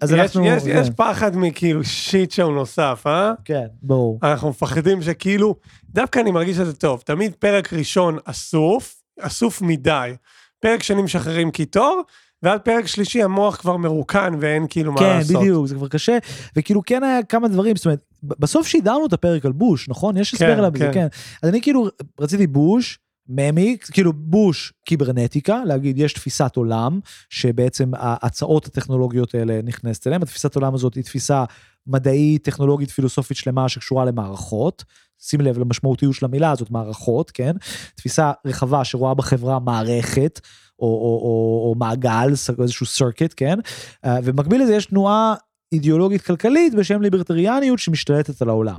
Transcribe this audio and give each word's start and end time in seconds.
אז 0.00 0.12
יש, 0.12 0.18
אנחנו... 0.18 0.46
יש, 0.46 0.62
זה- 0.62 0.70
יש 0.70 0.90
פחד 0.96 1.36
מכאילו 1.36 1.84
שיט 1.84 2.30
שואו 2.30 2.50
נוסף, 2.50 3.02
אה? 3.06 3.32
כן, 3.44 3.66
ברור. 3.82 4.18
אנחנו 4.22 4.50
מפחדים 4.50 5.02
שכאילו, 5.02 5.54
דווקא 5.84 6.18
אני 6.20 6.30
מרגיש 6.30 6.56
שזה 6.56 6.72
טוב, 6.72 7.02
תמיד 7.06 7.34
פרק 7.34 7.72
ראשון 7.72 8.18
אסוף, 8.24 8.94
אסוף 9.20 9.62
מדי. 9.62 10.12
פרק 10.60 10.82
שני 10.82 11.02
משחררים 11.02 11.50
קיטור, 11.50 12.02
ועד 12.42 12.60
פרק 12.60 12.86
שלישי 12.86 13.22
המוח 13.22 13.56
כבר 13.56 13.76
מרוקן 13.76 14.34
ואין 14.40 14.66
כאילו 14.70 14.92
מה 14.92 14.98
כן, 15.00 15.04
לעשות. 15.06 15.36
בדיוק, 15.36 15.66
זה 15.66 15.74
כבר 15.74 15.88
קשה, 15.88 16.18
וכאילו 16.56 16.82
כן 16.86 17.02
היה 17.02 17.22
כמה 17.22 17.48
דברים, 17.48 17.76
זאת 17.76 17.86
אומרת, 17.86 18.02
בסוף 18.22 18.66
שידרנו 18.66 19.06
את 19.06 19.12
הפרק 19.12 19.44
על 19.46 19.52
בוש, 19.52 19.88
נכון? 19.88 20.16
יש 20.16 20.34
הסבר 20.34 20.52
כן, 20.52 20.58
עליו, 20.58 20.70
זה 20.78 20.84
כן. 20.86 20.92
כן. 20.92 21.06
אז 21.42 21.48
אני 21.48 21.62
כאילו 21.62 21.88
רציתי 22.20 22.46
בוש, 22.46 22.98
ממיקס, 23.28 23.90
כאילו 23.90 24.12
בוש 24.12 24.72
קיברנטיקה, 24.84 25.62
להגיד 25.64 25.98
יש 25.98 26.12
תפיסת 26.12 26.56
עולם, 26.56 27.00
שבעצם 27.30 27.90
ההצעות 27.94 28.66
הטכנולוגיות 28.66 29.34
האלה 29.34 29.60
נכנסת 29.64 30.06
אליהן, 30.06 30.22
התפיסת 30.22 30.54
עולם 30.54 30.74
הזאת 30.74 30.94
היא 30.94 31.04
תפיסה 31.04 31.44
מדעית, 31.86 32.44
טכנולוגית, 32.44 32.90
פילוסופית 32.90 33.36
שלמה 33.36 33.68
שקשורה 33.68 34.04
למערכות. 34.04 34.84
שים 35.20 35.40
לב 35.40 35.58
למשמעותיות 35.58 36.14
של 36.14 36.24
המילה 36.24 36.50
הזאת, 36.50 36.70
מערכות, 36.70 37.30
כן? 37.30 37.52
תפיסה 37.94 38.32
רחבה 38.44 38.84
שרואה 38.84 39.14
בחברה 39.14 39.58
מערכת, 39.58 40.40
או, 40.78 40.86
או, 40.86 41.20
או, 41.22 41.68
או 41.68 41.74
מעגל, 41.78 42.30
איזשהו 42.62 42.86
סרקיט, 42.86 43.34
כן? 43.36 43.58
אה, 44.04 44.18
ובמקביל 44.24 44.62
לזה 44.62 44.74
יש 44.74 44.86
תנועה 44.86 45.34
אידיאולוגית 45.72 46.22
כלכלית 46.22 46.74
בשם 46.74 47.02
ליברטריאניות 47.02 47.78
שמשתלטת 47.78 48.42
על 48.42 48.48
העולם. 48.48 48.76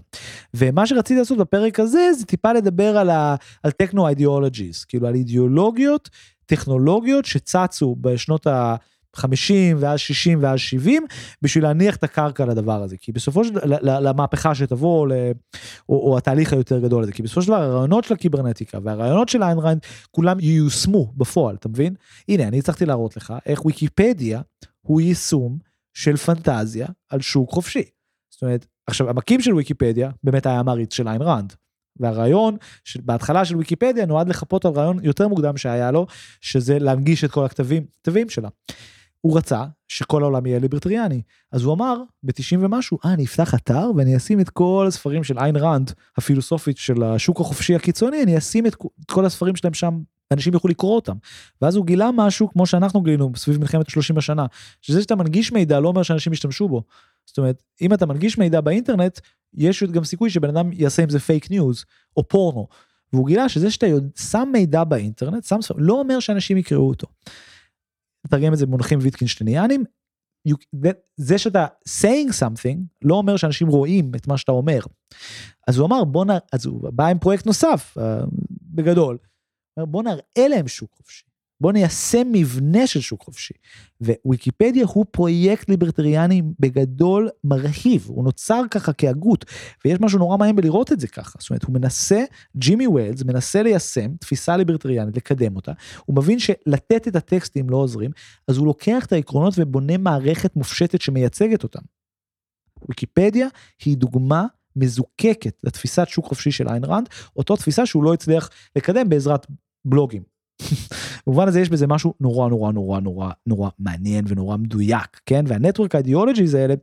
ומה 0.53 0.87
שרציתי 0.87 1.19
לעשות 1.19 1.37
בפרק 1.37 1.79
הזה 1.79 2.13
זה 2.13 2.25
טיפה 2.25 2.53
לדבר 2.53 2.97
על, 2.97 3.09
ה, 3.09 3.35
על 3.63 3.71
techno 3.71 4.07
ideologies, 4.07 4.85
כאילו 4.85 5.07
על 5.07 5.15
אידיאולוגיות, 5.15 6.09
טכנולוגיות 6.45 7.25
שצצו 7.25 7.95
בשנות 8.01 8.47
ה-50 8.47 9.53
ואז 9.77 9.99
60 9.99 10.39
ואז 10.41 10.59
70 10.59 11.05
בשביל 11.41 11.63
להניח 11.63 11.95
את 11.95 12.03
הקרקע 12.03 12.45
לדבר 12.45 12.83
הזה. 12.83 12.97
כי 12.97 13.11
בסופו 13.11 13.43
של 13.43 13.53
דבר 13.53 13.77
למהפכה 13.81 14.55
שתבוא 14.55 15.07
ל, 15.07 15.11
או, 15.89 16.11
או 16.11 16.17
התהליך 16.17 16.53
היותר 16.53 16.79
גדול 16.79 17.03
הזה. 17.03 17.11
כי 17.11 17.23
בסופו 17.23 17.41
של 17.41 17.47
דבר 17.47 17.61
הרעיונות 17.61 18.03
של 18.03 18.13
הקיברנטיקה 18.13 18.77
והרעיונות 18.83 19.29
של 19.29 19.43
איין 19.43 19.60
ריינד 19.60 19.81
כולם 20.11 20.39
ייושמו 20.39 21.11
בפועל 21.17 21.55
אתה 21.55 21.69
מבין? 21.69 21.93
הנה 22.29 22.43
אני 22.43 22.59
הצלחתי 22.59 22.85
להראות 22.85 23.17
לך 23.17 23.33
איך 23.45 23.65
ויקיפדיה 23.65 24.41
הוא 24.81 25.01
יישום 25.01 25.68
של 25.99 26.17
פנטזיה 26.17 26.87
על 27.09 27.21
שוק 27.21 27.51
חופשי. 27.51 27.83
זאת 28.33 28.41
אומרת, 28.41 28.65
עכשיו 28.87 29.09
המקים 29.09 29.41
של 29.41 29.53
ויקיפדיה 29.53 30.11
באמת 30.23 30.45
היה 30.45 30.63
מעריץ 30.63 30.93
של 30.93 31.07
איין 31.07 31.21
ראנד. 31.21 31.53
והרעיון 31.99 32.57
בהתחלה 32.99 33.45
של 33.45 33.57
ויקיפדיה 33.57 34.05
נועד 34.05 34.29
לחפות 34.29 34.65
על 34.65 34.71
רעיון 34.71 34.99
יותר 35.03 35.27
מוקדם 35.27 35.57
שהיה 35.57 35.91
לו, 35.91 36.05
שזה 36.41 36.79
להנגיש 36.79 37.23
את 37.23 37.31
כל 37.31 37.45
הכתבים, 37.45 37.85
כתבים 38.01 38.29
שלה. 38.29 38.49
הוא 39.21 39.37
רצה 39.37 39.65
שכל 39.87 40.21
העולם 40.23 40.45
יהיה 40.45 40.59
ליברטריאני, 40.59 41.21
אז 41.51 41.63
הוא 41.63 41.73
אמר 41.73 41.95
ב-90 42.23 42.57
ומשהו, 42.59 42.97
אה, 43.05 43.13
אני 43.13 43.25
אפתח 43.25 43.55
אתר 43.55 43.91
ואני 43.95 44.17
אשים 44.17 44.39
את 44.39 44.49
כל 44.49 44.85
הספרים 44.87 45.23
של 45.23 45.39
איין 45.39 45.55
ראנד, 45.55 45.91
הפילוסופית 46.17 46.77
של 46.77 47.03
השוק 47.03 47.41
החופשי 47.41 47.75
הקיצוני, 47.75 48.23
אני 48.23 48.37
אשים 48.37 48.65
את 48.65 48.75
את 49.03 49.11
כל 49.11 49.25
הספרים 49.25 49.55
שלהם 49.55 49.73
שם, 49.73 49.99
אנשים 50.31 50.53
יוכלו 50.53 50.69
לקרוא 50.69 50.95
אותם. 50.95 51.15
ואז 51.61 51.75
הוא 51.75 51.85
גילה 51.85 52.09
משהו 52.15 52.49
כמו 52.49 52.65
שאנחנו 52.65 53.01
גילינו 53.01 53.31
סביב 53.35 53.59
מלחמת 53.59 53.89
30 53.89 54.17
השנה, 54.17 54.45
שזה 54.81 55.01
שאתה 55.01 55.15
מנגיש 55.15 55.51
מידע 55.51 55.79
לא 55.79 55.87
אומר 55.87 56.03
שאנשים 56.03 56.33
ישתמשו 56.33 56.67
בו. 56.67 56.83
זאת 57.25 57.37
אומרת, 57.37 57.63
אם 57.81 57.93
אתה 57.93 58.05
מנגיש 58.05 58.37
מידע 58.37 58.61
באינטרנט, 58.61 59.19
יש 59.53 59.83
גם 59.83 60.03
סיכוי 60.03 60.29
שבן 60.29 60.49
אדם 60.49 60.69
יעשה 60.73 61.03
עם 61.03 61.09
זה 61.09 61.19
fake 61.19 61.51
news 61.51 61.85
או 62.17 62.27
פורנו. 62.27 62.67
והוא 63.13 63.27
גילה 63.27 63.49
שזה 63.49 63.71
שאתה 63.71 63.87
שם 64.15 64.49
מידע 64.51 64.83
באינטרנט, 64.83 65.43
שם 65.43 65.59
לא 65.77 65.93
אומר 65.93 66.19
שאנשים 66.19 66.57
יקראו 66.57 66.87
אותו. 66.87 67.07
נתרגם 68.25 68.53
את 68.53 68.57
זה 68.57 68.65
במונחים 68.65 68.99
ויטקינשטייניאנים, 69.01 69.83
זה 71.17 71.37
שאתה 71.37 71.67
saying 71.89 72.29
something 72.29 72.77
לא 73.01 73.15
אומר 73.15 73.37
שאנשים 73.37 73.67
רואים 73.67 74.11
את 74.15 74.27
מה 74.27 74.37
שאתה 74.37 74.51
אומר. 74.51 74.79
אז 75.67 75.77
הוא 75.77 75.87
אמר 75.87 76.03
בוא 76.03 76.25
נ... 76.25 76.29
אז 76.53 76.65
הוא 76.65 76.89
בא 76.93 77.07
עם 77.07 77.19
פרויקט 77.19 77.45
נוסף 77.45 77.97
אה, 77.99 78.23
בגדול. 78.61 79.17
בוא 79.79 80.03
נראה 80.03 80.47
להם 80.47 80.67
שוק 80.67 80.93
חופשי. 80.93 81.28
בוא 81.61 81.71
ניישם 81.71 82.31
מבנה 82.31 82.87
של 82.87 83.01
שוק 83.01 83.23
חופשי. 83.23 83.53
וויקיפדיה 84.25 84.85
הוא 84.85 85.05
פרויקט 85.11 85.69
ליברטריאני 85.69 86.41
בגדול 86.59 87.29
מרהיב, 87.43 88.05
הוא 88.07 88.23
נוצר 88.23 88.61
ככה 88.71 88.93
כהגות, 88.93 89.45
ויש 89.85 89.99
משהו 90.01 90.19
נורא 90.19 90.37
מעניין 90.37 90.55
בלראות 90.55 90.91
את 90.91 90.99
זה 90.99 91.07
ככה. 91.07 91.37
זאת 91.39 91.49
אומרת, 91.49 91.63
הוא 91.63 91.73
מנסה, 91.73 92.23
ג'ימי 92.57 92.87
ווילס 92.87 93.23
מנסה 93.23 93.63
ליישם 93.63 94.15
תפיסה 94.19 94.57
ליברטריאנית, 94.57 95.17
לקדם 95.17 95.55
אותה, 95.55 95.71
הוא 96.05 96.15
מבין 96.15 96.39
שלתת 96.39 97.07
את 97.07 97.15
הטקסטים 97.15 97.69
לא 97.69 97.77
עוזרים, 97.77 98.11
אז 98.47 98.57
הוא 98.57 98.65
לוקח 98.65 99.05
את 99.05 99.13
העקרונות 99.13 99.53
ובונה 99.57 99.97
מערכת 99.97 100.55
מופשטת 100.55 101.01
שמייצגת 101.01 101.63
אותם. 101.63 101.81
ויקיפדיה 102.89 103.47
היא 103.85 103.97
דוגמה 103.97 104.45
מזוקקת 104.75 105.57
לתפיסת 105.63 106.07
שוק 106.07 106.25
חופשי 106.25 106.51
של 106.51 106.67
איין 106.69 106.83
ראנד, 106.85 107.09
אותו 107.35 107.55
תפיסה 107.55 107.85
שהוא 107.85 108.03
לא 108.03 108.13
הצליח 108.13 108.49
לקדם 108.75 109.09
בעזרת 109.09 109.47
בלוגים. 109.85 110.38
במובן 111.27 111.47
הזה 111.47 111.61
יש 111.61 111.69
בזה 111.69 111.87
משהו 111.87 112.13
נורא 112.19 112.49
נורא 112.49 112.71
נורא 112.71 112.99
נורא 112.99 113.31
נורא 113.47 113.69
מעניין 113.79 114.25
ונורא 114.27 114.57
מדויק, 114.57 115.19
כן? 115.25 115.45
והנטוורק 115.47 115.95
האידיאולוגיז 115.95 116.53
האלה 116.53 116.73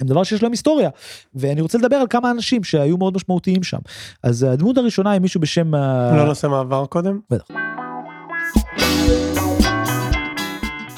הם 0.00 0.06
דבר 0.06 0.22
שיש 0.22 0.42
להם 0.42 0.52
היסטוריה, 0.52 0.90
ואני 1.34 1.60
רוצה 1.60 1.78
לדבר 1.78 1.96
על 1.96 2.06
כמה 2.10 2.30
אנשים 2.30 2.64
שהיו 2.64 2.96
מאוד 2.96 3.14
משמעותיים 3.16 3.62
שם. 3.62 3.78
אז 4.22 4.42
הדמות 4.42 4.78
הראשונה 4.78 5.10
היא 5.10 5.20
מישהו 5.20 5.40
בשם... 5.40 5.74
אה, 5.74 6.16
לא 6.16 6.28
נעשה 6.28 6.48
מעבר 6.48 6.86
קודם? 6.86 7.20
בטח. 7.30 7.44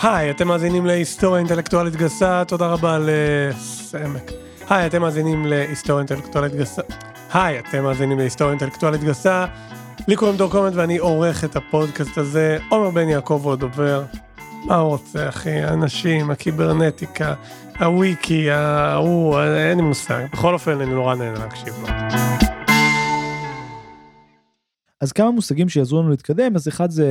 היי, 0.03 0.31
אתם 0.31 0.49
מאזינים 0.49 0.87
להיסטוריה 0.87 1.39
אינטלקטואלית 1.39 1.97
גסה, 1.97 2.43
תודה 2.49 2.67
רבה 2.67 2.99
לסמק. 2.99 4.33
היי, 4.71 4.87
אתם 4.87 5.03
מאזינים 5.03 5.47
להיסטוריה 5.47 5.99
אינטלקטואלית 5.99 6.55
גסה. 6.55 6.83
היי, 7.33 7.59
אתם 7.59 7.85
מאזינים 7.85 8.19
להיסטוריה 8.19 8.51
אינטלקטואלית 8.51 9.05
גסה. 9.05 9.47
לי 10.09 10.17
קוראים 10.17 10.37
דור 10.37 10.51
קומט 10.51 10.73
ואני 10.75 10.99
עורך 10.99 11.45
את 11.45 11.57
הפודקאסט 11.57 12.19
הזה. 12.19 12.59
עומר 12.69 12.91
בן 12.91 13.09
יעקב 13.09 13.41
הוא 13.45 13.53
הדובר. 13.53 14.05
מה 14.67 14.77
הוא 14.77 14.89
רוצה, 14.89 15.29
אחי? 15.29 15.51
האנשים, 15.51 16.31
הקיברנטיקה, 16.31 17.35
הוויקי, 17.79 18.51
ההוא, 18.51 19.41
אין 19.41 19.79
לי 19.79 19.85
מושג. 19.85 20.27
בכל 20.33 20.55
אופן, 20.55 20.81
אני 20.81 20.95
נורא 20.95 21.15
נהנה 21.15 21.39
להקשיב 21.39 21.75
לו. 21.83 21.89
אז 25.01 25.13
כמה 25.13 25.31
מושגים 25.31 25.69
שיעזרו 25.69 26.01
לנו 26.01 26.11
להתקדם, 26.11 26.57
אז 26.57 26.69
אחד 26.69 26.91
זה 26.91 27.09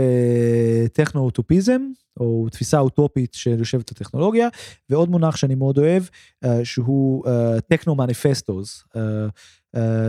טכנו-אוטופיזם, 0.94 1.82
או 2.20 2.48
תפיסה 2.52 2.80
אוטופית 2.80 3.34
של 3.34 3.60
יושבת 3.60 3.92
הטכנולוגיה, 3.92 4.48
ועוד 4.90 5.10
מונח 5.10 5.36
שאני 5.36 5.56
מאוד 5.56 5.78
אוהב, 5.78 6.04
אה, 6.46 6.66
שהוא 6.66 7.26
טכנו-מניפסטוס, 7.68 8.84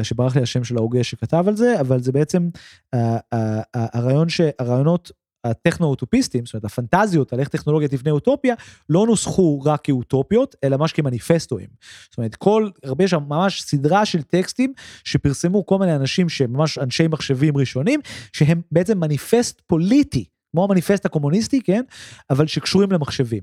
שברח 0.03 0.37
לי 0.37 0.43
השם 0.43 0.65
של 0.65 0.77
ההוגה 0.77 1.05
שכתב 1.05 1.45
על 1.49 1.57
זה, 1.57 1.81
אבל 1.81 2.01
זה 2.03 2.13
בעצם 2.13 2.49
אה, 2.95 3.19
אה, 3.33 3.61
אה, 3.77 3.87
הרעיון 3.93 4.29
שהרעיונות 4.29 5.13
הטכנו-אוטופיסטים, 5.45 6.47
זאת 6.47 6.55
אומרת 6.55 6.65
הפנטזיות 6.65 7.33
על 7.33 7.41
איך 7.41 7.49
טכנולוגיה 7.49 7.89
תבנה 7.89 8.11
אוטופיה, 8.11 8.55
לא 8.89 9.07
נוסחו 9.07 9.61
רק 9.61 9.81
כאוטופיות, 9.85 10.57
אלא 10.65 10.77
ממש 10.77 10.93
כמניפסטואים. 10.93 11.69
זאת 12.11 12.19
אומרת, 12.19 12.35
כל, 12.37 12.69
הרבה 12.85 13.09
שם 13.09 13.23
ממש 13.29 13.63
סדרה 13.63 14.05
של 14.05 14.23
טקסטים 14.23 14.73
שפרסמו 15.05 15.67
כל 15.67 15.79
מיני 15.79 15.97
אנשים 15.97 16.29
שממש 16.29 16.79
אנשי 16.79 17.09
מחשבים 17.09 17.57
ראשונים, 17.57 18.01
שהם 18.33 18.61
בעצם 18.73 19.01
מניפסט 19.01 19.61
פוליטי. 19.67 20.25
כמו 20.53 20.65
המניפסט 20.65 21.07
הקומוניסטי, 21.07 21.61
כן? 21.61 21.83
אבל 22.31 22.47
שקשורים 22.47 22.93
למחשבים. 22.93 23.43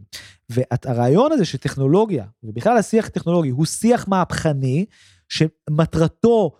והרעיון 0.49 1.31
הזה 1.31 1.45
שטכנולוגיה, 1.45 2.25
ובכלל 2.44 2.78
השיח 2.78 3.07
הטכנולוגי, 3.07 3.49
הוא 3.49 3.66
שיח 3.66 4.07
מהפכני, 4.07 4.85
שמטרתו 5.29 6.51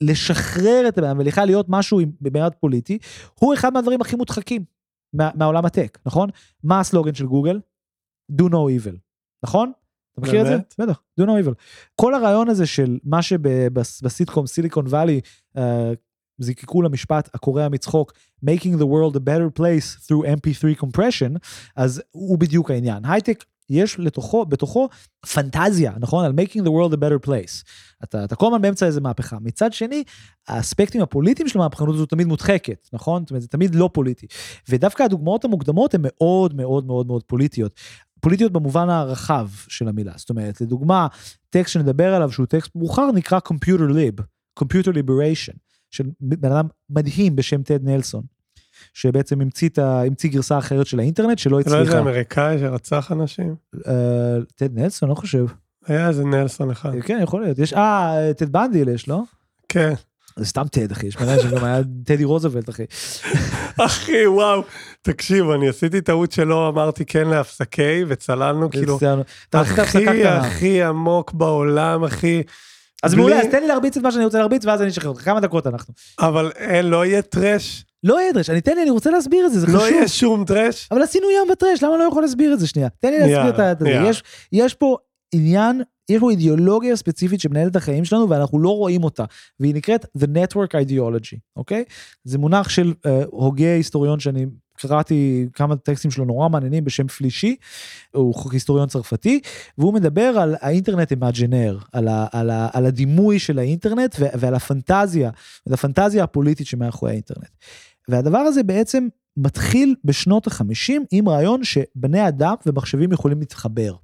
לשחרר 0.00 0.84
את 0.88 0.98
הבן 0.98 1.18
ולכלל 1.18 1.46
להיות 1.46 1.66
משהו 1.68 2.00
במעט 2.20 2.54
פוליטי, 2.60 2.98
הוא 3.34 3.54
אחד 3.54 3.72
מהדברים 3.72 4.00
הכי 4.00 4.16
מודחקים 4.16 4.64
מה, 5.12 5.30
מהעולם 5.34 5.64
הטק, 5.64 5.98
נכון? 6.06 6.30
מה 6.64 6.80
הסלוגן 6.80 7.14
של 7.14 7.26
גוגל? 7.26 7.60
Do 8.32 8.44
no 8.44 8.54
evil, 8.54 8.96
נכון? 9.44 9.72
אתה 10.12 10.20
מכיר 10.20 10.40
את 10.40 10.46
זה? 10.46 10.56
בטח, 10.78 11.00
do 11.20 11.24
no 11.24 11.28
evil. 11.28 11.54
כל 11.94 12.14
הרעיון 12.14 12.48
הזה 12.48 12.66
של 12.66 12.98
מה 13.04 13.22
שבסיטקום 13.22 14.46
סיליקון 14.46 14.86
וואלי 14.86 15.20
uh, 15.56 15.60
זיקקו 16.38 16.82
למשפט 16.82 17.34
הקורע 17.34 17.68
מצחוק 17.68 18.12
making 18.44 18.76
the 18.78 18.84
world 18.84 19.16
a 19.16 19.20
better 19.20 19.60
place 19.60 20.06
through 20.06 20.24
mp3 20.24 20.82
compression, 20.82 21.38
אז 21.76 22.02
הוא 22.10 22.38
בדיוק 22.38 22.70
העניין. 22.70 23.04
הייטק 23.04 23.44
יש 23.70 23.98
לתוכו, 23.98 24.46
בתוכו 24.46 24.88
פנטזיה, 25.34 25.92
נכון? 26.00 26.24
על 26.24 26.32
making 26.32 26.60
the 26.60 26.70
world 26.70 26.94
a 26.94 26.96
better 26.96 27.26
place. 27.26 27.64
אתה, 28.04 28.24
אתה 28.24 28.36
כל 28.36 28.46
הזמן 28.46 28.62
באמצע 28.62 28.86
איזה 28.86 29.00
מהפכה. 29.00 29.38
מצד 29.40 29.72
שני, 29.72 30.04
האספקטים 30.48 31.02
הפוליטיים 31.02 31.48
של 31.48 31.58
המהפכנות 31.58 31.94
הזו 31.94 32.06
תמיד 32.06 32.26
מודחקת, 32.26 32.88
נכון? 32.92 33.22
זאת 33.22 33.30
אומרת, 33.30 33.42
זה 33.42 33.48
תמיד 33.48 33.74
לא 33.74 33.90
פוליטי. 33.92 34.26
ודווקא 34.68 35.02
הדוגמאות 35.02 35.44
המוקדמות 35.44 35.94
הן 35.94 36.00
מאוד 36.04 36.54
מאוד 36.54 36.86
מאוד 36.86 37.06
מאוד 37.06 37.22
פוליטיות. 37.22 37.80
פוליטיות 38.20 38.52
במובן 38.52 38.88
הרחב 38.88 39.48
של 39.68 39.88
המילה. 39.88 40.12
זאת 40.16 40.30
אומרת, 40.30 40.60
לדוגמה, 40.60 41.06
טקסט 41.50 41.72
שנדבר 41.72 42.14
עליו 42.14 42.32
שהוא 42.32 42.46
טקסט 42.46 42.76
מאוחר 42.76 43.12
נקרא 43.12 43.38
Computer 43.48 43.90
Lib, 43.90 44.22
Computer 44.60 44.92
Liberation, 44.92 45.56
של 45.90 46.10
בן 46.20 46.52
אדם 46.52 46.68
מדהים 46.90 47.36
בשם 47.36 47.62
טד 47.62 47.84
נלסון. 47.84 48.22
שבעצם 48.94 49.40
המציא, 49.40 49.68
המציא 49.78 50.30
גרסה 50.30 50.58
אחרת 50.58 50.86
של 50.86 50.98
האינטרנט 50.98 51.38
שלא 51.38 51.60
זה 51.62 51.70
לא 51.70 51.78
איזה 51.78 51.80
הצליחה. 51.80 51.98
אמריקאי 51.98 52.58
שרצח 52.58 53.12
אנשים? 53.12 53.54
אה, 53.86 53.92
טד 54.56 54.78
נלסון, 54.78 55.08
לא 55.08 55.14
חושב. 55.14 55.46
היה 55.86 56.08
איזה 56.08 56.24
נלסון 56.24 56.70
אחד. 56.70 56.90
כן, 57.00 57.20
יכול 57.22 57.42
להיות. 57.42 57.58
יש, 57.58 57.72
אה, 57.72 58.30
טד 58.36 58.52
בנדיל 58.52 58.88
יש, 58.88 59.08
לא? 59.08 59.22
כן. 59.68 59.94
זה 60.36 60.46
סתם 60.46 60.62
טד, 60.70 60.92
אחי. 60.92 61.06
יש 61.06 61.20
מלא 61.20 61.42
שגם 61.42 61.64
היה 61.64 61.80
טדי 62.04 62.24
רוזוולט, 62.24 62.68
אחי. 62.68 62.84
אחי, 63.86 64.26
וואו. 64.26 64.62
תקשיב, 65.02 65.50
אני 65.50 65.68
עשיתי 65.68 66.00
טעות 66.00 66.32
שלא 66.32 66.68
אמרתי 66.68 67.04
כן 67.04 67.28
להפסקי, 67.28 68.04
וצללנו 68.08 68.70
כאילו, 68.70 68.98
הכי. 69.52 70.26
הכי 70.26 70.82
עמוק 70.82 71.32
בעולם, 71.32 72.04
אחי. 72.04 72.42
אז 73.02 73.14
מעולה, 73.14 73.40
אז 73.40 73.46
תן 73.50 73.60
לי 73.60 73.68
להרביץ 73.68 73.96
את 73.96 74.02
מה 74.02 74.12
שאני 74.12 74.24
רוצה 74.24 74.38
להרביץ, 74.38 74.64
ואז 74.64 74.82
אני 74.82 74.90
אשחרר 74.90 75.08
אותך. 75.08 75.24
כמה 75.24 75.40
דקות 75.40 75.66
אנחנו. 75.66 75.94
אבל 76.18 76.52
אין, 76.56 76.86
לא 76.86 77.06
יהיה 77.06 77.22
טרש, 77.22 77.84
לא 78.04 78.20
יהיה 78.20 78.32
דרש, 78.32 78.50
אני 78.50 78.60
תן 78.60 78.74
לי, 78.74 78.82
אני 78.82 78.90
רוצה 78.90 79.10
להסביר 79.10 79.46
את 79.46 79.52
זה, 79.52 79.60
זה 79.60 79.66
לא 79.66 79.78
חשוב. 79.78 79.90
יהיה 79.92 80.08
שום 80.08 80.44
טרש. 80.44 80.88
אבל 80.90 81.02
עשינו 81.02 81.26
ים 81.30 81.50
וטרש, 81.52 81.82
למה 81.82 81.96
לא 81.96 82.04
יכול 82.04 82.22
להסביר 82.22 82.52
את 82.54 82.58
זה 82.60 82.66
שנייה? 82.66 82.88
תן 83.00 83.10
לי 83.10 83.18
להסביר 83.18 83.36
יאללה, 83.36 83.72
את 83.72 83.78
זה. 83.78 83.88
יאללה. 83.88 84.08
יש- 84.08 84.22
יש 84.52 84.74
פה 84.74 84.96
עניין, 85.34 85.82
יש 86.08 86.20
פה 86.20 86.30
אידיאולוגיה 86.30 86.96
ספציפית 86.96 87.40
שמנהלת 87.40 87.70
את 87.70 87.76
החיים 87.76 88.04
שלנו 88.04 88.28
ואנחנו 88.30 88.58
לא 88.58 88.76
רואים 88.76 89.04
אותה, 89.04 89.24
והיא 89.60 89.74
נקראת 89.74 90.04
The 90.18 90.26
Network 90.26 90.72
Ideology, 90.86 91.36
אוקיי? 91.56 91.84
זה 92.24 92.38
מונח 92.38 92.68
של 92.68 92.92
אה, 93.06 93.22
הוגה 93.30 93.74
היסטוריון 93.74 94.20
שאני 94.20 94.46
קראתי 94.78 95.46
כמה 95.52 95.76
טקסטים 95.76 96.10
שלו 96.10 96.24
נורא 96.24 96.48
מעניינים 96.48 96.84
בשם 96.84 97.08
פלישי, 97.08 97.56
הוא 98.14 98.34
היסטוריון 98.52 98.88
צרפתי, 98.88 99.40
והוא 99.78 99.94
מדבר 99.94 100.22
על 100.38 100.56
האינטרנט 100.60 101.10
imaginaire, 101.10 101.78
על, 101.92 102.08
ה, 102.08 102.26
על, 102.32 102.50
ה, 102.50 102.68
על 102.72 102.86
הדימוי 102.86 103.38
של 103.38 103.58
האינטרנט 103.58 104.16
ועל 104.18 104.54
הפנטזיה, 104.54 105.30
על 105.68 105.74
הפנטזיה 105.74 106.24
הפוליטית 106.24 106.66
שמאחורי 106.66 107.10
האינטרנט. 107.12 107.48
והדבר 108.10 108.38
הזה 108.38 108.62
בעצם 108.62 109.08
מתחיל 109.36 109.94
בשנות 110.04 110.46
ה-50 110.46 110.92
עם 111.10 111.28
רעיון 111.28 111.64
שבני 111.64 112.28
אדם 112.28 112.54
ומחשבים 112.66 113.12
יכולים 113.12 113.40
להתחבר. 113.40 113.94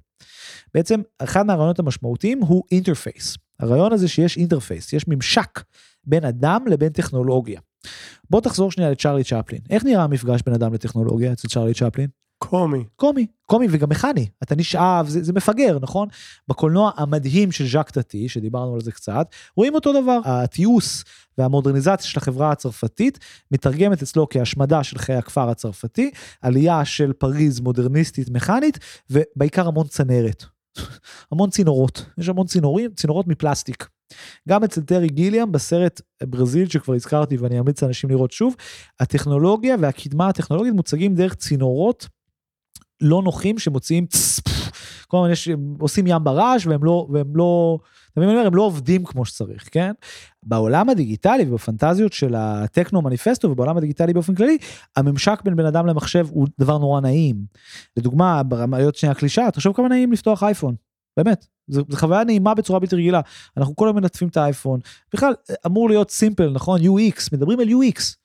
בעצם 0.73 1.01
אחד 1.19 1.45
מהרעיונות 1.45 1.79
המשמעותיים 1.79 2.41
הוא 2.41 2.63
interface. 2.71 3.37
הרעיון 3.59 3.93
הזה 3.93 4.07
שיש 4.07 4.37
interface, 4.37 4.93
יש 4.93 5.07
ממשק 5.07 5.63
בין 6.03 6.25
אדם 6.25 6.67
לבין 6.67 6.89
טכנולוגיה. 6.89 7.61
בוא 8.29 8.41
תחזור 8.41 8.71
שנייה 8.71 8.91
לצ'רלי 8.91 9.23
צ'פלין. 9.23 9.61
איך 9.69 9.83
נראה 9.83 10.03
המפגש 10.03 10.41
בין 10.45 10.53
אדם 10.53 10.73
לטכנולוגיה 10.73 11.33
אצל 11.33 11.47
צ'רלי 11.47 11.73
צ'פלין? 11.73 12.07
קומי. 12.37 12.83
קומי, 12.95 13.25
קומי 13.45 13.67
וגם 13.69 13.89
מכני, 13.89 14.27
אתה 14.43 14.55
נשאב, 14.55 15.07
זה, 15.07 15.23
זה 15.23 15.33
מפגר, 15.33 15.77
נכון? 15.81 16.07
בקולנוע 16.47 16.91
המדהים 16.95 17.51
של 17.51 17.67
ז'אק 17.67 17.89
טאטי, 17.89 18.29
שדיברנו 18.29 18.73
על 18.73 18.81
זה 18.81 18.91
קצת, 18.91 19.27
רואים 19.55 19.75
אותו 19.75 20.01
דבר. 20.01 20.19
התיעוש 20.25 21.03
והמודרניזציה 21.37 22.07
של 22.09 22.19
החברה 22.19 22.51
הצרפתית 22.51 23.19
מתרגמת 23.51 24.01
אצלו 24.01 24.27
כהשמדה 24.29 24.83
של 24.83 24.97
חיי 24.97 25.15
הכפר 25.15 25.49
הצרפתי, 25.49 26.11
עלייה 26.41 26.85
של 26.85 27.13
פריז 27.13 27.59
מודרניסטית 27.59 28.29
מכנית, 28.29 28.79
ובעיקר 29.09 29.67
המון 29.67 29.87
צנרת. 29.87 30.45
המון 31.31 31.49
צינורות, 31.49 32.05
יש 32.17 32.29
המון 32.29 32.47
צינורים, 32.47 32.91
צינורות 32.93 33.27
מפלסטיק. 33.27 33.87
גם 34.49 34.63
אצל 34.63 34.81
טרי 34.81 35.07
גיליאם 35.07 35.51
בסרט 35.51 36.01
ברזיל 36.23 36.69
שכבר 36.69 36.93
הזכרתי 36.93 37.37
ואני 37.37 37.59
אמליץ 37.59 37.83
לאנשים 37.83 38.09
לראות 38.09 38.31
שוב, 38.31 38.55
הטכנולוגיה 38.99 39.75
והקדמה 39.79 40.27
הטכנולוגית 40.27 40.73
מוצגים 40.73 41.15
דרך 41.15 41.35
צינורות 41.35 42.07
לא 43.01 43.21
נוחים 43.21 43.59
שמוציאים 43.59 44.05
כל 45.07 45.17
הזמן 45.17 45.55
עושים 45.79 46.07
ים 46.07 46.23
ברעש 46.23 46.67
והם 46.67 46.83
לא, 46.83 47.07
והם 47.09 47.35
לא, 47.35 47.79
אתה 48.11 48.21
מבין 48.21 48.27
מה 48.27 48.31
אני 48.31 48.37
אומר? 48.37 48.47
הם 48.47 48.55
לא 48.55 48.61
עובדים 48.61 49.05
כמו 49.05 49.25
שצריך, 49.25 49.69
כן? 49.71 49.91
בעולם 50.43 50.89
הדיגיטלי 50.89 51.45
ובפנטזיות 51.49 52.13
של 52.13 52.35
הטכנו 52.37 53.01
מניפסטו 53.01 53.49
ובעולם 53.49 53.77
הדיגיטלי 53.77 54.13
באופן 54.13 54.35
כללי, 54.35 54.57
הממשק 54.95 55.41
בין 55.43 55.55
בן 55.55 55.65
אדם 55.65 55.87
למחשב 55.87 56.27
הוא 56.29 56.47
דבר 56.59 56.77
נורא 56.77 57.01
נעים. 57.01 57.45
לדוגמה, 57.97 58.43
ברמיות 58.43 58.95
שנייה 58.95 59.15
קלישה, 59.15 59.51
תחשוב 59.53 59.75
כמה 59.75 59.87
נעים 59.87 60.11
לפתוח 60.11 60.43
אייפון. 60.43 60.75
באמת, 61.17 61.45
זו, 61.67 61.83
חוויה 61.93 62.23
נעימה 62.23 62.53
בצורה 62.53 62.79
בלתי 62.79 62.95
רגילה. 62.95 63.21
אנחנו 63.57 63.75
כל 63.75 63.87
הזמן 63.87 64.01
מנטפים 64.01 64.27
את 64.27 64.37
האייפון. 64.37 64.79
בכלל, 65.13 65.33
אמור 65.65 65.89
להיות 65.89 66.11
סימפל, 66.11 66.49
נכון? 66.49 66.81
UX, 66.81 67.29
מדברים 67.33 67.59
על 67.59 67.67
UX. 67.67 68.15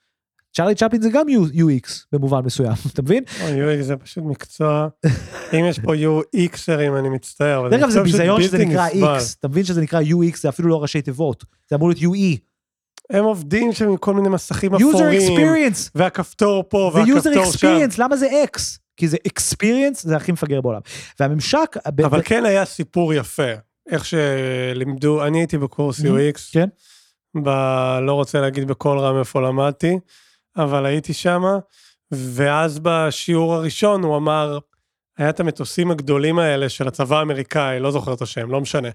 צ'רלי 0.56 0.74
צ'פלין 0.74 1.02
זה 1.02 1.08
גם 1.12 1.26
UX 1.28 1.88
במובן 2.12 2.40
מסוים, 2.44 2.72
אתה 2.94 3.02
מבין? 3.02 3.24
אוי 3.42 3.64
אוי, 3.64 3.82
זה 3.82 3.96
פשוט 3.96 4.24
מקצוע. 4.24 4.88
אם 5.54 5.64
יש 5.68 5.78
פה 5.78 5.92
UXרים, 6.36 6.98
אני 6.98 7.08
מצטער. 7.08 7.68
דרך 7.68 7.80
אגב 7.80 7.90
זה 7.90 8.02
ביזיון 8.02 8.42
שזה 8.42 8.58
נקרא. 8.58 8.88
X, 8.88 9.22
אתה 9.38 9.48
מבין 9.48 9.64
שזה 9.64 9.80
נקרא 9.80 10.00
UX, 10.02 10.40
זה 10.40 10.48
אפילו 10.48 10.68
לא 10.68 10.82
ראשי 10.82 11.02
תיבות, 11.02 11.44
זה 11.70 11.76
אמור 11.76 11.88
להיות 11.88 12.00
UE. 12.14 12.38
הם 13.10 13.24
עובדים 13.24 13.72
שם 13.72 13.88
עם 13.88 13.96
כל 13.96 14.14
מיני 14.14 14.28
מסכים 14.28 14.74
user 14.74 14.78
אפורים. 14.88 15.20
experience, 15.38 15.90
והכפתור 15.94 16.64
פה 16.68 16.90
והכפתור 16.94 17.44
שם. 17.52 17.68
experience, 17.68 17.94
למה 17.98 18.16
זה 18.16 18.28
X? 18.52 18.60
כי 18.96 19.08
זה 19.08 19.16
experience, 19.28 19.98
זה 20.02 20.16
הכי 20.16 20.32
מפגר 20.32 20.60
בעולם. 20.60 20.80
והממשק, 21.20 21.76
אבל 21.86 22.18
ב- 22.20 22.22
כן 22.22 22.44
היה 22.44 22.64
סיפור 22.64 23.14
יפה. 23.14 23.52
איך 23.90 24.04
שלימדו, 24.04 25.24
אני 25.26 25.38
הייתי 25.38 25.58
בקורס 25.58 26.00
Mhm. 26.00 26.04
UX. 26.04 26.40
כן. 26.52 26.68
ב... 27.42 27.48
לא 28.02 28.12
רוצה 28.12 28.40
להגיד 28.40 28.68
בקול 28.68 28.98
רם 28.98 29.18
איפה 29.18 29.40
למדתי, 29.40 29.98
אבל 30.56 30.86
הייתי 30.86 31.12
שמה, 31.12 31.58
ואז 32.10 32.78
בשיעור 32.78 33.54
הראשון 33.54 34.02
הוא 34.02 34.16
אמר, 34.16 34.58
היה 35.18 35.30
את 35.30 35.40
המטוסים 35.40 35.90
הגדולים 35.90 36.38
האלה 36.38 36.68
של 36.68 36.88
הצבא 36.88 37.18
האמריקאי, 37.18 37.80
לא 37.80 37.90
זוכר 37.90 38.14
את 38.14 38.22
השם, 38.22 38.50
לא 38.50 38.60
משנה. 38.60 38.88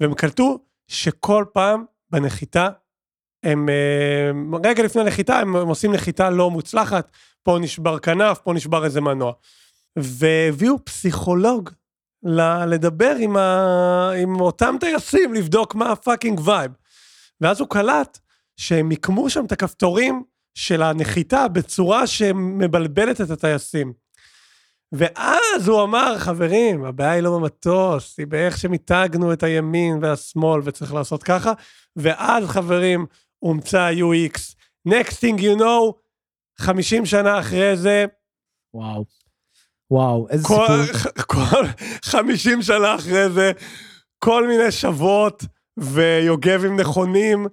והם 0.00 0.14
קלטו 0.14 0.58
שכל 0.88 1.44
פעם 1.52 1.84
בנחיתה, 2.10 2.68
הם, 3.42 3.68
אה, 3.68 4.30
רגע 4.64 4.82
לפני 4.82 5.04
נחיתה, 5.04 5.38
הם, 5.38 5.56
הם 5.56 5.68
עושים 5.68 5.92
נחיתה 5.92 6.30
לא 6.30 6.50
מוצלחת, 6.50 7.10
פה 7.42 7.58
נשבר 7.60 7.98
כנף, 7.98 8.38
פה 8.38 8.52
נשבר 8.52 8.84
איזה 8.84 9.00
מנוע. 9.00 9.32
והביאו 9.96 10.84
פסיכולוג 10.84 11.70
ל- 12.22 12.64
לדבר 12.64 13.14
עם, 13.20 13.36
ה... 13.36 14.10
עם 14.22 14.40
אותם 14.40 14.76
טייסים, 14.80 15.34
לבדוק 15.34 15.74
מה 15.74 15.92
ה 15.92 15.98
fucking 15.98 16.40
vibe. 16.44 16.72
ואז 17.40 17.60
הוא 17.60 17.68
קלט 17.68 18.18
שהם 18.56 18.88
מיקמו 18.88 19.30
שם 19.30 19.44
את 19.44 19.52
הכפתורים 19.52 20.22
של 20.58 20.82
הנחיתה 20.82 21.48
בצורה 21.48 22.06
שמבלבלת 22.06 23.20
את 23.20 23.30
הטייסים. 23.30 23.92
ואז 24.92 25.68
הוא 25.68 25.82
אמר, 25.82 26.18
חברים, 26.18 26.84
הבעיה 26.84 27.10
היא 27.10 27.22
לא 27.22 27.38
במטוס, 27.38 28.18
היא 28.18 28.26
באיך 28.26 28.58
שמיתגנו 28.58 29.32
את 29.32 29.42
הימין 29.42 29.98
והשמאל 30.02 30.60
וצריך 30.64 30.94
לעשות 30.94 31.22
ככה, 31.22 31.52
ואז, 31.96 32.44
חברים, 32.44 33.06
הומצא 33.38 33.80
ה-UX. 33.80 34.54
Next 34.88 35.12
thing 35.12 35.40
you 35.40 35.60
know, 35.60 35.92
50 36.58 37.06
שנה 37.06 37.40
אחרי 37.40 37.76
זה, 37.76 38.04
וואו. 38.74 39.04
וואו, 39.90 40.26
איזה 40.30 40.44
כל, 40.44 40.66
סיפור. 40.86 41.22
כל 41.50 41.64
50 42.02 42.62
שנה 42.62 42.94
אחרי 42.94 43.30
זה, 43.30 43.52
כל 44.18 44.46
מיני 44.46 44.72
שוות 44.72 45.44
ויוגבים 45.76 46.80
נכונים 46.80 47.46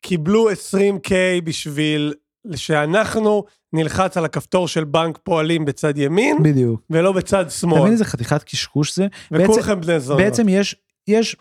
קיבלו 0.00 0.50
20K 0.50 1.10
בשביל 1.44 2.14
שאנחנו 2.54 3.44
נלחץ 3.72 4.16
על 4.16 4.24
הכפתור 4.24 4.68
של 4.68 4.84
בנק 4.84 5.18
פועלים 5.22 5.64
בצד 5.64 5.98
ימין, 5.98 6.42
בדיוק. 6.42 6.82
ולא 6.90 7.12
בצד 7.12 7.40
אתה 7.40 7.50
שמאל. 7.50 7.80
מבין 7.80 7.92
איזה 7.92 8.04
חתיכת 8.04 8.42
קשקוש 8.42 8.96
זה? 8.96 9.06
וכולכם 9.30 9.80
בני 9.80 10.00
זונות. 10.00 10.22
בעצם 10.22 10.48
יש, 10.48 10.76
יש 11.08 11.36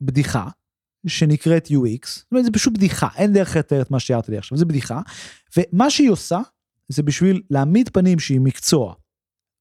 בדיחה 0.00 0.48
שנקראת 1.06 1.66
UX, 1.66 2.06
זאת 2.06 2.32
אומרת, 2.32 2.44
זה 2.44 2.50
פשוט 2.52 2.72
בדיחה, 2.72 3.08
אין 3.16 3.32
דרך 3.32 3.56
לתאר 3.56 3.82
את 3.82 3.90
מה 3.90 4.00
שתיארת 4.00 4.28
לי 4.28 4.38
עכשיו, 4.38 4.58
זה 4.58 4.64
בדיחה, 4.64 5.00
ומה 5.56 5.90
שהיא 5.90 6.10
עושה, 6.10 6.38
זה 6.88 7.02
בשביל 7.02 7.42
להעמיד 7.50 7.88
פנים 7.88 8.18
שהיא 8.18 8.40
מקצוע 8.40 8.94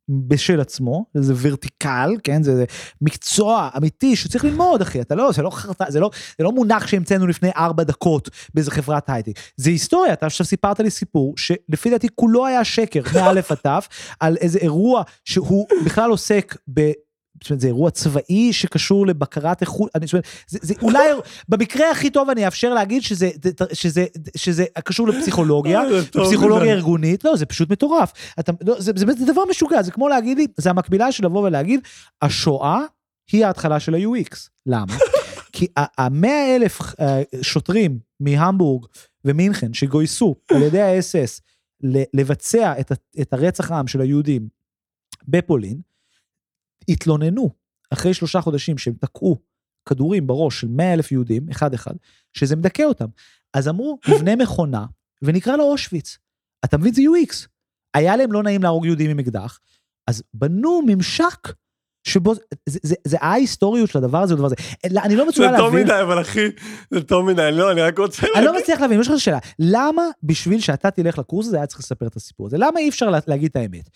בשל 0.10 0.62
עצמו, 0.62 1.06
זה 1.14 1.34
ורטיקל, 1.42 2.16
כן, 2.24 2.44
זה, 2.44 2.56
זה 2.56 2.66
מקצוע 3.02 3.70
אמיתי 3.78 4.16
שצריך 4.16 4.46
ללמוד, 4.46 4.82
אחי, 4.82 5.02
אתה 5.02 5.16
לא, 5.16 5.32
זה 5.32 5.42
לא 5.42 5.50
חרטא, 5.50 5.86
זה 5.90 6.00
לא, 6.00 6.10
זה 6.38 6.44
לא 6.44 6.52
מונח 6.52 6.88
שהמצאנו 6.88 7.28
לפני 7.28 7.50
ארבע 7.58 7.84
דקות 7.84 8.30
באיזה 8.54 8.72
חברת 8.72 9.10
הייטק, 9.10 9.40
זה 9.58 9.70
היסטוריה, 9.70 10.14
אתה 10.14 10.26
עכשיו 10.26 10.46
סיפרת 10.46 10.80
לי 10.80 10.90
סיפור 10.90 11.34
שלפי 11.38 11.90
דעתי 11.90 12.08
כולו 12.16 12.46
היה 12.46 12.64
שקר, 12.64 13.02
מא' 13.14 13.30
עד 13.50 13.80
ת', 13.80 13.88
על 14.20 14.38
איזה 14.38 14.60
אירוע 14.60 15.04
שהוא 15.26 15.68
בכלל 15.86 16.10
עוסק 16.10 16.56
ב... 16.74 16.92
זאת 17.44 17.50
אומרת, 17.50 17.62
זה 17.62 17.68
אירוע 17.68 17.92
צבאי 17.92 18.54
שקשור 18.54 19.08
לבקרת 19.08 19.62
איכות, 19.62 19.92
אני, 19.96 20.06
זאת 20.08 20.14
אומרת, 20.14 20.26
זה, 20.48 20.60
זה 20.62 20.74
אולי, 20.82 21.10
במקרה 21.50 21.92
הכי 21.92 22.10
טוב 22.10 22.30
אני 22.30 22.46
אאפשר 22.46 22.74
להגיד 22.74 23.02
שזה, 23.02 23.30
שזה, 23.74 24.06
שזה 24.38 24.66
קשור 24.84 25.08
לפסיכולוגיה, 25.08 25.82
אה, 25.82 26.02
פסיכולוגיה. 26.12 26.74
ארגונית, 26.74 27.24
לא, 27.24 27.36
זה 27.36 27.46
פשוט 27.46 27.70
מטורף. 27.70 28.12
אתה, 28.40 28.52
לא, 28.66 28.82
זה, 28.82 28.92
זה, 28.96 29.06
זה 29.20 29.26
דבר 29.34 29.42
משוגע, 29.50 29.82
זה 29.82 29.92
כמו 29.92 30.10
להגיד 30.10 30.38
לי, 30.38 30.48
זה 30.58 30.70
המקבילה 30.70 31.12
של 31.12 31.26
לבוא 31.26 31.48
ולהגיד, 31.48 31.80
השואה 32.22 32.80
היא 33.32 33.46
ההתחלה 33.46 33.80
של 33.80 33.96
ה-UX. 33.96 34.38
למה? 34.66 34.94
כי 35.54 35.68
המאה 35.98 36.56
אלף 36.56 36.82
אה, 37.00 37.22
שוטרים 37.42 38.00
מהמבורג 38.20 38.86
ומינכן 39.26 39.74
שגויסו 39.74 40.36
על 40.52 40.62
ידי 40.62 40.82
האס-אס 40.82 41.42
לבצע 42.14 42.74
את, 42.80 42.92
את 43.22 43.34
הרצח 43.34 43.72
העם 43.72 43.88
של 43.88 44.02
היהודים 44.02 44.48
בפולין, 45.28 45.78
התלוננו 46.90 47.50
אחרי 47.94 48.14
שלושה 48.14 48.42
חודשים 48.42 48.78
שהם 48.78 48.94
תקעו 48.94 49.42
כדורים 49.90 50.28
בראש 50.28 50.62
של 50.62 50.68
100 50.68 50.94
אלף 50.94 51.12
יהודים, 51.12 51.50
אחד 51.50 51.74
אחד, 51.74 51.94
שזה 52.34 52.56
מדכא 52.56 52.82
אותם. 52.84 53.08
אז 53.54 53.68
אמרו, 53.68 54.00
נבנה 54.10 54.36
מכונה 54.36 54.86
ונקרא 55.22 55.56
לה 55.56 55.64
אושוויץ. 55.64 56.18
אתה 56.66 56.78
מבין? 56.78 56.94
זה 56.94 57.02
UX. 57.02 57.48
היה 57.94 58.18
להם 58.18 58.32
לא 58.32 58.44
נעים 58.44 58.64
להרוג 58.64 58.86
יהודים 58.86 59.10
עם 59.10 59.20
אקדח, 59.20 59.60
אז 60.10 60.24
בנו 60.34 60.82
ממשק 60.86 61.48
שבו, 62.10 62.34
זה, 62.66 62.80
זה, 62.84 62.96
זה 63.08 63.18
ההיסטוריות 63.22 63.90
של 63.90 63.98
הדבר 63.98 64.18
הזה, 64.18 64.34
הדבר 64.34 64.46
הזה. 64.46 64.56
לא, 64.92 65.02
אני 65.02 65.16
לא 65.16 65.28
מסוגל 65.28 65.52
זה 65.52 65.58
טוב 65.58 65.74
להבין, 65.74 65.88
מדי, 65.88 66.02
אבל 66.02 66.22
אחי, 66.22 66.48
זה 66.92 67.04
טוב 67.04 67.26
מדי, 67.26 67.50
לא, 67.52 67.72
אני 67.72 67.82
רק 67.82 68.00
רוצה 68.00 68.22
אני 68.36 68.46
לא 68.46 68.52
להגיד. 68.52 68.62
מצליח 68.62 68.82
להבין, 68.82 69.00
יש 69.00 69.08
לך 69.08 69.20
שאלה, 69.20 69.40
למה 69.60 70.04
בשביל 70.24 70.60
שאתה 70.60 70.92
תלך 70.92 71.18
לקורס 71.18 71.48
הזה 71.48 71.58
היה 71.58 71.66
צריך 71.66 71.80
לספר 71.80 72.08
את 72.08 72.16
הסיפור 72.16 72.48
הזה? 72.48 72.58
למה 72.58 72.80
אי 72.80 72.90
אפשר 72.90 73.10
לה, 73.10 73.20
להגיד 73.28 73.50
את 73.50 73.56
האמת? 73.56 73.90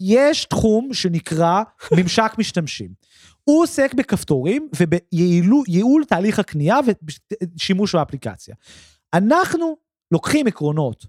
יש 0.00 0.44
תחום 0.44 0.94
שנקרא 0.94 1.62
ממשק 1.96 2.32
משתמשים. 2.38 2.90
הוא 3.44 3.62
עוסק 3.62 3.94
בכפתורים 3.94 4.68
ובייעול 4.76 6.04
תהליך 6.04 6.38
הקנייה 6.38 6.78
ושימוש 7.56 7.94
באפליקציה. 7.94 8.54
אנחנו 9.14 9.76
לוקחים 10.10 10.46
עקרונות 10.46 11.06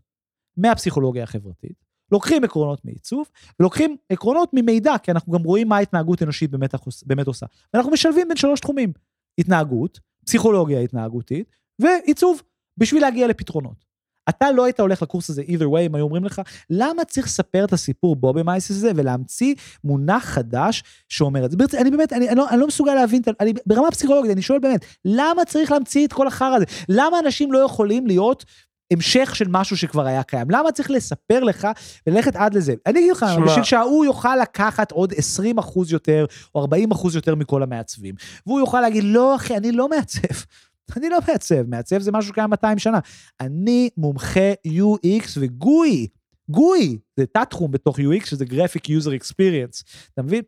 מהפסיכולוגיה 0.58 1.24
החברתית, 1.24 1.86
לוקחים 2.12 2.44
עקרונות 2.44 2.86
מעיצוב, 2.86 3.30
ולוקחים 3.60 3.96
עקרונות 4.10 4.50
ממידע, 4.53 4.98
כי 5.03 5.12
אנחנו 5.12 5.34
גם 5.34 5.44
רואים 5.44 5.70
מה 5.70 5.77
התנהגות 5.77 6.24
אנושית 6.24 6.51
באמת, 6.51 6.75
באמת 7.06 7.27
עושה. 7.27 7.46
ואנחנו 7.74 7.91
משלבים 7.91 8.27
בין 8.27 8.38
שלוש 8.38 8.60
תחומים, 8.60 8.94
התנהגות, 9.38 10.00
פסיכולוגיה 10.25 10.80
התנהגותית, 10.80 11.50
ועיצוב, 11.80 12.41
בשביל 12.77 13.01
להגיע 13.01 13.27
לפתרונות. 13.27 13.91
אתה 14.30 14.51
לא 14.51 14.65
היית 14.65 14.80
הולך 14.80 15.01
לקורס 15.01 15.30
הזה 15.30 15.41
either 15.41 15.74
way, 15.74 15.80
אם 15.80 15.96
היו 15.96 16.03
אומרים 16.03 16.24
לך, 16.24 16.41
למה 16.70 17.06
צריך 17.06 17.25
לספר 17.25 17.65
את 17.65 17.74
הסיפור 17.74 18.15
בובי 18.15 18.44
מייס 18.44 18.72
הזה 18.72 18.91
ולהמציא 18.96 19.56
מונח 19.84 20.25
חדש 20.25 20.84
שאומר 21.10 21.46
את 21.46 21.51
זה? 21.51 21.58
ברצ... 21.58 21.75
אני 21.75 21.91
באמת, 21.91 22.13
אני, 22.13 22.30
אני, 22.30 22.36
לא, 22.36 22.50
אני 22.50 22.60
לא 22.60 22.68
מסוגל 22.68 22.94
להבין, 22.94 23.22
אני, 23.39 23.53
ברמה 23.65 23.91
פסיכולוגית, 23.91 24.32
אני 24.32 24.41
שואל 24.41 24.60
באמת, 24.60 24.86
למה 25.06 25.46
צריך 25.46 25.72
להמציא 25.72 26.08
את 26.08 26.13
כל 26.13 26.27
החרא 26.27 26.56
הזה? 26.56 26.65
למה 26.89 27.20
אנשים 27.20 27.51
לא 27.51 27.60
יכולים 27.60 28.08
להיות 28.08 28.46
המשך 28.92 29.36
של 29.36 29.46
משהו 29.50 29.78
שכבר 29.78 30.06
היה 30.06 30.24
קיים? 30.24 30.52
למה 30.52 30.72
צריך 30.72 30.92
לספר 30.92 31.44
לך 31.44 31.68
וללכת 32.08 32.36
עד 32.36 32.54
לזה? 32.54 32.74
אני 32.86 33.00
אגיד 33.00 33.12
לך, 33.12 33.26
בשביל 33.46 33.64
שההוא 33.64 34.06
יוכל 34.06 34.36
לקחת 34.42 34.92
עוד 34.92 35.14
20 35.18 35.58
אחוז 35.58 35.92
יותר, 35.92 36.26
או 36.56 36.62
40 36.62 36.92
אחוז 36.92 37.16
יותר 37.16 37.36
מכל 37.36 37.64
המעצבים, 37.64 38.16
והוא 38.46 38.60
יוכל 38.60 38.82
להגיד, 38.82 39.04
לא 39.04 39.36
אחי, 39.36 39.58
אני 39.58 39.72
לא 39.72 39.90
מעצב. 39.90 40.44
אני 40.98 41.10
לא 41.10 41.18
מעצב, 41.28 41.68
מעצב 41.68 42.00
זה 42.00 42.12
משהו 42.12 42.30
שקיים 42.30 42.50
200 42.50 42.80
שנה. 42.80 43.00
אני 43.42 43.90
מומחה 43.98 44.54
UX 44.68 45.28
וגוי, 45.40 46.08
גוי, 46.50 46.98
זה 47.18 47.26
תת-תחום 47.26 47.72
בתוך 47.72 48.00
UX, 48.00 48.26
שזה 48.26 48.46
Graphic 48.46 48.86
User 48.86 49.22
Experience, 49.22 49.84
אתה 50.14 50.22
מבין? 50.22 50.42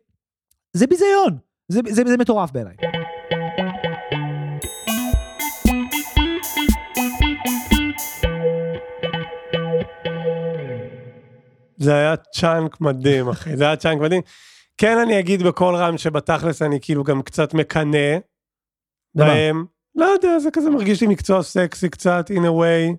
זה 0.72 0.86
ביזיון, 0.86 1.38
זה, 1.68 1.80
זה, 1.88 2.02
זה 2.06 2.16
מטורף 2.16 2.50
בעיניי. 2.52 2.74
זה 11.76 11.94
היה 11.94 12.16
צ'אנק 12.16 12.80
מדהים, 12.80 13.28
אחי, 13.28 13.56
זה 13.56 13.64
היה 13.64 13.76
צ'אנק 13.76 14.00
מדהים. 14.00 14.22
כן, 14.78 14.98
אני 14.98 15.18
אגיד 15.18 15.42
בקול 15.42 15.76
רם 15.76 15.98
שבתכלס 15.98 16.62
אני 16.62 16.78
כאילו 16.80 17.04
גם 17.04 17.22
קצת 17.22 17.54
מקנא? 17.54 18.18
בהם. 19.14 19.64
לא 19.94 20.04
יודע, 20.04 20.38
זה 20.38 20.50
כזה 20.50 20.70
מרגיש 20.70 21.00
לי 21.00 21.06
מקצוע 21.06 21.42
סקסי 21.42 21.88
קצת, 21.88 22.30
in 22.30 22.42
a 22.42 22.48
way. 22.60 22.96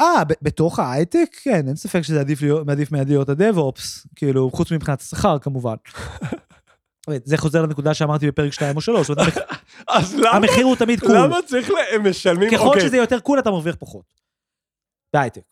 אה, 0.00 0.22
בתוך 0.42 0.78
ההייטק? 0.78 1.36
כן, 1.42 1.68
אין 1.68 1.76
ספק 1.76 2.02
שזה 2.02 2.20
עדיף 2.20 2.42
להיות, 2.42 2.68
עדיף 2.68 2.92
מהדיעות 2.92 3.28
הדב-אופס, 3.28 4.06
כאילו, 4.16 4.50
חוץ 4.50 4.72
מבחינת 4.72 5.00
השכר 5.00 5.38
כמובן. 5.38 5.74
זה 7.24 7.36
חוזר 7.36 7.62
לנקודה 7.62 7.94
שאמרתי 7.94 8.26
בפרק 8.26 8.52
2 8.52 8.76
או 8.76 8.80
3, 8.80 9.06
זאת 9.06 9.18
אומרת, 9.18 9.34
אז 9.88 10.14
למה, 10.14 10.30
המחיר 10.30 10.64
הוא 10.64 10.76
תמיד 10.76 11.00
קול. 11.00 11.16
למה 11.16 11.36
צריך. 11.46 11.70
הם 11.94 12.10
משלמים, 12.10 12.50
ככל 12.50 12.66
אוקיי. 12.66 12.80
שזה 12.80 12.96
יותר 12.96 13.20
קול 13.20 13.38
אתה 13.38 13.50
מרוויח 13.50 13.76
פחות. 13.78 14.04
בהייטק, 15.14 15.42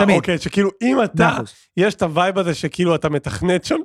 תמיד. 0.00 0.16
אוקיי, 0.16 0.38
שכאילו 0.38 0.70
אם 0.82 1.02
אתה, 1.04 1.28
אחוז. 1.36 1.52
יש 1.76 1.94
את 1.94 2.02
הווייב 2.02 2.38
הזה 2.38 2.54
שכאילו 2.54 2.94
אתה 2.94 3.08
מתכנת 3.08 3.64
שם. 3.64 3.76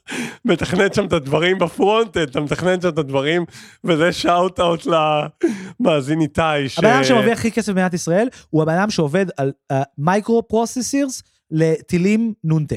מתכנת 0.44 0.94
שם 0.94 1.06
את 1.06 1.12
הדברים 1.12 1.58
בפרונט, 1.58 2.16
אתה 2.16 2.40
מתכנת 2.40 2.82
שם 2.82 2.88
את 2.88 2.98
הדברים, 2.98 3.44
וזה 3.84 4.12
שאוט 4.12 4.60
אאוט 4.60 4.86
למאזין 4.86 6.20
איתי, 6.20 6.68
ש... 6.68 6.78
הבן 6.78 6.88
אדם 6.88 7.04
שמרוויח 7.04 7.38
הכי 7.38 7.52
כסף 7.52 7.68
במדינת 7.68 7.94
ישראל, 7.94 8.28
הוא 8.50 8.62
הבן 8.62 8.74
אדם 8.74 8.90
שעובד 8.90 9.26
על 9.36 9.52
microprocessors 9.98 11.22
לטילים 11.50 12.32
נ"ט, 12.44 12.72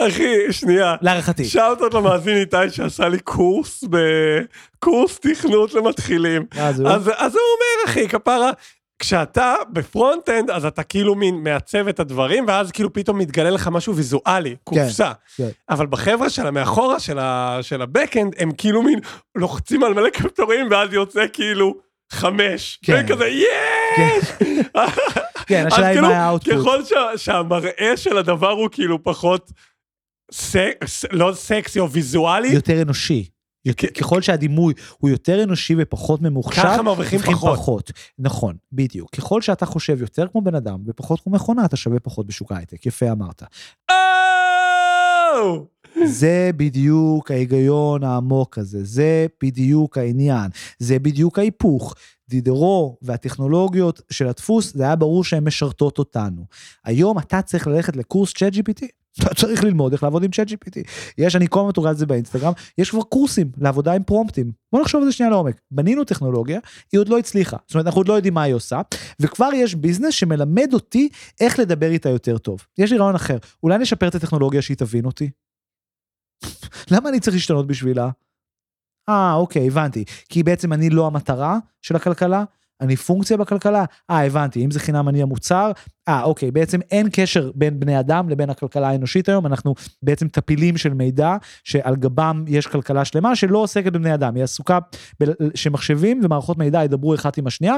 אחי, 0.00 0.52
שנייה. 0.52 0.94
להערכתי. 1.00 1.44
shout 1.44 1.80
out 1.82 1.94
למאזין 1.94 2.36
איתי 2.36 2.70
שעשה 2.70 3.08
לי 3.08 3.18
קורס 3.18 3.84
בקורס 3.84 5.18
תכנות 5.18 5.74
למתחילים. 5.74 6.46
אז 6.58 6.80
אז, 6.80 7.08
אז 7.16 7.34
הוא 7.34 7.42
אומר, 7.42 7.84
אחי, 7.86 8.08
כפרה, 8.08 8.50
כשאתה 9.02 9.54
ב 9.72 9.79
front-end, 9.79 10.50
אז 10.50 10.64
אתה 10.64 10.82
כאילו 10.82 11.14
מין 11.14 11.34
מעצב 11.34 11.88
את 11.88 12.00
הדברים, 12.00 12.44
ואז 12.48 12.72
כאילו 12.72 12.92
פתאום 12.92 13.18
מתגלה 13.18 13.50
לך 13.50 13.68
משהו 13.68 13.96
ויזואלי, 13.96 14.56
קופסה. 14.64 15.12
כן. 15.36 15.48
אבל 15.70 15.86
בחבר'ה 15.86 16.30
של 16.30 16.46
המאחורה, 16.46 17.00
של, 17.00 17.18
ה, 17.18 17.58
של 17.62 17.82
ה 17.82 17.88
backend, 17.88 18.34
הם 18.38 18.52
כאילו 18.58 18.82
מין 18.82 18.98
לוחצים 19.34 19.84
על 19.84 19.94
מלא 19.94 20.10
כפתורים, 20.10 20.68
ואז 20.70 20.92
יוצא 20.92 21.24
כאילו 21.32 21.74
חמש. 22.12 22.78
כן. 22.84 23.04
וכזה, 23.04 23.26
יש! 23.26 24.24
כן, 25.46 25.66
השאלה 25.66 25.86
היא 25.86 25.94
כאילו, 25.94 26.08
מה 26.08 26.26
האוטפוט. 26.26 26.52
ככל 26.52 26.84
שה, 26.84 27.18
שהמראה 27.18 27.92
של 27.96 28.18
הדבר 28.18 28.50
הוא 28.50 28.68
כאילו 28.72 29.02
פחות, 29.02 29.50
סק, 30.32 30.84
לא 31.10 31.32
סקסי 31.34 31.80
או 31.80 31.90
ויזואלי, 31.90 32.48
יותר 32.48 32.82
אנושי. 32.82 33.28
יותר-. 33.64 33.88
ככל 33.88 34.22
שהדימוי 34.22 34.74
הוא 34.98 35.10
יותר 35.10 35.42
אנושי 35.42 35.74
ופחות 35.78 36.22
ממוחשב, 36.22 36.62
ככה 36.62 36.82
מרוויחים 36.82 37.18
פחות. 37.18 37.58
פחות. 37.58 37.92
נכון, 38.18 38.56
בדיוק. 38.72 39.10
ככל 39.10 39.42
שאתה 39.42 39.66
חושב 39.66 40.00
יותר 40.00 40.26
כמו 40.32 40.42
בן 40.42 40.54
אדם 40.54 40.78
ופחות 40.86 41.20
כמו 41.20 41.32
מכונה, 41.32 41.64
אתה 41.64 41.76
שווה 41.76 42.00
פחות 42.00 42.26
בשוק 42.26 42.52
ההייטק. 42.52 42.86
יפה 42.86 43.10
אמרת. 43.10 43.42
או! 43.90 45.66
זה 46.06 46.50
בדיוק 46.56 47.30
ההיגיון 47.30 48.04
העמוק 48.04 48.58
הזה, 48.58 48.84
זה 48.84 49.26
בדיוק 49.42 49.98
העניין, 49.98 50.50
זה 50.78 50.98
בדיוק 50.98 51.38
ההיפוך. 51.38 51.94
דידרו 52.28 52.96
והטכנולוגיות 53.02 54.00
של 54.10 54.28
הדפוס, 54.28 54.74
זה 54.74 54.82
היה 54.82 54.96
ברור 54.96 55.24
שהן 55.24 55.44
משרתות 55.44 55.98
אותנו. 55.98 56.44
היום 56.84 57.18
אתה 57.18 57.42
צריך 57.42 57.66
ללכת 57.66 57.96
לקורס 57.96 58.32
צ'אט 58.32 58.52
GPT. 58.52 58.86
אתה 59.20 59.34
צריך 59.34 59.64
ללמוד 59.64 59.92
איך 59.92 60.02
לעבוד 60.02 60.24
עם 60.24 60.30
צ'אט 60.30 60.48
GPT. 60.48 60.80
יש, 61.18 61.36
אני 61.36 61.46
כל 61.48 61.58
הזמן 61.60 61.68
מתורגל 61.68 61.90
את 61.90 61.96
זה 61.96 62.06
באינסטגרם, 62.06 62.52
יש 62.78 62.90
כבר 62.90 63.02
קורסים 63.02 63.50
לעבודה 63.58 63.92
עם 63.92 64.02
פרומפטים. 64.02 64.52
בוא 64.72 64.80
נחשוב 64.80 65.02
על 65.02 65.06
זה 65.08 65.12
שנייה 65.12 65.30
לעומק. 65.30 65.60
בנינו 65.70 66.04
טכנולוגיה, 66.04 66.60
היא 66.92 67.00
עוד 67.00 67.08
לא 67.08 67.18
הצליחה. 67.18 67.56
זאת 67.66 67.74
אומרת, 67.74 67.86
אנחנו 67.86 68.00
עוד 68.00 68.08
לא 68.08 68.14
יודעים 68.14 68.34
מה 68.34 68.42
היא 68.42 68.54
עושה, 68.54 68.80
וכבר 69.20 69.48
יש 69.54 69.74
ביזנס 69.74 70.14
שמלמד 70.14 70.70
אותי 70.74 71.08
איך 71.40 71.58
לדבר 71.58 71.90
איתה 71.90 72.08
יותר 72.08 72.38
טוב. 72.38 72.60
יש 72.78 72.92
לי 72.92 72.98
רעיון 72.98 73.14
אחר, 73.14 73.36
אולי 73.62 73.78
נשפר 73.78 74.08
את 74.08 74.14
הטכנולוגיה 74.14 74.62
שהיא 74.62 74.76
תבין 74.76 75.04
אותי? 75.04 75.30
למה 76.90 77.08
אני 77.08 77.20
צריך 77.20 77.34
להשתנות 77.34 77.66
בשבילה? 77.66 78.08
אה, 79.08 79.34
אוקיי, 79.34 79.66
הבנתי. 79.66 80.04
כי 80.28 80.42
בעצם 80.42 80.72
אני 80.72 80.90
לא 80.90 81.06
המטרה 81.06 81.58
של 81.82 81.96
הכלכלה, 81.96 82.44
אני 82.80 82.96
פונקציה 82.96 83.36
בכלכלה? 83.36 83.84
אה, 84.10 84.26
הבנתי, 84.26 84.64
אם 84.64 84.70
זה 84.70 84.80
חינם 84.80 85.08
אני 85.08 85.22
המוצר, 85.22 85.72
אה, 86.08 86.22
אוקיי, 86.22 86.50
בעצם 86.50 86.80
אין 86.90 87.08
קשר 87.12 87.50
בין 87.54 87.80
בני 87.80 88.00
אדם 88.00 88.28
לבין 88.28 88.50
הכלכלה 88.50 88.88
האנושית 88.88 89.28
היום, 89.28 89.46
אנחנו 89.46 89.74
בעצם 90.02 90.28
טפילים 90.28 90.76
של 90.76 90.94
מידע, 90.94 91.36
שעל 91.64 91.96
גבם 91.96 92.44
יש 92.48 92.66
כלכלה 92.66 93.04
שלמה 93.04 93.36
שלא 93.36 93.58
עוסקת 93.58 93.92
בבני 93.92 94.14
אדם, 94.14 94.34
היא 94.34 94.44
עסוקה 94.44 94.78
ב- 95.22 95.56
שמחשבים 95.56 96.20
ומערכות 96.24 96.58
מידע 96.58 96.84
ידברו 96.84 97.14
אחת 97.14 97.38
עם 97.38 97.46
השנייה. 97.46 97.74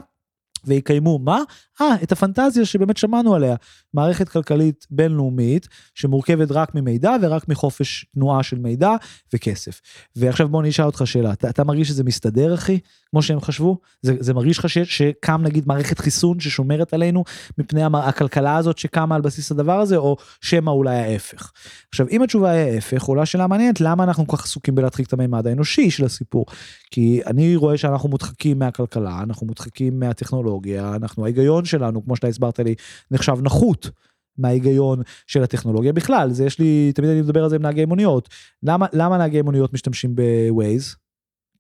ויקיימו 0.66 1.18
מה? 1.18 1.40
אה, 1.80 1.94
את 2.02 2.12
הפנטזיה 2.12 2.64
שבאמת 2.64 2.96
שמענו 2.96 3.34
עליה. 3.34 3.56
מערכת 3.94 4.28
כלכלית 4.28 4.86
בינלאומית 4.90 5.68
שמורכבת 5.94 6.50
רק 6.50 6.74
ממידע 6.74 7.16
ורק 7.22 7.48
מחופש 7.48 8.06
תנועה 8.14 8.42
של 8.42 8.58
מידע 8.58 8.90
וכסף. 9.34 9.80
ועכשיו 10.16 10.48
בוא 10.48 10.60
אני 10.60 10.68
אשאל 10.68 10.84
אותך 10.84 11.02
שאלה, 11.04 11.32
אתה, 11.32 11.50
אתה 11.50 11.64
מרגיש 11.64 11.88
שזה 11.88 12.04
מסתדר 12.04 12.54
אחי? 12.54 12.78
כמו 13.14 13.22
שהם 13.22 13.40
חשבו? 13.40 13.78
זה, 14.02 14.14
זה 14.20 14.34
מרגיש 14.34 14.58
לך 14.58 14.68
שקם 14.68 15.40
נגיד 15.44 15.64
מערכת 15.66 15.98
חיסון 15.98 16.40
ששומרת 16.40 16.94
עלינו 16.94 17.24
מפני 17.58 17.82
המ- 17.82 17.94
הכלכלה 17.94 18.56
הזאת 18.56 18.78
שקמה 18.78 19.14
על 19.14 19.20
בסיס 19.20 19.50
הדבר 19.50 19.80
הזה, 19.80 19.96
או 19.96 20.16
שמא 20.40 20.70
אולי 20.70 20.96
ההפך? 20.96 21.52
עכשיו, 21.88 22.06
אם 22.10 22.22
התשובה 22.22 22.50
היא 22.50 22.72
ההפך, 22.74 23.02
עולה 23.02 23.26
שאלה 23.26 23.46
מעניינת, 23.46 23.80
למה 23.80 24.04
אנחנו 24.04 24.26
כל 24.26 24.36
כך 24.36 24.44
עסוקים 24.44 24.74
בלהדחיק 24.74 25.06
את 25.06 25.12
המימד 25.12 25.46
האנושי 25.46 25.90
של 25.90 26.04
הסיפור? 26.04 26.46
כי 26.90 27.20
אני 27.26 27.56
רואה 27.56 27.76
שאנחנו 27.76 28.08
מודחקים 28.08 28.58
מהכלכלה, 28.58 29.20
אנחנו 29.22 29.46
מודחקים 29.46 30.00
מהטכנולוגיה, 30.00 30.94
אנחנו, 30.94 31.24
ההיגיון 31.24 31.64
שלנו, 31.64 32.04
כמו 32.04 32.16
שאתה 32.16 32.26
הסברת 32.26 32.58
לי, 32.58 32.74
נחשב 33.10 33.36
נחות. 33.42 33.90
מההיגיון 34.38 35.02
של 35.26 35.42
הטכנולוגיה 35.42 35.92
בכלל, 35.92 36.30
זה 36.30 36.44
יש 36.44 36.58
לי, 36.58 36.92
תמיד 36.94 37.10
אני 37.10 37.22
מדבר 37.22 37.42
על 37.42 37.50
זה 37.50 37.56
עם 37.56 37.62
נהגי 37.62 37.84
מוניות. 37.84 38.28
למה, 38.62 38.86
למה 38.92 39.18
נהגי 39.18 39.42
מוניות 39.42 39.72
משתמשים 39.72 40.14
בווייז? 40.14 40.96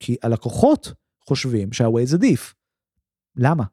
כי 0.00 0.16
הלקוחות 0.22 0.92
חושבים 1.28 1.72
שהווייז 1.72 2.14
עדיף. 2.14 2.54
למה? 3.36 3.64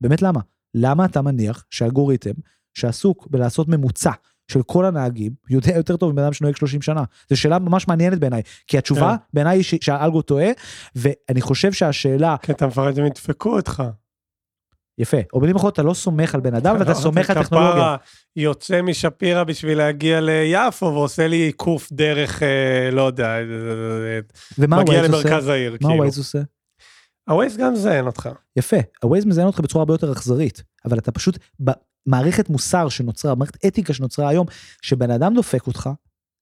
באמת 0.00 0.22
למה? 0.22 0.40
למה 0.74 1.04
אתה 1.04 1.22
מניח 1.22 1.64
שהאלגוריתם 1.70 2.30
שעסוק 2.74 3.26
בלעשות 3.30 3.68
ממוצע 3.68 4.12
של 4.48 4.62
כל 4.62 4.84
הנהגים 4.84 5.32
יודע 5.50 5.76
יותר 5.76 5.96
טוב 5.96 6.12
מבן 6.12 6.22
אדם 6.22 6.32
שנוהג 6.32 6.56
30 6.56 6.82
שנה? 6.82 7.04
זו 7.30 7.36
שאלה 7.36 7.58
ממש 7.58 7.88
מעניינת 7.88 8.18
בעיניי, 8.18 8.42
כי 8.66 8.78
התשובה 8.78 9.16
כן. 9.18 9.24
בעיניי 9.34 9.56
היא 9.56 9.64
שהאלגו 9.80 10.22
טועה, 10.22 10.48
ואני 10.94 11.40
חושב 11.40 11.72
שהשאלה, 11.72 12.36
כי 12.42 12.52
אתה 12.52 12.66
מפחד 12.66 12.94
שהם 12.94 13.06
ידפקו 13.06 13.56
אותך. 13.56 13.82
יפה. 14.98 15.16
או 15.32 15.38
במילים 15.38 15.56
אחרות, 15.56 15.72
אתה 15.72 15.82
לא 15.82 15.94
סומך 15.94 16.34
על 16.34 16.40
בן 16.40 16.54
אדם, 16.54 16.76
ואתה 16.78 16.94
סומך 16.94 17.30
על 17.30 17.42
טכנולוגיה. 17.44 17.96
יוצא 18.36 18.82
משפירא 18.82 19.44
בשביל 19.44 19.78
להגיע 19.78 20.20
ליפו 20.20 20.86
ועושה 20.86 21.28
לי 21.28 21.36
עיקוף 21.36 21.92
דרך, 21.92 22.42
אה, 22.42 22.90
לא 22.92 23.02
יודע, 23.02 23.26
אה, 23.26 23.40
אה, 23.40 24.18
ומה 24.58 24.82
מגיע? 24.82 25.02
למרכז 25.02 25.48
העיר, 25.48 25.72
מה 25.72 25.78
כאילו. 25.78 25.94
ווייז 25.94 26.18
עושה? 26.18 26.38
הווייז 27.28 27.56
גם 27.56 27.72
מזיין 27.72 28.06
אותך. 28.06 28.28
יפה, 28.56 28.76
הווייז 29.02 29.24
מזיין 29.24 29.46
אותך 29.46 29.60
בצורה 29.60 29.82
הרבה 29.82 29.94
יותר 29.94 30.12
אכזרית, 30.12 30.62
אבל 30.84 30.98
אתה 30.98 31.12
פשוט, 31.12 31.38
במערכת 31.60 32.48
מוסר 32.48 32.88
שנוצרה, 32.88 33.34
מערכת 33.34 33.64
אתיקה 33.66 33.92
שנוצרה 33.92 34.28
היום, 34.28 34.46
שבן 34.82 35.10
אדם 35.10 35.34
דופק 35.34 35.66
אותך, 35.66 35.90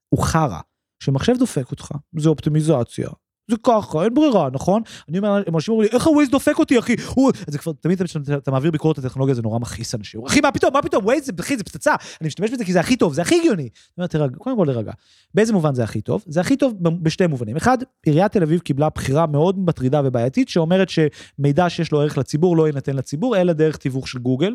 הוא 0.09 0.25
חרא. 0.25 0.61
שמחשב 1.03 1.33
דופק 1.39 1.71
אותך, 1.71 1.93
זה 2.19 2.29
אופטימיזציה. 2.29 3.09
זה 3.51 3.57
ככה, 3.63 4.05
אין 4.05 4.15
ברירה, 4.15 4.49
נכון? 4.53 4.83
אני 5.09 5.19
אומר, 5.19 5.43
אנשים 5.55 5.73
אומרים 5.73 5.89
לי, 5.91 5.97
איך 5.97 6.07
הווייז 6.07 6.31
דופק 6.31 6.59
אותי, 6.59 6.79
אחי? 6.79 6.97
הוא... 7.15 7.33
זה 7.47 7.59
כבר, 7.59 7.73
תמיד 7.81 8.03
כשאתה 8.03 8.37
אתה 8.37 8.51
מעביר 8.51 8.71
ביקורת 8.71 8.99
על 8.99 9.05
טכנולוגיה, 9.05 9.35
זה 9.35 9.43
נורא 9.43 9.59
מכעיס 9.59 9.95
אנשים. 9.95 10.27
אחי, 10.27 10.41
מה 10.41 10.53
פתאום, 10.53 10.73
מה 10.73 10.83
פתאום, 10.83 11.05
ווייז 11.05 11.27
זה, 11.27 11.33
אחי, 11.41 11.57
זה 11.57 11.65
פצצה. 11.65 11.95
אני 12.21 12.27
משתמש 12.27 12.51
בזה 12.51 12.65
כי 12.65 12.73
זה 12.73 12.81
הכי 12.81 12.97
טוב, 12.97 13.15
זה 13.15 13.23
הכי 13.23 13.35
הגיוני. 13.41 13.63
אני 13.63 13.71
אומר, 13.99 14.07
תירגע, 14.07 14.37
קודם 14.37 14.57
כל 14.57 14.65
להירגע. 14.65 14.93
באיזה 15.35 15.53
מובן 15.53 15.75
זה 15.75 15.85
הכי 15.85 16.01
טוב? 16.01 16.25
זה 16.27 16.41
הכי 16.41 16.57
טוב 16.57 16.75
בשתי 16.81 17.27
מובנים. 17.27 17.57
אחד, 17.57 17.79
עיריית 18.07 18.33
תל 18.33 18.43
אביב 18.43 18.61
קיבלה 18.61 18.89
בחירה 18.89 19.27
מאוד 19.27 19.59
מטרידה 19.59 20.01
ובעייתית, 20.05 20.49
שאומרת 20.49 20.89
שמידע 20.89 21.71
שיש 21.71 21.93
לו 21.93 22.01
ערך 22.01 22.19
לציבור 22.19 22.57
לא 22.57 22.67
יינתן 22.67 22.97
לציבור, 22.97 23.37
אלא 23.37 23.53
דרך 23.53 23.77
תיווך 23.77 24.09
של 24.09 24.19
גוגל. 24.19 24.55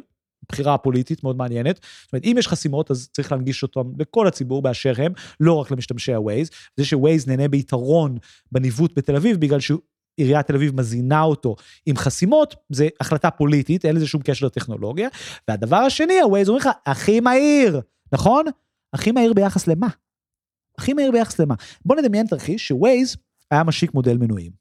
בחירה 0.50 0.78
פוליטית 0.78 1.24
מאוד 1.24 1.38
מעניינת. 1.38 1.80
זאת 2.04 2.14
אומרת, 2.14 2.26
אם 2.26 2.36
יש 2.40 2.48
חסימות, 2.48 2.92
אז 2.92 3.10
צריך 3.14 3.32
להנגיש 3.32 3.64
אותם 3.64 3.92
לכל 4.00 4.28
הציבור 4.28 4.62
באשר 4.62 4.94
הם, 4.98 5.14
לא 5.40 5.54
רק 5.54 5.72
למשתמשי 5.72 6.14
הווייז. 6.14 6.50
זה 6.78 6.86
שווייז 6.86 7.28
נהנה 7.28 7.48
ביתרון 7.48 8.18
בניווט 8.52 8.92
בתל 8.96 9.16
אביב, 9.16 9.38
בגלל 9.38 9.60
שעיריית 9.60 10.48
תל 10.48 10.56
אביב 10.56 10.76
מזינה 10.76 11.22
אותו 11.22 11.56
עם 11.86 11.98
חסימות, 11.98 12.56
זה 12.70 12.88
החלטה 13.00 13.32
פוליטית, 13.32 13.86
אין 13.86 13.96
לזה 13.96 14.08
שום 14.08 14.22
קשר 14.22 14.46
לטכנולוגיה. 14.46 15.10
והדבר 15.48 15.76
השני, 15.78 16.22
הווייז 16.22 16.50
אומר 16.50 16.60
לך, 16.60 16.70
הכי 16.86 17.20
מהיר, 17.20 17.82
נכון? 18.12 18.46
הכי 18.94 19.12
מהיר 19.12 19.34
ביחס 19.34 19.68
למה? 19.68 19.88
הכי 20.78 20.94
מהיר 20.94 21.12
ביחס 21.12 21.40
למה? 21.40 21.56
בוא 21.86 21.96
נדמיין 21.96 22.28
תרחיש 22.28 22.68
שווייז 22.68 23.18
היה 23.52 23.64
משיק 23.64 23.94
מודל 23.94 24.18
מנויים. 24.18 24.52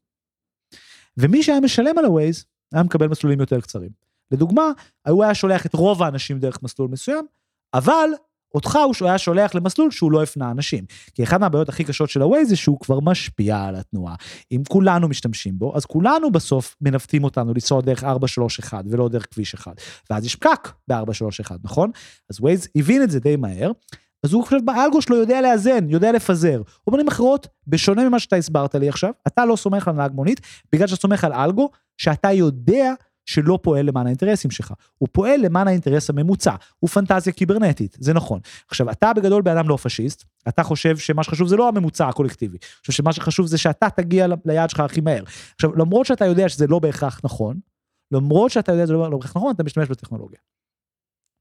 ומי 1.16 1.42
שהיה 1.42 1.60
משלם 1.60 1.98
על 1.98 2.04
הווייז, 2.04 2.44
היה 2.72 2.82
מקבל 2.82 3.08
מסלולים 3.08 3.40
יותר 3.40 3.60
קצרים. 3.60 4.03
לדוגמה, 4.30 4.70
הוא 5.08 5.24
היה 5.24 5.34
שולח 5.34 5.66
את 5.66 5.74
רוב 5.74 6.02
האנשים 6.02 6.38
דרך 6.38 6.62
מסלול 6.62 6.88
מסוים, 6.90 7.26
אבל 7.74 8.08
אותך 8.54 8.78
הוא 9.00 9.08
היה 9.08 9.18
שולח 9.18 9.54
למסלול 9.54 9.90
שהוא 9.90 10.12
לא 10.12 10.22
הפנה 10.22 10.50
אנשים. 10.50 10.84
כי 11.14 11.24
אחת 11.24 11.40
מהבעיות 11.40 11.68
הכי 11.68 11.84
קשות 11.84 12.10
של 12.10 12.22
ה-Waze 12.22 12.44
זה 12.44 12.56
שהוא 12.56 12.80
כבר 12.80 13.00
משפיע 13.00 13.64
על 13.64 13.76
התנועה. 13.76 14.14
אם 14.52 14.62
כולנו 14.68 15.08
משתמשים 15.08 15.58
בו, 15.58 15.76
אז 15.76 15.84
כולנו 15.84 16.30
בסוף 16.30 16.76
מנווטים 16.80 17.24
אותנו 17.24 17.54
לנסוע 17.54 17.80
דרך 17.80 18.04
431 18.04 18.84
ולא 18.90 19.08
דרך 19.08 19.26
כביש 19.30 19.54
1. 19.54 19.80
ואז 20.10 20.26
יש 20.26 20.36
פקק 20.36 20.72
ב-431, 20.88 21.56
נכון? 21.64 21.90
אז 22.30 22.36
Waze 22.36 22.68
הבין 22.76 23.02
את 23.02 23.10
זה 23.10 23.20
די 23.20 23.36
מהר. 23.36 23.72
אז 24.24 24.32
הוא 24.32 24.44
חושב 24.44 24.56
באלגו 24.64 25.02
שלו 25.02 25.16
יודע 25.16 25.40
לאזן, 25.40 25.88
יודע 25.88 26.12
לפזר. 26.12 26.62
או 26.86 26.92
במילים 26.92 27.08
אחרות, 27.08 27.46
בשונה 27.66 28.08
ממה 28.08 28.18
שאתה 28.18 28.36
הסברת 28.36 28.74
לי 28.74 28.88
עכשיו, 28.88 29.10
אתה 29.26 29.44
לא 29.44 29.56
סומך 29.56 29.88
על 29.88 29.94
נהג 29.94 30.12
מונית, 30.12 30.40
בגלל 30.72 30.86
שאתה 30.86 31.00
סומך 31.00 31.24
על 31.24 31.32
אלגו, 31.32 31.70
שאתה 31.96 32.32
יודע 32.32 32.92
שלא 33.26 33.58
פועל 33.62 33.86
למען 33.86 34.06
האינטרסים 34.06 34.50
שלך, 34.50 34.72
הוא 34.98 35.08
פועל 35.12 35.40
למען 35.40 35.68
האינטרס 35.68 36.10
הממוצע, 36.10 36.54
הוא 36.78 36.90
פנטזיה 36.90 37.32
קיברנטית, 37.32 37.96
זה 38.00 38.12
נכון. 38.12 38.40
עכשיו, 38.68 38.90
אתה 38.90 39.12
בגדול 39.12 39.42
בן 39.42 39.56
אדם 39.56 39.68
לא 39.68 39.76
פשיסט, 39.76 40.24
אתה 40.48 40.62
חושב 40.62 40.96
שמה 40.96 41.22
שחשוב 41.22 41.48
זה 41.48 41.56
לא 41.56 41.68
הממוצע 41.68 42.08
הקולקטיבי, 42.08 42.58
חושב 42.80 42.92
שמה 42.92 43.12
שחשוב 43.12 43.46
זה 43.46 43.58
שאתה 43.58 43.90
תגיע 43.90 44.26
ליעד 44.44 44.70
שלך 44.70 44.80
הכי 44.80 45.00
מהר. 45.00 45.22
עכשיו, 45.54 45.76
למרות 45.76 46.06
שאתה 46.06 46.24
יודע 46.24 46.48
שזה 46.48 46.66
לא 46.66 46.78
בהכרח 46.78 47.20
נכון, 47.24 47.60
למרות 48.12 48.50
שאתה 48.50 48.72
יודע 48.72 48.84
שזה 48.84 48.92
לא 48.92 49.10
לא 49.10 49.16
בהכרח 49.16 49.36
נכון, 49.36 49.54
אתה 49.54 49.62
משתמש 49.64 49.88
בטכנולוגיה. 49.88 50.38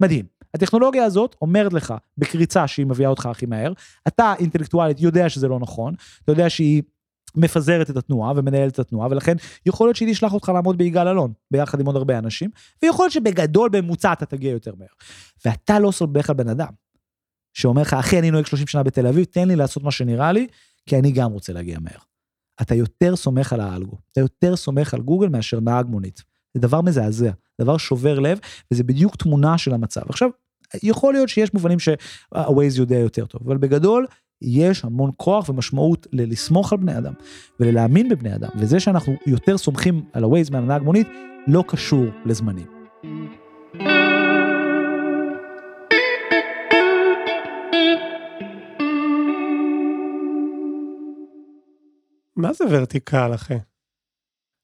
מדהים. 0.04 0.26
הטכנולוגיה 0.54 1.04
הזאת 1.04 1.36
אומרת 1.42 1.74
לך 1.74 1.94
בקריצה 2.18 2.68
שהיא 2.68 2.86
מביאה 2.86 3.10
אותך 3.10 3.26
הכי 3.26 3.46
מהר, 3.46 3.74
אתה 4.08 4.34
אינטלקטואלית 4.40 5.00
יודע 5.00 5.30
שזה 5.30 5.48
לא 5.48 5.60
נכון, 5.60 5.96
אתה 6.24 6.32
יודע 6.32 6.50
שהיא 6.50 6.84
מפזרת 7.36 7.90
את 7.90 7.98
התנועה 7.98 8.34
ומנהלת 8.36 8.74
את 8.74 8.80
התנועה, 8.80 9.08
ולכן 9.12 9.36
יכול 9.66 9.88
להיות 9.88 9.96
שהיא 9.96 10.14
תשלח 10.14 10.34
אותך 10.34 10.50
לעמוד 10.50 10.78
ביגאל 10.78 11.08
אלון, 11.08 11.34
ביחד 11.52 11.80
עם 11.80 11.86
עוד 11.86 11.96
הרבה 11.96 12.18
אנשים, 12.18 12.50
ויכול 12.84 13.04
להיות 13.04 13.14
שבגדול 13.14 13.70
בממוצע 13.70 14.14
אתה 14.14 14.26
תגיע 14.26 14.52
יותר 14.52 14.74
מהר. 14.78 14.88
ואתה 15.46 15.80
לא 15.80 15.92
סומך 15.92 16.30
על 16.30 16.36
בן 16.36 16.48
אדם, 16.48 16.74
שאומר 17.54 17.82
לך, 17.82 17.94
אחי, 17.94 18.20
אני 18.20 18.32
נוהג 18.32 18.46
30 18.46 18.68
שנה 18.68 18.84
בתל 18.84 19.08
אביב, 19.08 19.26
תן 19.26 19.48
לי 19.48 19.56
לעשות 19.56 19.84
מה 19.84 19.92
שנראה 19.92 20.32
לי, 20.32 20.48
כי 20.86 21.00
אני 21.00 21.12
גם 21.12 21.32
רוצה 21.32 21.54
להגיע 21.54 21.80
מהר. 21.80 22.00
אתה 22.62 22.76
יותר 22.76 23.16
סומך 23.16 23.54
על 23.54 23.62
האלגו, 23.62 23.98
אתה 24.12 24.22
יותר 24.22 24.56
סומך 24.56 24.94
על 24.94 25.02
גוגל 25.02 25.30
מאשר 25.30 25.60
נהג 25.60 25.86
מונית. 25.86 26.24
זה 26.54 26.62
דבר 26.62 26.82
מזעזע, 26.82 27.32
דבר 27.62 27.78
שובר 27.78 28.20
לב, 28.20 28.40
וזה 28.72 28.84
בדיוק 28.84 29.16
תמונה 29.16 29.58
של 29.58 29.74
המצב. 29.74 30.02
עכשיו, 30.10 30.30
יכול 30.84 31.14
להיות 31.14 31.30
שיש 31.30 31.54
מובנים 31.54 31.80
שה-Waze 31.80 32.78
יודע 32.78 32.96
יותר 32.96 33.26
טוב, 33.26 33.42
אבל 33.46 33.58
בגדול, 33.58 34.08
יש 34.44 34.86
המון 34.86 35.12
כוח 35.18 35.50
ומשמעות 35.50 36.08
ללסמוך 36.12 36.74
על 36.74 36.80
בני 36.80 36.98
אדם 36.98 37.14
ולהאמין 37.60 38.10
בבני 38.10 38.36
אדם, 38.36 38.50
וזה 38.56 38.80
שאנחנו 38.80 39.14
יותר 39.28 39.58
סומכים 39.58 40.04
על 40.14 40.24
ה-Waze 40.24 40.52
מעל 40.52 40.64
הנהג 40.64 40.82
מונית, 40.82 41.08
לא 41.48 41.64
קשור 41.68 42.06
לזמנים. 42.26 42.68
מה 52.36 52.54
זה 52.54 52.64
ורטיקל, 52.70 53.32
אחי? 53.36 53.58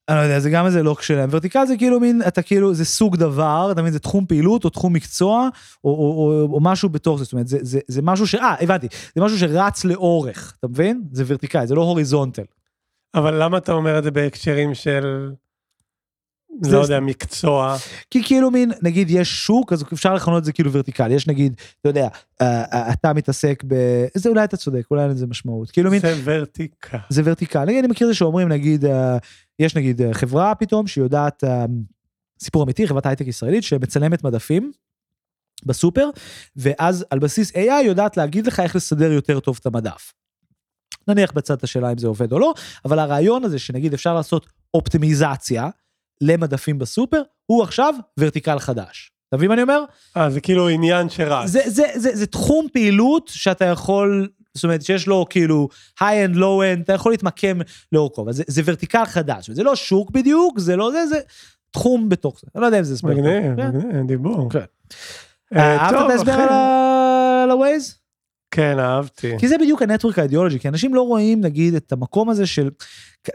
אני 0.08 0.16
לא 0.16 0.22
יודע, 0.22 0.40
זה 0.40 0.50
גם 0.50 0.66
איזה 0.66 0.82
לוק 0.82 1.02
שלהם. 1.02 1.28
ורטיקל 1.32 1.66
זה 1.66 1.76
כאילו 1.76 2.00
מין, 2.00 2.22
אתה 2.28 2.42
כאילו, 2.42 2.74
זה 2.74 2.84
סוג 2.84 3.16
דבר, 3.16 3.68
אתה 3.72 3.80
מבין, 3.80 3.92
זה 3.92 3.98
תחום 3.98 4.26
פעילות 4.26 4.64
או 4.64 4.70
תחום 4.70 4.92
מקצוע, 4.92 5.48
או, 5.84 5.90
או, 5.90 5.96
או, 5.96 6.54
או 6.54 6.60
משהו 6.60 6.88
בתוך 6.88 7.18
זה, 7.18 7.24
זאת 7.24 7.32
אומרת, 7.32 7.48
זה, 7.48 7.58
זה, 7.62 7.80
זה 7.88 8.02
משהו 8.02 8.26
ש... 8.26 8.34
אה, 8.34 8.54
הבנתי, 8.60 8.86
זה 9.16 9.22
משהו 9.22 9.38
שרץ 9.38 9.84
לאורך, 9.84 10.54
אתה 10.58 10.68
מבין? 10.68 11.02
זה 11.12 11.24
ורטיקל, 11.26 11.66
זה 11.66 11.74
לא 11.74 11.82
הוריזונטל. 11.82 12.42
אבל 13.14 13.42
למה 13.42 13.58
אתה 13.58 13.72
אומר 13.72 13.98
את 13.98 14.04
זה 14.04 14.10
בהקשרים 14.10 14.74
של, 14.74 15.30
לא 16.62 16.78
יודע, 16.78 17.00
מקצוע? 17.00 17.76
כי 18.10 18.22
כאילו 18.24 18.50
מין, 18.50 18.72
נגיד 18.82 19.10
יש 19.10 19.46
שוק, 19.46 19.72
אז 19.72 19.84
אפשר 19.92 20.14
לכנות 20.14 20.38
את 20.38 20.44
זה 20.44 20.52
כאילו 20.52 20.72
ורטיקל. 20.72 21.12
יש 21.12 21.26
נגיד, 21.26 21.54
אתה 21.80 21.88
יודע, 21.88 22.08
אה, 22.40 22.64
אה, 22.72 22.92
אתה 22.92 23.12
מתעסק 23.12 23.64
ב... 23.66 23.74
זה 24.14 24.28
אולי 24.28 24.44
אתה 24.44 24.56
צודק, 24.56 24.86
אולי 24.90 25.02
אין 25.02 25.10
לזה 25.10 25.26
משמעות. 25.26 25.70
כאילו 25.70 25.90
מין, 25.90 26.00
זה 26.00 26.20
ורטיקל. 26.24 26.98
זה 27.08 27.22
ורטיקל. 27.24 27.64
נגיד, 27.64 27.78
אני 27.78 27.88
מכיר 27.88 28.06
את 28.06 28.12
זה 28.12 28.18
שאומרים, 28.18 28.48
נגיד, 28.48 28.84
אה, 28.84 29.18
יש 29.58 29.76
נגיד 29.76 30.00
חברה 30.12 30.54
פתאום 30.54 30.86
שיודעת, 30.86 31.44
סיפור 32.42 32.62
אמיתי, 32.62 32.88
חברת 32.88 33.06
הייטק 33.06 33.26
ישראלית 33.26 33.64
שמצלמת 33.64 34.24
מדפים 34.24 34.72
בסופר, 35.66 36.08
ואז 36.56 37.04
על 37.10 37.18
בסיס 37.18 37.52
AI 37.52 37.84
יודעת 37.84 38.16
להגיד 38.16 38.46
לך 38.46 38.60
איך 38.60 38.76
לסדר 38.76 39.12
יותר 39.12 39.40
טוב 39.40 39.58
את 39.60 39.66
המדף. 39.66 40.12
נניח 41.08 41.32
בצד 41.32 41.56
השאלה 41.62 41.92
אם 41.92 41.98
זה 41.98 42.06
עובד 42.06 42.32
או 42.32 42.38
לא, 42.38 42.54
אבל 42.84 42.98
הרעיון 42.98 43.44
הזה 43.44 43.58
שנגיד 43.58 43.94
אפשר 43.94 44.14
לעשות 44.14 44.46
אופטימיזציה 44.74 45.68
למדפים 46.20 46.78
בסופר, 46.78 47.22
הוא 47.46 47.62
עכשיו 47.62 47.94
ורטיקל 48.18 48.58
חדש. 48.58 49.12
אתה 49.28 49.36
מבין 49.36 49.48
מה 49.48 49.54
אני 49.54 49.62
אומר? 49.62 49.84
אה, 50.16 50.30
זה 50.30 50.40
כאילו 50.40 50.68
עניין 50.68 51.08
שרץ. 51.08 51.48
זה, 51.48 51.60
זה, 51.66 51.84
זה, 51.94 52.16
זה 52.16 52.26
תחום 52.26 52.66
פעילות 52.72 53.30
שאתה 53.34 53.64
יכול, 53.64 54.28
זאת 54.54 54.64
אומרת, 54.64 54.82
שיש 54.82 55.06
לו 55.06 55.26
כאילו 55.30 55.68
high-end, 56.00 56.36
low-end, 56.36 56.82
אתה 56.84 56.92
יכול 56.92 57.12
להתמקם 57.12 57.58
לאורכו, 57.92 58.22
אבל 58.22 58.32
זה, 58.32 58.42
זה 58.46 58.62
ורטיקל 58.64 59.04
חדש, 59.04 59.50
זה 59.50 59.62
לא 59.62 59.76
שוק 59.76 60.10
בדיוק, 60.10 60.58
זה 60.58 60.76
לא 60.76 60.90
זה, 60.90 61.06
זה 61.06 61.20
תחום 61.70 62.08
בתוך 62.08 62.40
זה. 62.40 62.46
אני 62.54 62.60
לא 62.60 62.66
יודע 62.66 62.78
אם 62.78 62.84
זה 62.84 62.94
הסבר. 62.94 63.10
מגניב, 63.10 63.56
כן. 63.56 63.68
מגניב, 63.68 64.06
דיבור. 64.06 64.50
כן. 64.50 64.58
אה, 65.56 65.76
אהבת 65.76 65.98
טוב, 65.98 66.10
את 66.10 66.10
ההסבר 66.10 66.32
על 66.32 67.50
ה-Waze? 67.50 67.99
כן, 68.50 68.78
אהבתי. 68.78 69.38
כי 69.38 69.48
זה 69.48 69.58
בדיוק 69.58 69.82
הנטוורק 69.82 70.18
האידיאולוגי, 70.18 70.58
כי 70.58 70.68
אנשים 70.68 70.94
לא 70.94 71.02
רואים 71.02 71.40
נגיד 71.40 71.74
את 71.74 71.92
המקום 71.92 72.30
הזה 72.30 72.46
של 72.46 72.70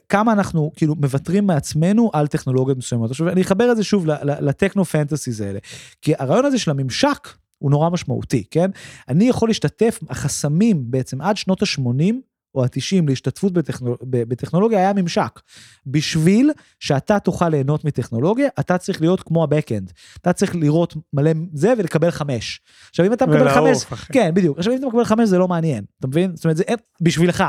כמה 0.10 0.32
אנחנו 0.32 0.72
כאילו 0.76 0.96
מוותרים 0.96 1.48
מעצמנו 1.48 2.10
על 2.14 2.28
טכנולוגיות 2.28 2.78
מסוימות. 2.78 3.12
עכשיו 3.12 3.30
אני 3.30 3.42
אחבר 3.42 3.72
את 3.72 3.78
זה 3.78 3.84
שוב 3.84 4.06
לטכנו 4.24 4.86
פנטסיז 4.86 5.42
האלה, 5.42 5.60
כי 6.02 6.14
הרעיון 6.20 6.46
הזה 6.46 6.60
של 6.60 6.72
הממשק 6.72 7.28
הוא 7.58 7.72
נורא 7.72 7.90
משמעותי, 7.90 8.44
כן? 8.52 8.70
אני 9.10 9.30
יכול 9.30 9.50
להשתתף, 9.50 10.00
החסמים 10.10 10.84
בעצם 10.92 11.22
עד 11.22 11.38
שנות 11.38 11.62
ה-80 11.62 12.14
או 12.56 12.64
ה-90 12.64 13.08
להשתתפות 13.08 13.54
בטכנול... 13.54 13.96
בטכנולוגיה 14.02 14.80
היה 14.80 14.94
ממשק. 14.94 15.40
בשביל 15.88 16.52
שאתה 16.80 17.20
תוכל 17.20 17.50
ליהנות 17.50 17.86
מטכנולוגיה, 17.86 18.48
אתה 18.60 18.78
צריך 18.78 19.02
להיות 19.02 19.24
כמו 19.24 19.44
ה-Backend. 19.44 19.92
אתה 20.22 20.34
צריך 20.34 20.56
לראות 20.56 20.96
מלא 21.14 21.32
זה 21.54 21.74
ולקבל 21.78 22.12
חמש. 22.12 22.62
עכשיו 22.90 23.06
אם 23.06 23.14
אתה 23.14 23.26
מקבל 23.26 23.54
חמש, 23.54 23.86
אחי. 23.94 24.14
כן, 24.14 24.32
בדיוק. 24.34 24.58
עכשיו, 24.58 24.74
אם 24.74 24.78
אתה 24.78 24.88
מקבל 24.88 25.04
חמש 25.04 25.30
זה 25.30 25.38
לא 25.38 25.48
מעניין, 25.48 25.84
אתה 26.00 26.08
מבין? 26.08 26.36
זאת 26.36 26.46
אומרת, 26.46 26.58
זה 26.58 26.64
אין, 26.68 26.78
בשבילך, 27.02 27.44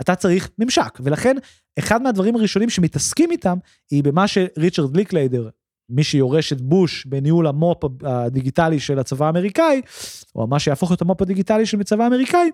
אתה 0.00 0.14
צריך 0.14 0.50
ממשק. 0.58 0.98
ולכן, 1.00 1.36
אחד 1.78 2.02
מהדברים 2.02 2.36
הראשונים 2.36 2.70
שמתעסקים 2.70 3.30
איתם, 3.30 3.58
היא 3.90 4.04
במה 4.04 4.28
שריצ'רד 4.28 4.96
ליקליידר, 4.96 5.48
מי 5.90 6.04
שיורש 6.04 6.52
את 6.52 6.60
בוש 6.60 7.06
בניהול 7.06 7.46
המו"פ 7.46 7.84
הדיגיטלי 8.02 8.80
של 8.80 8.98
הצבא 8.98 9.26
האמריקאי, 9.26 9.80
או 10.34 10.46
מה 10.46 10.58
שיהפוך 10.58 10.92
את 10.92 11.02
המו"פ 11.02 11.22
הדיגיטלי 11.22 11.66
של 11.66 11.80
הצבא 11.80 12.04
האמריקאי, 12.04 12.50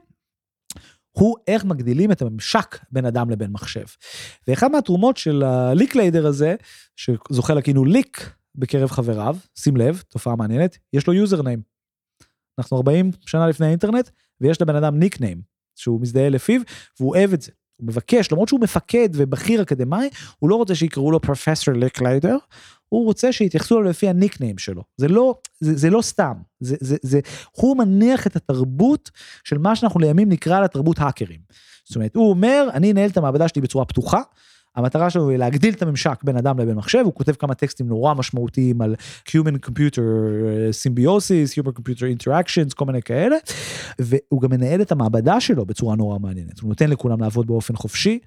הוא 1.18 1.36
איך 1.46 1.64
מגדילים 1.64 2.12
את 2.12 2.22
הממשק 2.22 2.78
בין 2.92 3.04
אדם 3.04 3.30
לבין 3.30 3.50
מחשב. 3.50 3.84
ואחד 4.48 4.70
מהתרומות 4.70 5.16
של 5.16 5.42
הליקליידר 5.42 6.26
הזה, 6.26 6.54
שזוכה 6.96 7.54
לכאילו 7.54 7.84
ליק 7.84 8.30
בקרב 8.54 8.90
חבריו, 8.90 9.36
שים 9.54 9.76
לב, 9.76 10.02
תופעה 10.08 10.36
מעניינת, 10.36 10.78
יש 10.92 11.06
לו 11.06 11.12
username. 11.12 11.62
אנחנו 12.58 12.76
40 12.76 13.10
שנה 13.26 13.48
לפני 13.48 13.66
האינטרנט, 13.66 14.10
ויש 14.40 14.62
לבן 14.62 14.76
אדם 14.76 14.98
nickname, 14.98 15.42
שהוא 15.76 16.00
מזדהה 16.00 16.28
לפיו, 16.28 16.60
והוא 17.00 17.16
אוהב 17.16 17.32
את 17.32 17.42
זה. 17.42 17.52
הוא 17.76 17.86
מבקש, 17.86 18.32
למרות 18.32 18.48
שהוא 18.48 18.60
מפקד 18.60 19.08
ובכיר 19.14 19.62
אקדמאי, 19.62 20.08
הוא 20.38 20.50
לא 20.50 20.54
רוצה 20.54 20.74
שיקראו 20.74 21.10
לו 21.10 21.20
פרופסור 21.20 21.74
ליקליידר, 21.74 22.36
הוא 22.88 23.04
רוצה 23.04 23.32
שיתייחסו 23.32 23.78
אליו 23.78 23.90
לפי 23.90 24.08
הניקניים 24.08 24.58
שלו. 24.58 24.82
זה 24.96 25.08
לא, 25.08 25.34
זה, 25.60 25.76
זה 25.76 25.90
לא 25.90 26.02
סתם, 26.02 26.32
זה, 26.60 26.76
זה, 26.80 26.96
זה, 27.02 27.20
הוא 27.52 27.76
מניח 27.76 28.26
את 28.26 28.36
התרבות 28.36 29.10
של 29.44 29.58
מה 29.58 29.76
שאנחנו 29.76 30.00
לימים 30.00 30.28
נקרא 30.28 30.60
לה 30.60 30.68
תרבות 30.68 30.98
האקרים. 30.98 31.40
זאת 31.84 31.96
אומרת, 31.96 32.16
הוא 32.16 32.30
אומר, 32.30 32.68
אני 32.74 32.92
אנהל 32.92 33.10
את 33.10 33.16
המעבדה 33.16 33.48
שלי 33.48 33.62
בצורה 33.62 33.84
פתוחה, 33.84 34.20
המטרה 34.76 35.10
שלו 35.10 35.30
היא 35.30 35.38
להגדיל 35.38 35.74
את 35.74 35.82
הממשק 35.82 36.20
בין 36.24 36.36
אדם 36.36 36.58
לבין 36.58 36.74
מחשב, 36.74 36.98
הוא 37.04 37.14
כותב 37.14 37.32
כמה 37.32 37.54
טקסטים 37.54 37.88
נורא 37.88 38.14
משמעותיים 38.14 38.82
על 38.82 38.94
Human 39.28 39.68
Computer 39.68 40.02
Symbiosis, 40.82 41.60
Human 41.60 41.72
Computer 41.78 42.02
Interactions, 42.18 42.74
כל 42.74 42.84
מיני 42.84 43.02
כאלה, 43.02 43.36
והוא 43.98 44.40
גם 44.40 44.50
מנהל 44.50 44.82
את 44.82 44.92
המעבדה 44.92 45.40
שלו 45.40 45.66
בצורה 45.66 45.96
נורא 45.96 46.18
מעניינת, 46.18 46.60
הוא 46.60 46.68
נותן 46.68 46.90
לכולם 46.90 47.20
לעבוד 47.20 47.46
באופן 47.46 47.76
חופשי. 47.76 48.18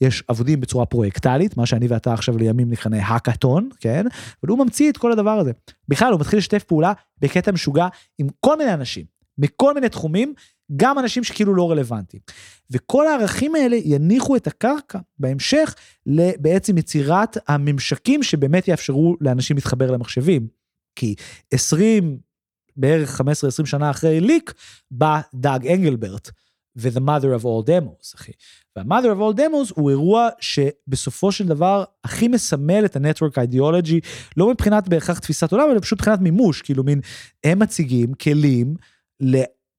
יש 0.00 0.22
עבודים 0.28 0.60
בצורה 0.60 0.86
פרויקטלית, 0.86 1.56
מה 1.56 1.66
שאני 1.66 1.86
ואתה 1.86 2.12
עכשיו 2.12 2.38
לימים 2.38 2.70
נכנה 2.70 3.06
האקתון, 3.06 3.68
כן? 3.80 4.06
אבל 4.42 4.50
הוא 4.50 4.58
ממציא 4.58 4.90
את 4.90 4.96
כל 4.96 5.12
הדבר 5.12 5.30
הזה. 5.30 5.52
בכלל, 5.88 6.12
הוא 6.12 6.20
מתחיל 6.20 6.38
לשתף 6.38 6.62
פעולה 6.62 6.92
בקטע 7.20 7.52
משוגע 7.52 7.88
עם 8.18 8.26
כל 8.40 8.58
מיני 8.58 8.74
אנשים, 8.74 9.04
מכל 9.38 9.74
מיני 9.74 9.88
תחומים, 9.88 10.34
גם 10.76 10.98
אנשים 10.98 11.24
שכאילו 11.24 11.54
לא 11.54 11.70
רלוונטיים. 11.70 12.22
וכל 12.70 13.06
הערכים 13.06 13.54
האלה 13.54 13.76
יניחו 13.84 14.36
את 14.36 14.46
הקרקע 14.46 14.98
בהמשך 15.18 15.74
לבעצם 16.06 16.78
יצירת 16.78 17.36
הממשקים 17.48 18.22
שבאמת 18.22 18.68
יאפשרו 18.68 19.16
לאנשים 19.20 19.56
להתחבר 19.56 19.90
למחשבים. 19.90 20.46
כי 20.96 21.14
20, 21.50 22.18
בערך 22.76 23.20
15-20 23.20 23.66
שנה 23.66 23.90
אחרי 23.90 24.20
ליק, 24.20 24.54
בא 24.90 25.20
דאג 25.34 25.66
אנגלברט. 25.66 26.30
ו-The 26.76 27.00
Mother 27.00 27.40
of 27.40 27.42
All 27.42 27.68
Demos, 27.68 28.14
אחי. 28.16 28.32
וה-Mother 28.76 29.16
of 29.16 29.20
All 29.20 29.38
Demos 29.38 29.72
הוא 29.74 29.90
אירוע 29.90 30.28
שבסופו 30.40 31.32
של 31.32 31.46
דבר 31.46 31.84
הכי 32.04 32.28
מסמל 32.28 32.84
את 32.84 32.96
ה-Network 32.96 33.34
Ideology, 33.34 34.06
לא 34.36 34.50
מבחינת 34.50 34.88
בהכרח 34.88 35.18
תפיסת 35.18 35.52
עולם, 35.52 35.70
אלא 35.70 35.80
פשוט 35.80 35.98
מבחינת 35.98 36.20
מימוש, 36.20 36.62
כאילו 36.62 36.84
מין, 36.84 37.00
הם 37.44 37.58
מציגים 37.58 38.14
כלים 38.14 38.74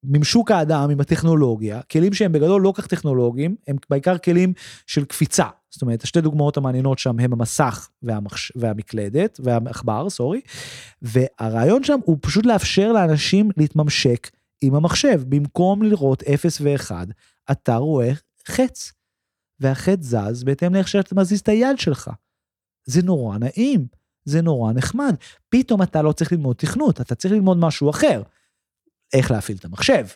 ממשוק 0.04 0.50
האדם 0.50 0.90
עם 0.90 1.00
הטכנולוגיה, 1.00 1.82
כלים 1.82 2.12
שהם 2.12 2.32
בגדול 2.32 2.62
לא 2.62 2.72
כך 2.76 2.86
טכנולוגיים, 2.86 3.56
הם 3.68 3.76
בעיקר 3.90 4.18
כלים 4.18 4.52
של 4.86 5.04
קפיצה. 5.04 5.46
זאת 5.70 5.82
אומרת, 5.82 6.02
השתי 6.02 6.20
דוגמאות 6.20 6.56
המעניינות 6.56 6.98
שם 6.98 7.20
הם 7.20 7.32
המסך 7.32 7.88
והמחש... 8.02 8.52
והמקלדת, 8.56 9.40
והעכבר, 9.42 10.10
סורי, 10.10 10.40
והרעיון 11.02 11.84
שם 11.84 11.98
הוא 12.04 12.18
פשוט 12.20 12.46
לאפשר 12.46 12.92
לאנשים 12.92 13.50
להתממשק 13.56 14.30
עם 14.60 14.74
המחשב. 14.74 15.22
במקום 15.28 15.82
לראות 15.82 16.22
0 16.22 16.60
ו-1, 16.60 16.90
אתה 17.50 17.76
רואה 17.76 18.10
חץ, 18.46 18.92
והחץ 19.60 19.98
זז 20.00 20.44
בהתאם 20.44 20.74
לאיך 20.74 20.88
שאתה 20.88 21.14
מזיז 21.14 21.40
את 21.40 21.48
היד 21.48 21.78
שלך. 21.78 22.10
זה 22.86 23.02
נורא 23.02 23.38
נעים, 23.38 23.86
זה 24.24 24.42
נורא 24.42 24.72
נחמד. 24.72 25.14
פתאום 25.48 25.82
אתה 25.82 26.02
לא 26.02 26.12
צריך 26.12 26.32
ללמוד 26.32 26.56
תכנות, 26.56 27.00
אתה 27.00 27.14
צריך 27.14 27.34
ללמוד 27.34 27.56
משהו 27.56 27.90
אחר. 27.90 28.22
איך 29.12 29.30
להפעיל 29.30 29.58
את 29.58 29.64
המחשב. 29.64 30.06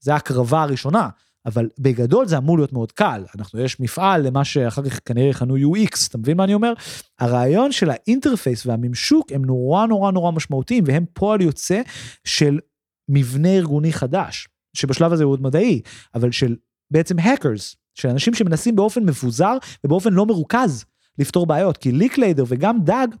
זה 0.00 0.14
הקרבה 0.14 0.62
הראשונה, 0.62 1.08
אבל 1.46 1.68
בגדול 1.78 2.26
זה 2.26 2.38
אמור 2.38 2.58
להיות 2.58 2.72
מאוד 2.72 2.92
קל. 2.92 3.24
אנחנו, 3.38 3.60
יש 3.60 3.80
מפעל 3.80 4.26
למה 4.26 4.44
שאחר 4.44 4.90
כך 4.90 5.00
כנראה 5.04 5.28
יכנו 5.28 5.56
UX, 5.56 6.08
אתה 6.08 6.18
מבין 6.18 6.36
מה 6.36 6.44
אני 6.44 6.54
אומר? 6.54 6.72
הרעיון 7.18 7.72
של 7.72 7.90
האינטרפייס 7.90 8.66
והממשוק 8.66 9.32
הם 9.32 9.44
נורא 9.44 9.86
נורא 9.86 10.10
נורא 10.10 10.32
משמעותיים, 10.32 10.84
והם 10.86 11.04
פועל 11.12 11.40
יוצא 11.40 11.82
של 12.24 12.58
מבנה 13.08 13.48
ארגוני 13.48 13.92
חדש, 13.92 14.48
שבשלב 14.76 15.12
הזה 15.12 15.24
הוא 15.24 15.32
עוד 15.32 15.42
מדעי, 15.42 15.80
אבל 16.14 16.32
של 16.32 16.56
בעצם 16.90 17.18
hackers, 17.18 17.76
של 17.94 18.08
אנשים 18.08 18.34
שמנסים 18.34 18.76
באופן 18.76 19.02
מבוזר 19.04 19.56
ובאופן 19.84 20.12
לא 20.12 20.26
מרוכז 20.26 20.84
לפתור 21.18 21.46
בעיות, 21.46 21.76
כי 21.76 21.92
ליקליידר 21.92 22.44
וגם 22.48 22.80
דאג 22.84 23.14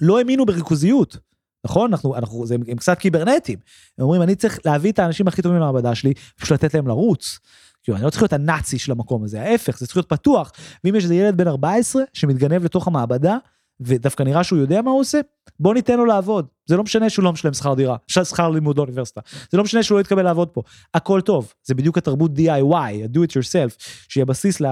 לא 0.00 0.18
האמינו 0.18 0.46
בריכוזיות. 0.46 1.16
נכון? 1.64 1.90
אנחנו, 1.90 2.16
אנחנו, 2.16 2.46
זה, 2.46 2.54
הם 2.54 2.76
קצת 2.76 2.98
קיברנטים. 2.98 3.58
הם 3.98 4.04
אומרים, 4.04 4.22
אני 4.22 4.34
צריך 4.34 4.58
להביא 4.64 4.92
את 4.92 4.98
האנשים 4.98 5.28
הכי 5.28 5.42
טובים 5.42 5.58
למעבדה 5.58 5.94
שלי, 5.94 6.14
פשוט 6.36 6.52
לתת 6.52 6.74
להם 6.74 6.88
לרוץ. 6.88 7.38
כאילו, 7.82 7.96
אני 7.96 8.04
לא 8.04 8.10
צריך 8.10 8.22
להיות 8.22 8.32
הנאצי 8.32 8.78
של 8.78 8.92
המקום 8.92 9.24
הזה, 9.24 9.42
ההפך, 9.42 9.78
זה 9.78 9.86
צריך 9.86 9.96
להיות 9.96 10.08
פתוח. 10.08 10.52
ואם 10.84 10.94
יש 10.94 11.04
איזה 11.04 11.14
ילד 11.14 11.36
בן 11.36 11.48
14 11.48 12.02
שמתגנב 12.12 12.64
לתוך 12.64 12.86
המעבדה, 12.86 13.36
ודווקא 13.80 14.22
נראה 14.22 14.44
שהוא 14.44 14.58
יודע 14.58 14.82
מה 14.82 14.90
הוא 14.90 15.00
עושה, 15.00 15.20
בוא 15.60 15.74
ניתן 15.74 15.96
לו 15.96 16.04
לעבוד. 16.04 16.46
זה 16.66 16.76
לא 16.76 16.82
משנה 16.82 17.10
שהוא 17.10 17.24
לא 17.24 17.32
משלם 17.32 17.54
שכר 17.54 17.74
דירה, 17.74 17.96
שכר 18.08 18.50
לימוד 18.50 18.76
לאוניברסיטה. 18.76 19.20
זה 19.50 19.58
לא 19.58 19.64
משנה 19.64 19.82
שהוא 19.82 19.96
לא 19.96 20.00
יתקבל 20.00 20.22
לעבוד 20.22 20.48
פה. 20.48 20.62
הכל 20.94 21.20
טוב, 21.20 21.52
זה 21.64 21.74
בדיוק 21.74 21.98
התרבות 21.98 22.30
DIY, 22.38 22.74
ה-do 22.74 23.18
it 23.18 23.30
yourself, 23.30 23.74
שהיא 24.08 24.22
הבסיס 24.22 24.62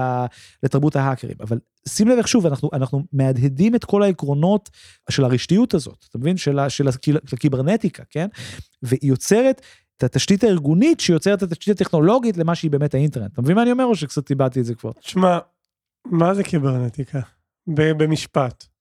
לתרבות 0.63 0.95
ההאקרים. 0.95 1.35
אבל 1.39 1.59
שים 1.87 2.07
לב 2.07 2.17
איך 2.17 2.27
שוב, 2.27 2.45
אנחנו, 2.45 2.69
אנחנו 2.73 3.03
מהדהדים 3.13 3.75
את 3.75 3.85
כל 3.85 4.03
העקרונות 4.03 4.69
של 5.09 5.23
הרשתיות 5.23 5.73
הזאת, 5.73 6.05
אתה 6.09 6.17
מבין? 6.17 6.37
של, 6.37 6.59
של 6.69 6.87
הקיברנטיקה, 7.33 8.03
כן? 8.09 8.27
והיא 8.83 8.99
יוצרת 9.03 9.61
את 9.97 10.03
התשתית 10.03 10.43
הארגונית 10.43 10.99
שיוצרת 10.99 11.43
את 11.43 11.51
התשתית 11.51 11.81
הטכנולוגית 11.81 12.37
למה 12.37 12.55
שהיא 12.55 12.71
באמת 12.71 12.93
האינטרנט. 12.93 13.33
אתה 13.33 13.41
מבין 13.41 13.55
מה 13.55 13.61
אני 13.61 13.71
אומר 13.71 13.85
או 13.85 13.95
שקצת 13.95 14.29
איבדתי 14.29 14.59
את 14.59 14.65
זה 14.65 14.75
כבר? 14.75 14.91
תשמע, 14.91 15.37
מה 16.05 16.33
זה 16.33 16.43
קיברנטיקה? 16.43 17.19
במשפט. 17.67 18.72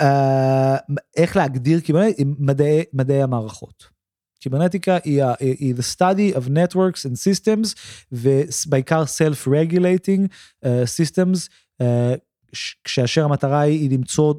אה, 0.00 0.76
איך 1.16 1.36
להגדיר 1.36 1.80
קיברנטיקה? 1.80 2.22
מדעי, 2.38 2.82
מדעי 2.92 3.22
המערכות. 3.22 3.92
קיברנטיקה 4.40 4.98
היא, 5.04 5.24
היא 5.40 5.74
the 5.74 5.96
study 5.96 6.36
of 6.36 6.48
networks 6.48 7.04
and 7.06 7.14
systems 7.14 7.74
ובעיקר 8.12 9.04
self-regulating 9.04 10.28
uh, 10.64 10.68
systems 10.96 11.48
uh, 11.82 11.84
כאשר 12.84 13.24
המטרה 13.24 13.60
היא 13.60 13.90
למצוא 13.90 14.34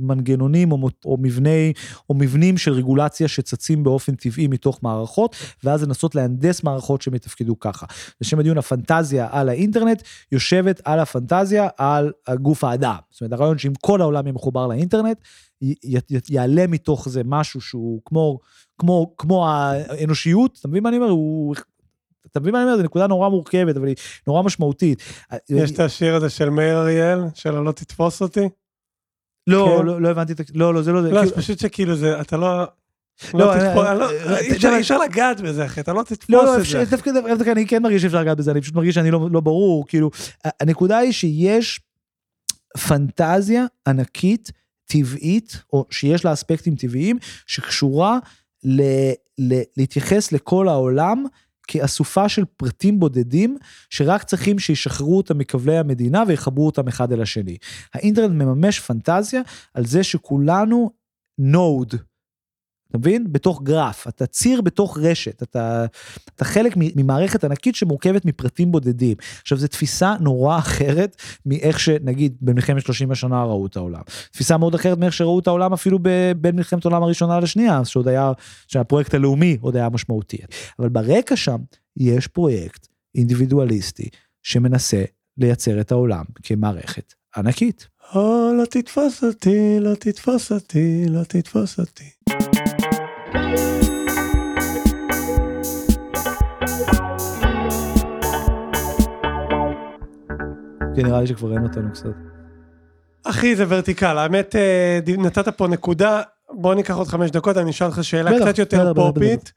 מנגנונים 0.00 0.72
או, 0.72 0.88
או 1.04 1.16
מבני 1.20 1.72
או 2.10 2.14
מבנים 2.14 2.58
של 2.58 2.72
רגולציה 2.72 3.28
שצצים 3.28 3.84
באופן 3.84 4.14
טבעי 4.14 4.46
מתוך 4.46 4.82
מערכות 4.82 5.36
ואז 5.64 5.82
לנסות 5.82 6.14
להנדס 6.14 6.62
מערכות 6.62 7.02
שמתפקדו 7.02 7.58
ככה. 7.58 7.86
לשם 8.20 8.38
הדיון 8.38 8.58
הפנטזיה 8.58 9.28
על 9.30 9.48
האינטרנט 9.48 10.02
יושבת 10.32 10.80
על 10.84 11.00
הפנטזיה 11.00 11.68
על 11.76 12.12
גוף 12.42 12.64
האדם. 12.64 12.96
זאת 13.10 13.20
אומרת 13.20 13.32
הרעיון 13.32 13.58
שאם 13.58 13.72
כל 13.80 14.00
העולם 14.00 14.26
יהיה 14.26 14.32
מחובר 14.32 14.66
לאינטרנט 14.66 15.18
י, 15.62 15.74
י, 15.84 15.98
יעלה 16.28 16.66
מתוך 16.66 17.08
זה 17.08 17.22
משהו 17.24 17.60
שהוא 17.60 18.00
כמו 18.04 18.38
כמו 18.78 19.14
כמו 19.18 19.48
האנושיות 19.48 20.56
אתה 20.60 20.68
מבין 20.68 20.82
מה 20.82 20.88
אני 20.88 20.96
אומר 20.96 21.08
הוא 21.08 21.54
אתה 22.30 22.40
מבין 22.40 22.52
מה 22.52 22.58
אני 22.58 22.66
אומר? 22.66 22.76
זו 22.76 22.82
נקודה 22.82 23.06
נורא 23.06 23.28
מורכבת, 23.28 23.76
אבל 23.76 23.86
היא 23.86 23.96
נורא 24.26 24.42
משמעותית. 24.42 25.02
יש 25.48 25.70
את 25.70 25.80
השיר 25.80 26.14
הזה 26.14 26.30
של 26.30 26.50
מאיר 26.50 26.78
אריאל, 26.78 27.20
של 27.34 27.50
לא 27.50 27.72
תתפוס 27.72 28.22
אותי"? 28.22 28.48
לא, 29.48 29.76
כן? 29.78 29.86
לא, 29.86 30.00
לא 30.00 30.08
הבנתי 30.08 30.32
את. 30.32 30.40
לא, 30.54 30.74
לא, 30.74 30.82
זה 30.82 30.92
לא 30.92 31.02
זה. 31.02 31.10
לא, 31.10 31.20
כאילו... 31.20 31.36
פשוט 31.36 31.58
שכאילו 31.58 31.96
זה, 31.96 32.20
אתה 32.20 32.36
לא... 32.36 32.64
לא, 33.34 33.46
לא, 33.46 33.52
אה, 33.52 33.94
לא 33.94 34.10
אה, 34.10 34.38
אי 34.38 34.80
אפשר 34.80 34.98
לגעת 34.98 35.40
בזה 35.40 35.66
אחי, 35.66 35.80
אתה 35.80 35.92
לא 35.92 36.02
תתפוס 36.02 36.30
לא, 36.30 36.58
את 36.58 36.64
זה. 36.64 36.84
דווקא 37.36 37.52
אני 37.52 37.66
כן 37.66 37.82
מרגיש 37.82 38.02
שאפשר 38.02 38.20
לגעת 38.20 38.36
בזה, 38.36 38.50
אני 38.50 38.60
פשוט 38.60 38.74
מרגיש 38.74 38.94
שאני 38.94 39.10
לא 39.10 39.40
ברור, 39.40 39.86
כאילו, 39.88 40.10
הנקודה 40.60 40.98
היא 40.98 41.12
שיש 41.12 41.80
פנטזיה 42.88 43.64
ענקית, 43.86 44.52
טבעית, 44.86 45.62
או 45.72 45.86
שיש 45.90 46.24
לה 46.24 46.32
אספקטים 46.32 46.74
טבעיים, 46.74 47.18
שקשורה 47.46 48.18
להתייחס 49.76 50.32
לכל 50.32 50.68
העולם 50.68 51.24
כאסופה 51.68 52.28
של 52.28 52.44
פרטים 52.56 53.00
בודדים 53.00 53.56
שרק 53.90 54.22
צריכים 54.22 54.58
שישחררו 54.58 55.16
אותם 55.16 55.38
מכבלי 55.38 55.78
המדינה 55.78 56.22
ויחברו 56.26 56.66
אותם 56.66 56.88
אחד 56.88 57.12
אל 57.12 57.22
השני. 57.22 57.56
האינטרנט 57.94 58.32
מממש 58.32 58.80
פנטזיה 58.80 59.42
על 59.74 59.86
זה 59.86 60.02
שכולנו 60.02 60.90
נוד, 61.38 61.94
אתה 62.90 62.98
מבין? 62.98 63.32
בתוך 63.32 63.62
גרף, 63.62 64.08
אתה 64.08 64.26
ציר 64.26 64.60
בתוך 64.60 64.98
רשת, 64.98 65.42
אתה, 65.42 65.86
אתה 66.34 66.44
חלק 66.44 66.72
ממערכת 66.76 67.44
ענקית 67.44 67.74
שמורכבת 67.74 68.24
מפרטים 68.24 68.72
בודדים. 68.72 69.16
עכשיו, 69.42 69.58
זו 69.58 69.68
תפיסה 69.68 70.14
נורא 70.20 70.58
אחרת 70.58 71.16
מאיך 71.46 71.80
שנגיד 71.80 72.36
במלחמת 72.40 72.82
30 72.82 73.10
השנה 73.10 73.44
ראו 73.44 73.66
את 73.66 73.76
העולם. 73.76 74.02
תפיסה 74.32 74.56
מאוד 74.56 74.74
אחרת 74.74 74.98
מאיך 74.98 75.12
שראו 75.12 75.38
את 75.38 75.46
העולם 75.46 75.72
אפילו 75.72 75.98
בין 76.36 76.56
מלחמת 76.56 76.84
העולם 76.84 77.02
הראשונה 77.02 77.40
לשנייה, 77.40 77.84
שעוד 77.84 78.08
היה, 78.08 78.32
שהפרויקט 78.68 79.14
הלאומי 79.14 79.56
עוד 79.60 79.76
היה 79.76 79.88
משמעותי. 79.88 80.38
אבל 80.78 80.88
ברקע 80.88 81.36
שם 81.36 81.58
יש 81.96 82.26
פרויקט 82.26 82.86
אינדיבידואליסטי 83.14 84.08
שמנסה 84.42 85.04
לייצר 85.38 85.80
את 85.80 85.92
העולם 85.92 86.24
כמערכת 86.42 87.14
ענקית. 87.36 87.88
או, 88.14 88.52
לא 88.58 88.64
תתפוס 88.64 89.24
אותי, 89.24 89.80
לא 89.80 89.94
תתפוס 89.94 90.52
אותי, 90.52 91.04
לא 91.08 91.22
תתפוס 91.24 91.80
אותי. 91.80 92.57
כן, 101.00 101.06
נראה 101.06 101.20
לי 101.20 101.26
שכבר 101.26 101.52
אין 101.52 101.62
אותנו 101.62 101.92
קצת. 101.92 102.08
אחי, 103.24 103.56
זה 103.56 103.64
ורטיקל. 103.68 104.18
האמת, 104.18 104.56
אה, 104.56 104.98
נתת 105.18 105.48
פה 105.48 105.66
נקודה, 105.68 106.22
בוא 106.50 106.74
ניקח 106.74 106.94
עוד 106.96 107.06
חמש 107.08 107.30
דקות, 107.30 107.56
אני 107.56 107.70
אשאל 107.70 107.86
אותך 107.86 108.04
שאלה 108.04 108.30
קצת 108.30 108.58
יותר 108.58 108.76
פופית. 109.14 109.52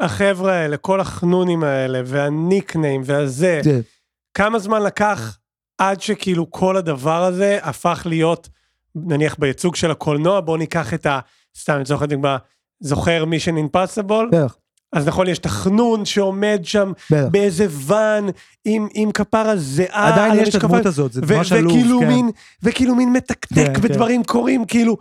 החבר'ה 0.00 0.52
האלה, 0.52 0.76
כל 0.76 1.00
החנונים 1.00 1.64
האלה, 1.64 2.00
והניקניים, 2.04 3.02
והזה, 3.04 3.60
זה- 3.64 3.80
כמה 4.34 4.58
זמן 4.58 4.82
לקח 4.82 5.38
עד 5.78 6.00
שכאילו 6.00 6.50
כל 6.50 6.76
הדבר 6.76 7.24
הזה 7.24 7.58
הפך 7.62 8.02
להיות, 8.06 8.48
נניח 8.94 9.36
בייצוג 9.38 9.76
של 9.76 9.90
הקולנוע, 9.90 10.40
בוא 10.40 10.58
ניקח 10.58 10.94
את 10.94 11.06
ה... 11.06 11.18
סתם 11.58 11.78
לצורך 11.80 12.02
הדוגמה, 12.02 12.36
זוכר 12.80 13.24
מישן 13.24 13.56
אימפסיבול? 13.56 14.28
בטח, 14.32 14.56
אז 14.92 15.08
נכון, 15.08 15.28
יש 15.28 15.38
את 15.38 15.46
החנון 15.46 16.04
שעומד 16.04 16.60
שם 16.64 16.92
בטח. 17.10 17.28
באיזה 17.30 17.66
ואן 17.70 18.26
עם, 18.64 18.88
עם 18.94 19.12
כפרה 19.12 19.56
זהה. 19.56 20.08
עדיין 20.08 20.40
יש 20.40 20.48
את 20.48 20.64
הדמות 20.64 20.86
הזאת, 20.86 21.12
זה 21.12 21.20
ממש 21.20 21.52
עלוב, 21.52 21.72
וכאילו 21.72 22.00
כן. 22.00 22.08
מין, 22.08 22.30
וכאילו 22.62 22.94
מין 22.94 23.12
מתקתק 23.12 23.54
כן, 23.54 23.74
כן. 23.74 23.80
ודברים 23.82 24.24
קורים, 24.24 24.64
כאילו, 24.64 24.96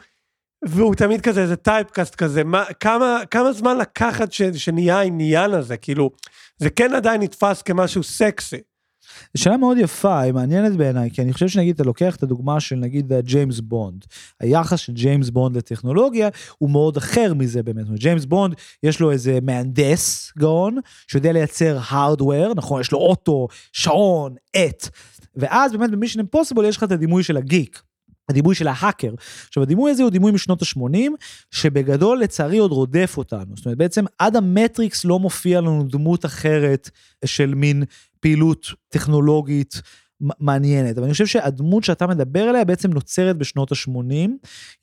והוא 0.66 0.96
תמיד 0.96 1.22
כזה, 1.22 1.42
איזה 1.42 1.56
טייפקאסט 1.56 2.16
כזה, 2.16 2.44
מה, 2.44 2.64
כמה, 2.80 3.22
כמה 3.32 3.54
זמן 3.54 3.78
לקחת 3.78 4.32
ש, 4.32 4.42
שנהיה 4.42 5.00
העניין 5.00 5.52
הזה, 5.54 5.78
כאילו, 5.78 6.12
זה 6.58 6.70
כן 6.70 6.94
עדיין 6.94 7.22
נתפס 7.22 7.62
כמשהו 7.62 8.04
סקסי. 8.04 8.58
שאלה 9.38 9.58
מאוד 9.58 9.78
יפה, 9.78 10.20
היא 10.20 10.34
מעניינת 10.34 10.78
בעיניי, 10.78 11.12
כי 11.12 11.22
אני 11.22 11.34
חושב 11.34 11.48
שנגיד, 11.48 11.76
אתה 11.76 11.84
לוקח 11.84 12.16
את 12.16 12.24
הדוגמה 12.24 12.60
של 12.60 12.76
נגיד 12.76 13.14
ג'יימס 13.14 13.60
בונד. 13.60 14.06
היחס 14.40 14.80
של 14.80 14.94
ג'יימס 14.94 15.30
בונד 15.30 15.58
לטכנולוגיה 15.58 16.30
הוא 16.58 16.70
מאוד 16.70 16.98
אחר 16.98 17.34
מזה 17.34 17.64
באמת. 17.64 17.90
ג'יימס 17.90 18.26
בונד, 18.26 18.56
יש 18.84 19.00
לו 19.00 19.12
איזה 19.12 19.40
מהנדס 19.42 20.32
גאון, 20.38 20.78
שיודע 21.08 21.32
לייצר 21.32 21.80
hardware, 21.88 22.54
נכון? 22.56 22.82
יש 22.82 22.92
לו 22.92 23.00
אוטו, 23.00 23.48
שעון, 23.74 24.36
עט. 24.54 24.90
ואז 25.36 25.72
באמת 25.72 25.92
במישן 25.92 26.20
אימפוסיבול 26.20 26.66
יש 26.66 26.78
לך 26.78 26.84
את 26.84 26.92
הדימוי 26.92 27.24
של 27.24 27.38
הגיק. 27.38 27.82
הדימוי 28.30 28.56
של 28.56 28.68
ההאקר. 28.68 29.14
עכשיו 29.48 29.64
הדימוי 29.64 29.92
הזה 29.92 30.04
הוא 30.04 30.12
דימוי 30.12 30.32
משנות 30.32 30.62
ה-80, 30.62 30.98
שבגדול 31.52 32.20
לצערי 32.20 32.58
עוד 32.58 32.72
רודף 32.72 33.14
אותנו. 33.18 33.56
זאת 33.56 33.66
אומרת 33.66 33.78
בעצם 33.78 34.06
עד 34.20 34.36
המטריקס 34.36 35.06
לא 35.06 35.20
מופיע 35.20 35.62
לנו 35.62 35.84
דמות 35.90 36.26
אחרת 36.26 36.90
של 37.26 37.56
מין 37.56 37.84
פעילות 38.20 38.68
טכנולוגית 38.90 39.82
מעניינת. 40.22 40.98
אבל 40.98 41.04
אני 41.04 41.12
חושב 41.12 41.26
שהדמות 41.26 41.84
שאתה 41.84 42.08
מדבר 42.08 42.42
עליה 42.42 42.66
בעצם 42.66 42.94
נוצרת 42.94 43.38
בשנות 43.38 43.72
ה-80. 43.72 44.30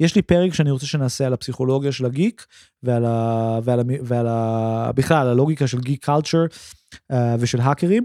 יש 0.00 0.14
לי 0.16 0.22
פרק 0.22 0.54
שאני 0.54 0.70
רוצה 0.70 0.86
שנעשה 0.86 1.26
על 1.26 1.32
הפסיכולוגיה 1.32 1.92
של 1.92 2.06
הגיק, 2.06 2.46
ועל 2.82 3.04
ה... 3.04 3.58
ועל 3.64 3.80
ה... 3.80 3.82
ועל 4.02 4.26
ה... 4.28 4.90
בכלל, 4.94 5.16
על 5.16 5.28
הלוגיקה 5.28 5.66
של 5.66 5.80
גיק 5.80 6.04
קלצ'ר 6.04 6.44
uh, 7.12 7.16
ושל 7.38 7.60
האקרים, 7.60 8.04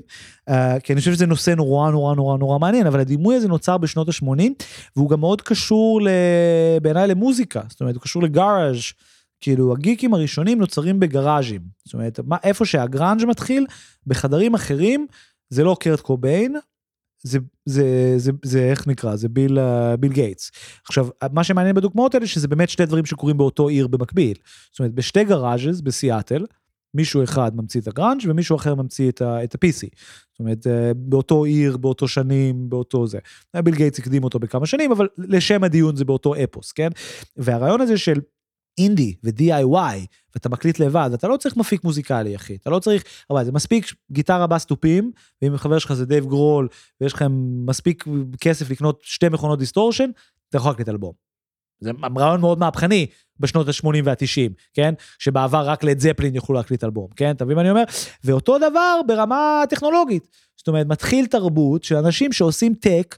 uh, 0.50 0.54
כי 0.84 0.94
אני 0.94 1.00
חושב 1.00 1.13
שזה 1.13 1.26
נושא 1.26 1.52
נורא 1.52 1.91
נורא 1.91 2.15
נורא 2.15 2.38
נורא 2.38 2.60
מעניין, 2.60 2.88
אבל 2.88 3.00
הדימוי 3.00 3.36
הזה 3.36 3.48
נוצר 3.48 3.78
בשנות 3.78 4.10
ה-80, 4.10 4.44
והוא 4.96 5.10
גם 5.10 5.20
מאוד 5.20 5.41
קשור 5.41 6.02
ל... 6.02 6.10
בעיניי 6.82 7.08
למוזיקה, 7.08 7.62
זאת 7.70 7.82
אומרת, 7.82 7.96
הוא 7.96 8.02
קשור 8.02 8.24
לגאראז'. 8.24 8.82
כאילו 9.41 9.73
הגיקים 9.73 10.13
הראשונים 10.13 10.60
נוצרים 10.60 10.99
בגראז'ים. 10.99 11.62
זאת 11.86 11.93
אומרת, 11.93 12.19
מה, 12.19 12.38
איפה 12.43 12.65
שהגראנג' 12.65 13.25
מתחיל, 13.25 13.65
בחדרים 14.08 14.54
אחרים, 14.54 15.08
זה 15.49 15.63
לא 15.63 15.77
קורט 15.80 15.99
קוביין, 15.99 16.56
זה, 17.23 17.39
זה, 17.65 18.13
זה, 18.17 18.32
זה 18.43 18.60
איך 18.60 18.88
נקרא, 18.88 19.15
זה 19.15 19.30
ביל, 19.30 19.58
uh, 19.60 19.97
ביל 19.97 20.13
גייטס. 20.13 20.51
עכשיו, 20.88 21.08
מה 21.32 21.43
שמעניין 21.43 21.75
בדוגמאות 21.75 22.15
האלה, 22.15 22.27
שזה 22.27 22.47
באמת 22.47 22.69
שתי 22.69 22.86
דברים 22.86 23.06
שקורים 23.06 23.38
באותו 23.38 23.67
עיר 23.67 23.88
במקביל. 23.88 24.38
זאת 24.71 24.80
אומרת, 24.80 24.93
בשתי 24.93 25.23
garages 25.23 25.82
בסיאטל, 25.82 26.45
מישהו 26.93 27.23
אחד 27.23 27.56
ממציא 27.56 27.82
את 27.82 27.88
הגראנג' 27.88 28.21
ומישהו 28.27 28.56
אחר 28.56 28.75
ממציא 28.75 29.10
את, 29.10 29.21
ה, 29.21 29.43
את 29.43 29.56
ה-PC. 29.56 29.89
זאת 30.32 30.39
אומרת, 30.39 30.67
אה, 30.67 30.91
באותו 30.95 31.43
עיר, 31.43 31.77
באותו 31.77 32.08
שנים, 32.08 32.69
באותו 32.69 33.08
זה. 33.08 33.19
ביל 33.63 33.75
גייטס 33.75 33.99
הקדים 33.99 34.23
אותו 34.23 34.39
בכמה 34.39 34.65
שנים, 34.65 34.91
אבל 34.91 35.08
לשם 35.17 35.63
הדיון 35.63 35.95
זה 35.95 36.06
באותו 36.06 36.34
אפוס, 36.43 36.71
כן? 36.71 36.89
והרעיון 37.38 37.82
הזה 37.82 37.97
של 37.97 38.19
אינדי 38.77 39.15
ו-DIY, 39.23 40.05
ואתה 40.36 40.49
מקליט 40.49 40.79
לבד, 40.79 41.10
אתה 41.13 41.27
לא 41.27 41.38
צריך 41.38 41.57
מפיק 41.57 41.84
מוזיקלי, 41.84 42.36
אחי. 42.36 42.55
אתה 42.55 42.69
לא 42.69 42.79
צריך, 42.79 43.03
אבל 43.29 43.45
זה 43.45 43.51
מספיק 43.51 43.93
גיטרה 44.12 44.47
בס 44.47 44.65
תופים, 44.65 45.12
ואם 45.41 45.57
חבר 45.57 45.79
שלך 45.79 45.93
זה 45.93 46.05
דייב 46.05 46.25
גרול, 46.25 46.67
ויש 47.01 47.13
לכם 47.13 47.31
מספיק 47.65 48.05
כסף 48.41 48.69
לקנות 48.69 48.99
שתי 49.03 49.29
מכונות 49.29 49.60
distortion, 49.60 50.10
אתה 50.49 50.57
יכול 50.57 50.71
להקליט 50.71 50.89
אלבום. 50.89 51.13
זה 51.79 51.91
רעיון 52.17 52.41
מאוד 52.41 52.60
מהפכני 52.60 53.07
בשנות 53.39 53.67
ה-80 53.67 54.01
וה-90, 54.03 54.51
כן? 54.73 54.93
שבעבר 55.19 55.69
רק 55.69 55.84
לד 55.84 55.99
זפלין 55.99 56.36
יוכלו 56.36 56.55
להקליט 56.55 56.84
אלבום, 56.84 57.07
כן? 57.15 57.31
אתה 57.31 57.45
מבין 57.45 57.55
מה 57.55 57.62
אני 57.62 57.69
אומר? 57.69 57.84
ואותו 58.23 58.57
דבר 58.57 59.01
ברמה 59.07 59.63
טכנולוגית. 59.69 60.27
זאת 60.57 60.67
אומרת, 60.67 60.88
מתחיל 60.88 61.25
תרבות 61.25 61.84
של 61.84 61.95
אנשים 61.95 62.31
שעושים 62.31 62.73
tech 62.73 63.17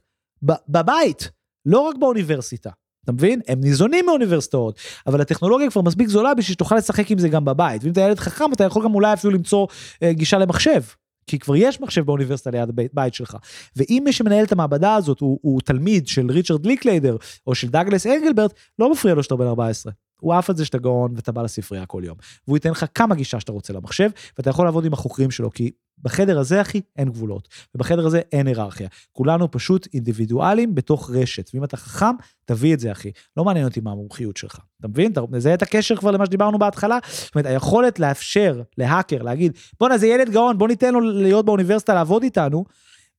בבית, 0.70 1.32
לא 1.66 1.80
רק 1.80 1.96
באוניברסיטה. 2.00 2.70
אתה 3.04 3.12
מבין? 3.12 3.42
הם 3.48 3.60
ניזונים 3.62 4.06
מאוניברסיטאות, 4.06 4.80
אבל 5.08 5.22
הטכנולוגיה 5.22 5.70
כבר 5.70 5.82
מספיק 5.82 6.08
זולה 6.08 6.34
בשביל 6.34 6.54
שתוכל 6.54 6.76
לשחק 6.76 7.12
עם 7.12 7.18
זה 7.18 7.30
גם 7.30 7.46
בבית. 7.46 7.84
ואם 7.84 7.92
אתה 7.92 8.02
ילד 8.02 8.20
חכם, 8.20 8.54
אתה 8.54 8.64
יכול 8.64 8.84
גם 8.84 8.96
אולי 8.96 9.14
אפילו 9.14 9.34
למצוא 9.34 9.68
אה, 10.04 10.14
גישה 10.14 10.38
למחשב. 10.38 10.82
כי 11.28 11.40
כבר 11.40 11.56
יש 11.56 11.82
מחשב 11.82 12.06
באוניברסיטה 12.06 12.52
ליד 12.52 12.70
הבית 12.70 12.94
בית 12.94 13.14
שלך. 13.14 13.38
ואם 13.76 14.02
מי 14.06 14.14
שמנהל 14.14 14.44
את 14.44 14.52
המעבדה 14.52 14.96
הזאת 14.96 15.20
הוא, 15.20 15.40
הוא 15.42 15.62
תלמיד 15.62 16.08
של 16.08 16.32
ריצ'רד 16.32 16.66
ליקליידר, 16.66 17.18
או 17.48 17.56
של 17.56 17.68
דאגלס 17.68 18.08
אנגלברט, 18.08 18.54
לא 18.80 18.92
מפריע 18.92 19.16
לו 19.16 19.24
שאתה 19.24 19.36
בן 19.36 19.48
14. 19.48 19.92
הוא 20.20 20.34
עף 20.34 20.50
על 20.50 20.56
זה 20.56 20.66
שאתה 20.66 20.78
גאון 20.78 21.14
ואתה 21.16 21.32
בא 21.32 21.42
לספרייה 21.42 21.86
כל 21.86 22.02
יום. 22.06 22.18
והוא 22.48 22.58
ייתן 22.58 22.72
לך 22.72 22.86
כמה 22.96 23.16
גישה 23.16 23.40
שאתה 23.40 23.52
רוצה 23.52 23.74
למחשב, 23.74 24.10
ואתה 24.38 24.50
יכול 24.50 24.66
לעבוד 24.66 24.86
עם 24.86 24.94
החוקרים 24.94 25.32
שלו, 25.32 25.52
כי 25.52 25.72
בחדר 26.02 26.40
הזה, 26.40 26.62
אחי, 26.62 26.82
אין 26.96 27.10
גבולות. 27.10 27.48
ובחדר 27.76 28.08
הזה 28.08 28.22
אין 28.32 28.48
היררכיה. 28.48 28.88
כולנו 29.12 29.52
פשוט 29.52 29.88
אינדיבידואלים 29.94 30.76
בתוך 30.76 31.10
רשת. 31.14 31.52
ואם 31.54 31.64
אתה 31.64 31.78
חכם, 31.78 32.16
תביא 32.46 32.74
את 32.74 32.80
זה, 32.80 32.92
אחי. 32.92 33.12
לא 33.38 33.44
מעניין 33.44 33.66
אותי 33.66 33.80
מה 33.80 33.92
המומחיות 33.92 34.38
שלך. 34.38 34.60
אתה 34.80 34.88
מבין? 34.88 35.12
אתה 35.12 35.22
מזהה 35.30 35.54
את 35.54 35.62
הקשר 35.62 35.96
כבר 35.96 36.12
למה 36.12 36.26
שדיברנו 36.26 36.60
בהתחלה? 36.60 37.00
זאת 37.12 37.36
אומרת, 37.36 37.46
היכולת 37.46 38.00
לאפשר 38.00 38.62
להאקר, 38.78 39.22
להגיד, 39.22 39.58
בואנה, 39.80 39.98
זה 39.98 40.08
ילד 40.08 40.30
גאון, 40.30 40.58
בוא 40.58 40.68
ניתן 40.68 40.94
לו 40.94 41.00
להיות 41.00 41.46
באוניברסיטה 41.46 41.94
לעבוד 41.94 42.24
איתנו, 42.24 42.66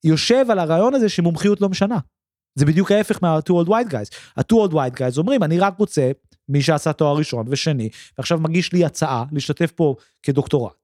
יושב 0.04 0.44
על 0.50 0.58
הרעיון 0.58 0.94
הזה 0.94 1.08
שמומחיות 1.08 1.60
לא 1.60 1.68
משנה. 1.68 1.98
זה 2.54 2.66
בדיוק 2.66 2.92
ההפך 2.92 3.18
מה-2 3.22 3.52
old 3.52 3.68
white 3.68 3.90
guys. 3.90 4.16
ה-2 4.36 4.68
old 4.68 4.72
white 4.72 4.98
guys 4.98 5.18
אומרים, 5.18 5.42
אני 5.42 5.58
רק 5.58 5.78
רוצה 5.78 6.10
מי 6.48 6.62
שעשה 6.62 6.92
תואר 6.92 7.16
ראשון 7.16 7.46
ושני, 7.48 7.88
ועכשיו 8.18 8.38
מגיש 8.40 8.72
לי 8.72 8.84
הצעה 8.84 9.24
להשתתף 9.32 9.70
פה 9.70 9.94
כדוקטורנט. 10.22 10.83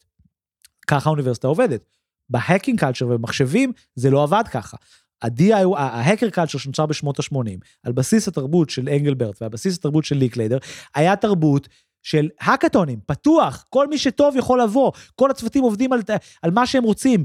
ככה 0.91 1.11
האוניברסיטה 1.11 1.49
עובדת. 1.49 1.85
ב 2.31 2.37
hacking 2.37 2.81
culture 2.81 3.07
ובמחשבים 3.07 3.73
זה 3.95 4.11
לא 4.11 4.23
עבד 4.23 4.45
ככה. 4.51 4.77
ה-DIY, 5.23 5.77
ה 5.77 5.85
hacker 5.85 6.31
culture 6.31 6.59
שנוצר 6.59 6.87
בשנות 6.87 7.19
ה-80, 7.19 7.59
על 7.83 7.93
בסיס 7.93 8.29
התרבות 8.29 8.71
של 8.71 8.89
אנגלברט 8.89 9.43
ועל 9.43 9.51
בסיס 9.51 9.79
התרבות 9.79 10.05
של 10.05 10.17
ליקליידר, 10.17 10.59
היה 10.95 11.17
תרבות 11.17 11.69
של 12.03 12.29
hackathons, 12.41 13.01
פתוח, 13.07 13.65
כל 13.69 13.89
מי 13.89 13.99
שטוב 13.99 14.37
יכול 14.37 14.63
לבוא, 14.63 14.93
כל 15.15 15.31
הצוותים 15.31 15.63
עובדים 15.63 15.93
על, 15.93 16.01
על 16.43 16.51
מה 16.51 16.67
שהם 16.67 16.85
רוצים. 16.85 17.25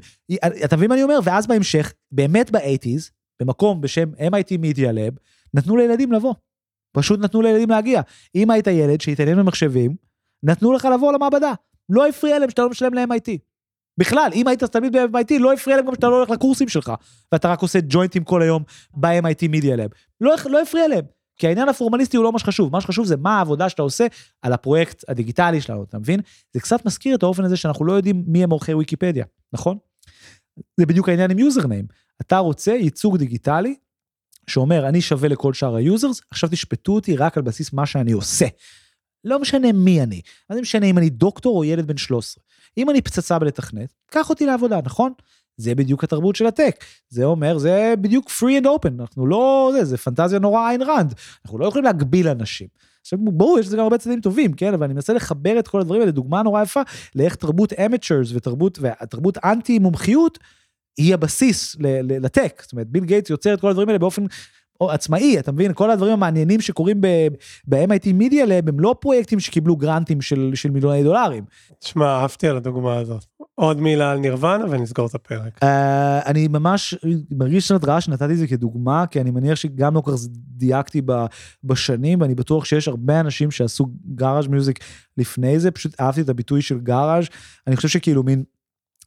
אתה 0.66 0.78
מבין 0.78 0.90
מה 0.90 0.96
אני 0.96 1.04
אומר? 1.04 1.20
ואז 1.24 1.48
בהמשך, 1.48 1.94
באמת 2.12 2.52
ב-80's, 2.52 3.12
במקום 3.40 3.82
בשם 3.82 4.12
MIT 4.14 4.52
Media 4.62 4.80
Lab, 4.80 5.20
נתנו 5.54 5.78
לילדים 5.78 6.12
לבוא. 6.12 6.34
פשוט 6.92 7.20
נתנו 7.20 7.42
לילדים 7.42 7.70
להגיע. 7.70 8.02
אם 8.36 8.52
היית 8.52 8.68
ילד 8.68 9.02
שהתעניין 9.02 9.38
במחשבים, 9.38 9.96
נתנו 10.44 10.74
לך 10.74 10.88
לבוא 10.96 11.14
למעבדה. 11.14 11.54
לא 11.90 12.08
הפריע 12.08 12.40
להם 12.40 12.50
שאתה 12.50 12.62
לא 12.62 12.70
משלם 12.70 12.94
ל-MIT. 12.94 13.55
בכלל, 13.98 14.30
אם 14.34 14.48
היית 14.48 14.64
תלמיד 14.64 14.96
ב-MIT, 14.98 15.40
לא 15.40 15.54
הפריע 15.54 15.78
להם 15.78 15.86
גם 15.86 15.94
שאתה 15.96 16.08
לא 16.08 16.18
הולך 16.18 16.30
לקורסים 16.30 16.70
שלך, 16.70 16.92
ואתה 17.32 17.52
רק 17.52 17.62
עושה 17.62 17.80
ג'וינטים 17.90 18.24
כל 18.24 18.42
היום 18.42 18.64
ב-MIT 18.94 19.50
Media 19.52 19.78
Lab. 19.78 19.96
לא, 20.22 20.36
לא 20.46 20.62
הפריע 20.62 20.88
להם. 20.88 21.06
כי 21.38 21.48
העניין 21.48 21.70
הפורמליסטי 21.70 22.18
הוא 22.18 22.24
לא 22.24 22.32
מה 22.32 22.40
שחשוב, 22.40 22.72
מה 22.72 22.82
שחשוב 22.82 23.06
זה 23.06 23.18
מה 23.18 23.38
העבודה 23.38 23.70
שאתה 23.70 23.82
עושה 23.82 24.08
על 24.42 24.54
הפרויקט 24.54 25.04
הדיגיטלי 25.08 25.62
שלנו, 25.62 25.84
אתה 25.84 26.00
מבין? 26.00 26.20
זה 26.54 26.60
קצת 26.60 26.86
מזכיר 26.86 27.16
את 27.16 27.24
האופן 27.24 27.44
הזה 27.44 27.58
שאנחנו 27.58 27.86
לא 27.86 27.94
יודעים 27.94 28.24
מי 28.28 28.44
הם 28.44 28.50
עורכי 28.50 28.74
ויקיפדיה, 28.74 29.26
נכון? 29.54 29.78
זה 30.78 30.86
בדיוק 30.86 31.10
העניין 31.10 31.32
עם 31.32 31.40
usernames. 31.40 31.86
אתה 32.22 32.38
רוצה 32.38 32.72
ייצוג 32.72 33.18
דיגיטלי 33.18 33.76
שאומר, 34.48 34.88
אני 34.88 35.02
שווה 35.02 35.30
לכל 35.30 35.54
שאר 35.54 35.76
ה 35.76 35.83
users, 35.83 36.22
עכשיו 36.32 36.50
תשפטו 36.50 36.92
אותי 36.92 37.16
רק 37.16 37.38
על 37.38 37.44
בסיס 37.44 37.74
מה 37.74 37.86
שאני 37.86 38.12
עושה. 38.12 38.46
לא 39.26 39.40
משנה 39.40 39.72
מי 39.72 40.04
אני, 40.04 40.22
מה 40.50 40.56
זה 40.56 40.62
משנה 40.62 40.86
אם 40.86 40.98
אני 40.98 41.10
דוקטור 41.10 41.58
או 41.58 41.64
ילד 41.64 41.88
בן 41.88 41.98
13. 41.98 42.44
אם 42.78 42.90
אני 42.90 43.02
פצצה 43.02 43.40
בלתכנת, 43.40 43.94
קח 44.12 44.30
אותי 44.30 44.46
לעבודה, 44.46 44.80
נכון? 44.86 45.14
זה 45.58 45.76
בדיוק 45.76 46.04
התרבות 46.04 46.36
של 46.36 46.46
ה 46.46 46.52
tech. 46.52 46.84
זה 47.10 47.24
אומר, 47.24 47.58
זה 47.58 47.94
בדיוק 48.02 48.30
free 48.30 48.62
and 48.62 48.66
open, 48.66 49.02
אנחנו 49.02 49.28
לא, 49.28 49.72
זה, 49.74 49.86
זה 49.86 49.98
פנטזיה 49.98 50.40
נורא 50.40 50.68
איין 50.68 50.82
ראנד. 50.82 51.14
אנחנו 51.46 51.60
לא 51.60 51.66
יכולים 51.66 51.86
להגביל 51.86 52.28
אנשים. 52.28 52.68
עכשיו, 53.02 53.20
ברור, 53.20 53.60
יש 53.60 53.66
לזה 53.68 53.78
גם 53.78 53.84
הרבה 53.84 53.98
צדדים 53.98 54.22
טובים, 54.22 54.54
כן? 54.54 54.74
אבל 54.74 54.84
אני 54.84 54.94
מנסה 54.94 55.14
לחבר 55.14 55.60
את 55.60 55.68
כל 55.68 55.82
הדברים 55.82 56.02
האלה, 56.02 56.12
דוגמה 56.12 56.44
נורא 56.44 56.62
יפה, 56.62 56.82
לאיך 57.16 57.36
תרבות 57.36 57.74
אמצ'רס 57.74 58.32
ותרבות, 58.34 58.80
ותרבות 58.82 59.38
אנטי 59.38 59.80
מומחיות, 59.80 60.40
היא 60.98 61.14
הבסיס 61.14 61.76
לטק. 62.10 62.62
זאת 62.62 62.72
אומרת, 62.72 62.88
ביל 62.88 63.06
גייטס 63.06 63.30
יוצר 63.30 63.54
את 63.54 63.62
כל 63.62 63.70
הדברים 63.70 63.90
האלה 63.90 64.00
באופן 64.00 64.26
או 64.82 64.92
עצמאי, 64.92 65.40
אתה 65.40 65.52
מבין? 65.52 65.74
כל 65.74 65.92
הדברים 65.92 66.14
המעניינים 66.14 66.62
שקורים 66.62 67.02
ב-MIT 67.02 68.06
Media 68.20 68.48
Lab 68.48 68.68
הם 68.68 68.80
לא 68.80 68.96
פרויקטים 69.00 69.40
שקיבלו 69.40 69.76
גרנטים 69.76 70.22
של, 70.22 70.52
של 70.56 70.72
מיליוני 70.72 71.04
דולרים. 71.04 71.46
תשמע, 71.80 72.06
אהבתי 72.06 72.48
על 72.48 72.58
הדוגמה 72.58 72.98
הזאת. 72.98 73.26
עוד 73.56 73.82
מילה 73.82 74.12
על 74.12 74.20
נירוונה 74.20 74.66
ונסגור 74.70 75.08
את 75.08 75.16
הפרק. 75.16 75.64
Uh, 75.64 75.68
אני 76.26 76.48
ממש 76.48 76.96
מרגיש 77.32 77.72
קצת 77.72 77.86
רע 77.86 78.02
שנתתי 78.02 78.34
את 78.34 78.38
זה 78.38 78.48
כדוגמה, 78.48 79.06
כי 79.12 79.22
אני 79.22 79.32
מניח 79.32 79.56
שגם 79.56 79.96
לא 79.96 80.02
כל 80.02 80.12
כך 80.12 80.18
דייקתי 80.32 81.02
ב, 81.06 81.26
בשנים, 81.64 82.22
ואני 82.22 82.36
בטוח 82.36 82.66
שיש 82.66 82.88
הרבה 82.88 83.20
אנשים 83.20 83.52
שעשו 83.52 83.88
garage 84.16 84.48
music 84.48 84.80
לפני 85.18 85.60
זה, 85.60 85.72
פשוט 85.72 86.02
אהבתי 86.02 86.22
את 86.22 86.30
הביטוי 86.30 86.62
של 86.62 86.80
garage. 86.80 87.26
אני 87.68 87.76
חושב 87.76 87.88
שכאילו 87.88 88.24
מין 88.24 88.44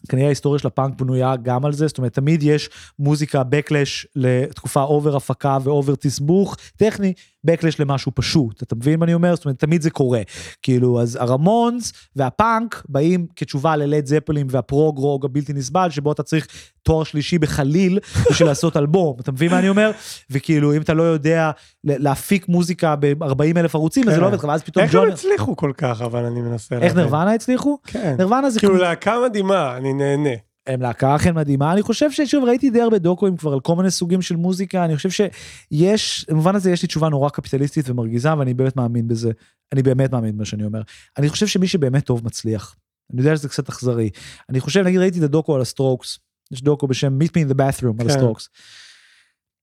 כנראה 0.09 0.27
ההיסטוריה 0.27 0.59
של 0.59 0.67
הפאנק 0.67 1.01
בנויה 1.01 1.37
גם 1.37 1.65
על 1.65 1.73
זה, 1.73 1.87
זאת 1.87 1.99
אומרת, 1.99 2.13
תמיד 2.13 2.43
יש 2.43 2.71
מוזיקה 2.99 3.43
backlash 3.45 4.07
לתקופה 4.17 4.83
over 4.83 5.17
הפקה 5.17 5.59
ו 5.63 5.69
over 5.69 5.95
תסבוך 5.95 6.57
טכני, 6.77 7.13
backlash 7.45 7.81
למשהו 7.81 8.13
פשוט, 8.15 8.63
אתה 8.63 8.77
מבין 8.77 8.99
מה 8.99 9.05
אני 9.05 9.15
אומר? 9.15 9.37
זאת 9.37 9.45
אומרת, 9.45 9.59
תמיד 9.59 9.83
זה 9.83 9.91
קורה. 9.91 10.23
כאילו, 10.63 11.01
אז 11.01 11.19
הרמונס 11.21 11.93
והפאנק 12.17 12.85
באים 12.89 13.27
כתשובה 13.37 13.77
ללד 13.77 14.07
זפלין 14.07 14.47
והפרוג 14.51 14.99
רוק 14.99 15.25
הבלתי 15.25 15.53
נסבל, 15.53 15.91
שבו 15.91 16.13
אתה 16.13 16.23
צריך 16.23 16.47
תואר 16.89 17.05
שלישי 17.05 17.39
בחליל 17.39 17.99
בשביל 18.31 18.49
לעשות 18.53 18.77
אלבום, 18.77 19.17
אתה 19.21 19.33
מבין 19.33 19.51
מה 19.51 19.59
אני 19.59 19.69
אומר? 19.69 19.91
וכאילו, 20.31 20.77
אם 20.77 20.83
אתה 20.83 20.95
לא 20.95 21.03
יודע 21.03 21.51
להפיק 21.85 22.49
מוזיקה 22.49 22.95
ב-40 23.01 23.27
אלף 23.57 23.75
ערוצים, 23.75 24.09
אז 24.09 24.15
זה 24.15 24.21
לא 24.21 24.27
כן. 24.27 24.33
עובד 24.33 24.39
לך, 24.39 24.45
ואז 24.45 24.63
פתאום 24.63 24.85
איך 24.85 24.95
הם 24.95 25.09
הצליחו 25.13 25.57
כל 25.57 25.73
כך, 25.79 26.03
אבל 26.03 26.25
אני 26.25 26.41
מנסה 26.41 26.75
איך 26.75 26.83
להבין. 26.85 26.99
נירוונה 26.99 27.35
הצליחו? 27.35 27.79
כן. 27.85 28.15
נירוונה 28.19 28.51
זה 28.51 28.61
כאילו 28.61 28.75
כמו- 28.75 28.83
להקה 28.83 29.15
מדהימה, 29.29 29.77
אני 29.77 29.93
נהנה. 29.93 30.31
הם 30.67 30.83
להקה 30.83 31.17
אכן 31.17 31.35
מדהימה, 31.35 31.73
אני 31.73 31.83
חושב 31.83 32.11
ששוב 32.11 32.45
ראיתי 32.45 32.71
די 32.71 32.81
הרבה 32.81 32.99
דוקואים 32.99 33.37
כבר 33.37 33.53
על 33.53 33.61
כל 33.61 33.77
מיני 33.77 33.91
סוגים 33.91 34.23
של 34.23 34.37
מוזיקה, 34.37 34.85
אני 34.85 34.97
חושב 34.97 35.11
שיש, 35.11 36.27
במובן 36.31 36.55
הזה 36.57 36.71
יש 36.71 36.83
לי 36.83 36.89
תשובה 36.89 37.09
נורא 37.09 37.29
קפיטליסטית 37.29 37.91
ומרגיזה 37.91 38.39
ואני 38.39 38.55
באמת 38.55 38.77
מאמין 38.77 39.09
בזה, 39.09 39.31
אני 39.73 39.83
באמת 39.83 40.13
מאמין 40.13 40.35
במה 40.37 40.45
שאני 40.45 40.65
אומר. 40.65 40.83
אני 41.19 41.29
חושב 41.29 41.47
שמי 41.47 41.67
שבאמת 41.69 42.05
טוב 42.05 42.25
מצליח, 42.25 42.77
אני 43.13 43.21
יודע 43.21 43.37
שזה 43.37 43.49
קצת 43.49 43.69
אכזרי, 43.69 44.11
אני 44.51 44.61
חושב, 44.61 44.81
נגיד 44.85 45.01
ראיתי 45.01 45.19
את 45.19 45.25
הדוקו 45.25 45.55
על 45.55 45.61
הסטרוקס, 45.61 46.19
יש 46.53 46.63
דוקו 46.63 46.87
בשם 46.87 47.19
Meet 47.23 47.29
Me 47.31 47.49
in 47.49 47.53
the 47.53 47.57
Bathroom 47.57 47.95
על 48.01 48.05
כן. 48.05 48.11
הסטרוקס. 48.11 48.49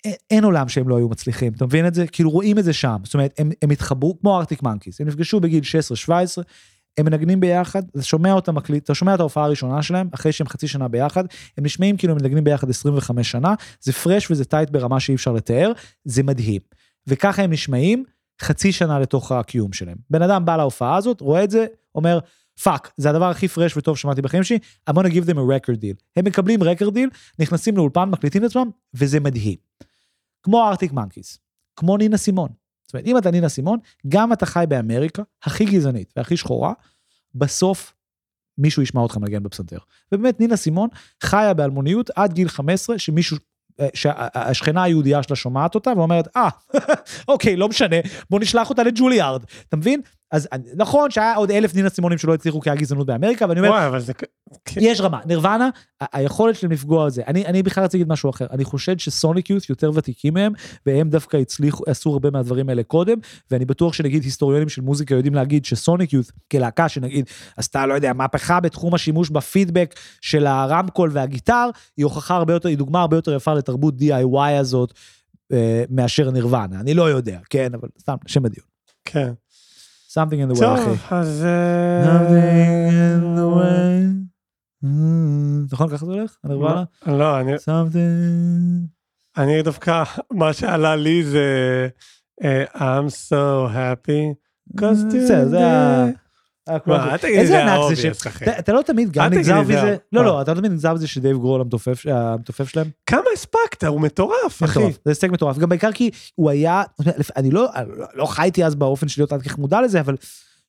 אין- 0.05 0.13
אין 0.31 0.43
עולם 0.43 0.69
שהם 0.69 0.89
לא 0.89 0.97
היו 0.97 1.09
מצליחים, 1.09 1.53
אתה 1.53 1.65
מבין 1.65 1.87
את 1.87 1.93
זה? 1.93 2.07
כאילו 2.07 2.29
רואים 2.29 2.59
את 2.59 2.63
זה 2.63 2.73
שם, 2.73 2.97
זאת 3.03 3.13
אומרת, 3.13 3.33
הם, 3.37 3.51
הם 3.61 3.69
התחברו 3.69 4.19
כמו 4.19 4.37
ארקטיק 4.39 4.63
מאנקיז, 4.63 5.01
הם 5.01 5.07
נפגשו 5.07 5.39
בגיל 5.39 5.63
16-17, 5.63 6.43
הם 6.97 7.05
מנגנים 7.05 7.39
ביחד, 7.39 7.83
אתה 7.89 8.01
שומע 8.03 8.31
אותם 8.33 8.55
מקליט, 8.55 8.83
אתה 8.83 8.95
שומע 8.95 9.15
את 9.15 9.19
ההופעה 9.19 9.45
הראשונה 9.45 9.81
שלהם, 9.83 10.09
אחרי 10.13 10.31
שהם 10.31 10.47
חצי 10.47 10.67
שנה 10.67 10.87
ביחד, 10.87 11.23
הם 11.57 11.65
נשמעים 11.65 11.97
כאילו 11.97 12.13
הם 12.13 12.19
מנגנים 12.21 12.43
ביחד 12.43 12.69
25 12.69 13.31
שנה, 13.31 13.53
זה 13.81 13.93
fresh 13.93 14.31
וזה 14.31 14.45
tight 14.45 14.69
ברמה 14.69 14.99
שאי 14.99 15.15
אפשר 15.15 15.31
לתאר, 15.31 15.71
זה 16.05 16.23
מדהים. 16.23 16.61
וככה 17.07 17.41
הם 17.43 17.51
נשמעים 17.51 18.03
חצי 18.41 18.71
שנה 18.71 18.99
לתוך 18.99 19.31
הקיום 19.31 19.73
שלהם. 19.73 19.97
בן 20.09 20.21
אדם 20.21 20.45
בא 20.45 20.57
להופעה 20.57 20.95
הזאת, 20.95 21.21
רואה 21.21 21.43
את 21.43 21.51
זה, 21.51 21.65
אומר, 21.95 22.19
fuck, 22.63 22.91
זה 22.97 23.09
הדבר 23.09 23.29
הכי 23.29 23.47
fresh 23.47 23.77
וטוב 23.77 23.97
שמעתי 23.97 24.21
בחיים 24.21 24.43
שלי, 24.43 24.57
I'm 24.89 24.93
gonna 24.93 25.11
give 25.11 25.25
them 25.25 25.35
a 25.35 25.67
record 25.67 25.77
deal. 25.77 26.03
הם 26.15 26.25
מקבלים 26.25 26.61
record 26.61 26.91
deal, 26.91 27.17
נכנסים 27.39 27.77
לאולפן, 27.77 28.09
מקליטים 28.09 28.45
את 28.45 28.49
עצמם, 28.49 28.69
וזה 28.93 29.19
מדהים. 29.19 29.57
כמו 30.43 30.67
ארקטיק 30.67 30.91
מאנקיז, 30.91 31.39
כמו 31.75 31.97
נינה 31.97 32.17
סימון. 32.17 32.49
זאת 32.87 32.93
אומרת, 32.93 33.05
אם 33.07 33.17
אתה 33.17 33.31
נינה 33.31 33.49
סימון, 33.49 33.79
גם 34.07 34.33
אתה 34.33 34.45
חי 34.45 34.65
באמריקה, 34.69 35.23
הכי 35.43 35.65
גזענית 35.65 36.13
והכי 36.17 36.37
שחורה, 36.37 36.73
בסוף 37.35 37.93
מישהו 38.57 38.81
ישמע 38.81 39.01
אותך 39.01 39.17
מנגן 39.17 39.43
בפסנתר. 39.43 39.77
ובאמת, 40.11 40.39
נינה 40.39 40.55
סימון 40.55 40.89
חיה 41.23 41.53
באלמוניות 41.53 42.09
עד 42.15 42.33
גיל 42.33 42.49
15, 42.49 42.99
שמישהו, 42.99 43.37
שהשכנה 43.93 44.83
היהודייה 44.83 45.23
שלה 45.23 45.35
שומעת 45.35 45.75
אותה 45.75 45.91
ואומרת, 45.97 46.27
אה, 46.35 46.49
אוקיי, 47.27 47.55
לא 47.55 47.67
משנה, 47.69 47.95
בוא 48.29 48.39
נשלח 48.39 48.69
אותה 48.69 48.83
לג'וליארד. 48.83 49.43
אתה 49.69 49.77
מבין? 49.77 50.01
אז 50.31 50.47
נכון 50.75 51.11
שהיה 51.11 51.35
עוד 51.35 51.51
אלף 51.51 51.75
נינה 51.75 51.89
סימונים 51.89 52.17
שלא 52.17 52.33
הצליחו 52.33 52.61
כי 52.61 52.69
היה 52.69 52.79
גזענות 52.79 53.07
באמריקה, 53.07 53.45
ואני 53.49 53.59
אומר, 53.59 53.71
וואי, 53.71 53.87
אבל 53.87 53.99
זה... 53.99 54.13
כן. 54.65 54.81
יש 54.83 55.01
רמה, 55.01 55.19
נירוונה, 55.25 55.69
היכולת 56.13 56.55
שלהם 56.55 56.71
לפגוע 56.71 57.03
על 57.03 57.09
זה. 57.09 57.21
אני, 57.27 57.45
אני 57.45 57.63
בכלל 57.63 57.83
רציתי 57.83 57.97
להגיד 57.97 58.11
משהו 58.11 58.29
אחר, 58.29 58.45
אני 58.51 58.65
חושד 58.65 58.99
שסוניק 58.99 59.49
יוס 59.49 59.69
יותר 59.69 59.91
ותיקים 59.93 60.33
מהם, 60.33 60.53
והם 60.85 61.09
דווקא 61.09 61.37
הצליחו, 61.37 61.83
עשו 61.87 62.13
הרבה 62.13 62.31
מהדברים 62.31 62.69
האלה 62.69 62.83
קודם, 62.83 63.17
ואני 63.51 63.65
בטוח 63.65 63.93
שנגיד 63.93 64.23
היסטוריונים 64.23 64.69
של 64.69 64.81
מוזיקה 64.81 65.15
יודעים 65.15 65.33
להגיד 65.33 65.65
שסוניק 65.65 66.13
יוס, 66.13 66.31
כלהקה 66.51 66.89
שנגיד 66.89 67.25
עשתה, 67.57 67.85
לא 67.85 67.93
יודע, 67.93 68.13
מהפכה 68.13 68.59
בתחום 68.59 68.93
השימוש 68.93 69.29
בפידבק 69.29 69.95
של 70.21 70.47
הרמקול 70.47 71.09
והגיטר, 71.13 71.69
היא 71.97 72.05
הוכחה 72.05 72.35
הרבה 72.35 72.53
יותר, 72.53 72.69
היא 72.69 72.77
דוגמה 72.77 73.01
הרבה 73.01 73.17
יותר 73.17 73.33
יפה 73.35 73.53
לתרבות 73.53 73.93
DIY 73.99 74.51
הזאת, 74.59 74.93
אה, 75.51 75.83
מאשר 75.89 76.31
נירוונה. 76.31 76.79
אני 76.79 76.93
לא 76.93 77.09
יודע, 77.09 77.39
כן, 77.49 77.73
אבל 77.73 77.89
סתם, 77.99 78.15
שם 78.27 78.45
הדיון. 78.45 78.65
כן. 79.05 79.31
something 80.15 80.39
in 80.39 80.55
the 80.55 80.59
way, 80.59 80.65
אחי. 80.65 80.85
טוב, 80.85 80.97
אז... 81.11 81.45
אה, 81.45 82.05
Something 82.05 83.21
in 83.21 83.37
the 83.37 83.55
way. 83.55 84.24
Mm, 84.85 85.73
נכון 85.73 85.89
ככה 85.89 86.05
זה 86.05 86.11
הולך? 86.11 86.35
הנירוונה? 86.43 86.83
לא, 87.07 87.39
אני-. 87.39 87.51
אני 89.37 89.61
דווקא, 89.61 90.03
מה 90.31 90.53
שעלה 90.53 90.95
לי 90.95 91.23
זה 91.23 91.87
אה, 92.43 92.63
I'm 92.75 93.09
so 93.29 93.69
happy. 93.73 94.33
לי 97.27 97.37
איזה 97.39 97.47
זה 97.51 97.63
ענק 97.63 97.79
זה 97.89 97.95
ש... 97.95 98.05
אתה- 98.59 98.73
לא 98.73 98.81
תמיד 98.81 99.11
גם 99.11 99.23
נגזר 99.33 99.61
מזה, 99.61 99.97
לא? 100.11 100.25
לא, 100.25 100.41
אתה 100.41 100.53
לא 100.53 100.59
תמיד 100.59 100.71
נגזר 100.71 100.93
מזה 100.93 101.07
שדייב 101.07 101.37
גרול 101.37 101.61
המתופף 101.61 102.69
שלהם. 102.69 102.89
כמה 103.05 103.21
הספקת? 103.33 103.83
הוא 103.83 104.01
מטורף, 104.01 104.63
אחי. 104.63 104.79
זה 104.91 105.11
הישג 105.11 105.31
מטורף, 105.31 105.57
גם 105.57 105.69
בעיקר 105.69 105.91
כי 105.91 106.09
הוא 106.35 106.49
היה, 106.49 106.83
אני 107.35 107.51
לא, 107.51 107.67
לא 108.13 108.25
חייתי 108.25 108.65
אז 108.65 108.75
באופן 108.75 109.07
של 109.07 109.21
להיות 109.21 109.31
עד 109.31 109.41
כך 109.41 109.57
מודע 109.57 109.81
לזה, 109.81 109.99
אבל 109.99 110.15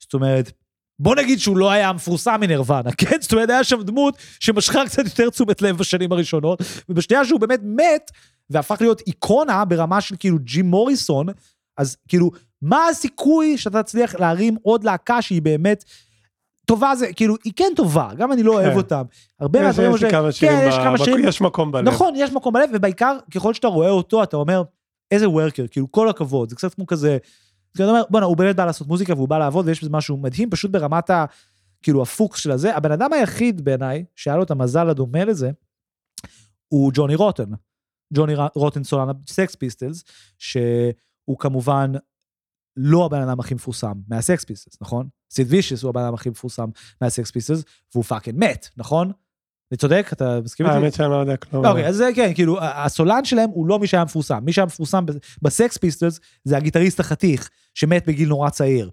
זאת 0.01 0.15
אומרת, 0.15 0.53
בוא 0.99 1.15
נגיד 1.17 1.39
שהוא 1.39 1.57
לא 1.57 1.71
היה 1.71 1.89
המפורסם 1.89 2.37
מנירוונה, 2.41 2.93
כן? 2.99 3.17
זאת 3.21 3.33
אומרת, 3.33 3.51
היה 3.51 3.65
שם 3.65 3.83
דמות 3.83 4.17
שמשכה 4.41 4.85
קצת 4.87 5.05
יותר 5.05 5.31
תשומת 5.31 5.63
לב 5.63 5.77
בשנים 5.79 6.13
הראשונות, 6.13 6.63
ובשנייה 6.89 7.25
שהוא 7.25 7.41
באמת 7.41 7.61
מת, 7.63 8.11
והפך 8.51 8.77
להיות 8.81 9.01
איקונה 9.07 9.65
ברמה 9.65 10.01
של 10.01 10.17
כאילו 10.19 10.39
ג'ים 10.39 10.67
מוריסון, 10.67 11.27
אז 11.79 11.97
כאילו, 12.09 12.31
מה 12.63 12.89
הסיכוי 12.89 13.59
שאתה 13.59 13.83
תצליח 13.83 14.15
להרים 14.15 14.57
עוד 14.63 14.85
להקה 14.85 15.23
שהיא 15.23 15.43
באמת 15.43 15.85
טובה 16.67 16.95
זה, 16.95 17.13
כאילו, 17.13 17.35
היא 17.45 17.53
כן 17.57 17.73
טובה, 17.77 18.09
גם 18.17 18.33
אני 18.33 18.43
לא 18.43 18.53
אוהב 18.53 18.71
כן. 18.71 18.77
אותם. 18.77 19.03
הרבה 19.41 19.63
מהדברים 19.63 19.95
יש 19.95 20.03
לי 20.03 20.11
כמה 20.11 20.33
שירים, 20.33 20.59
כן, 20.59 20.69
יש 20.69 20.75
כמה 20.75 20.99
שירים, 20.99 21.29
יש 21.29 21.41
מקום 21.41 21.73
בלב. 21.73 21.89
נכון, 21.89 22.15
יש 22.17 22.33
מקום 22.33 22.55
בלב, 22.55 22.71
ובעיקר, 22.73 23.19
ככל 23.35 23.55
שאתה 23.55 23.69
רואה 23.69 23.91
אותו, 23.91 24.23
אתה 24.23 24.37
אומר, 24.37 24.63
איזה 25.11 25.29
worker, 25.29 25.67
כאילו, 25.71 25.93
כל 25.93 26.09
הכבוד, 26.09 26.51
זה 26.51 26.57
קצת 26.57 26.75
כמו 26.75 26.87
כזה, 26.87 27.19
אתה 27.85 27.91
אומר, 27.91 28.03
בואנה, 28.11 28.27
הוא 28.27 28.37
באמת 28.37 28.57
בא 28.57 28.65
לעשות 28.65 28.89
מוזיקה 28.89 29.15
והוא 29.15 29.29
בא 29.29 29.39
לעבוד, 29.39 29.67
ויש 29.67 29.81
בזה 29.81 29.91
משהו 29.91 30.17
מדהים, 30.17 30.51
פשוט 30.51 30.71
ברמת 30.71 31.11
ה... 31.11 31.25
כאילו, 31.83 32.03
הפוקוס 32.03 32.39
של 32.39 32.51
הזה. 32.51 32.77
הבן 32.77 32.93
אדם 32.93 33.13
היחיד 33.13 33.65
בעיניי, 33.65 34.05
שהיה 34.17 34.37
לו 34.37 34.43
את 34.43 34.51
המזל 34.51 34.89
הדומה 34.89 35.25
לזה, 35.25 35.51
הוא 36.69 36.93
ג'וני 36.95 37.15
רוטן. 37.15 37.51
ג'וני 38.15 38.35
רוטן 38.55 38.85
סולן 38.85 39.09
סקס 39.27 39.55
פיסטולס, 39.55 40.05
שהוא 40.39 41.39
כמובן 41.39 41.93
לא 42.77 43.07
הבן 43.07 43.21
אדם 43.21 43.41
הכי 43.41 43.55
מפורסם 43.55 44.01
מהסקס 44.09 44.45
פיסטולס, 44.45 44.77
נכון? 44.81 45.09
סיד 45.31 45.47
וישס 45.51 45.83
הוא 45.83 45.89
הבן 45.89 46.03
אדם 46.03 46.15
הכי 46.15 46.31
מפורסם 46.31 46.69
מהסקס 47.01 47.31
פיסטלס, 47.31 47.65
והוא 47.95 48.05
פאקינג 48.05 48.39
מת, 48.39 48.69
נכון? 48.77 49.13
אני 49.73 49.79
צודק? 49.79 50.11
אתה 50.13 50.41
מסכים 50.45 50.67
איתי? 50.67 50.77
האמת 50.77 50.95
שאני 50.95 51.11
לא 51.11 51.15
יודע 51.15 51.37
כלום. 51.37 51.67
אוקיי, 51.67 51.87
אז 51.87 51.97
זה 51.97 52.11
כן, 52.15 52.35
כאילו, 52.35 52.59
הסולן 52.63 53.25
שלהם 53.25 53.51
הוא 53.51 53.67
לא 53.67 53.79
מי 53.79 53.87
שהיה 53.87 54.05
מפורסם. 54.05 54.39
מי 54.45 54.53
שהיה 54.53 54.67
מפורסם 54.67 55.05
בסקס 55.43 55.77
פיסטלס 55.77 56.21
זה 56.45 56.57
הגיטריסט 56.57 57.01
החתיך, 57.01 57.51
שמת 57.75 58.07
בגיל 58.07 58.29
נורא 58.29 58.51
צעיר. 58.51 58.91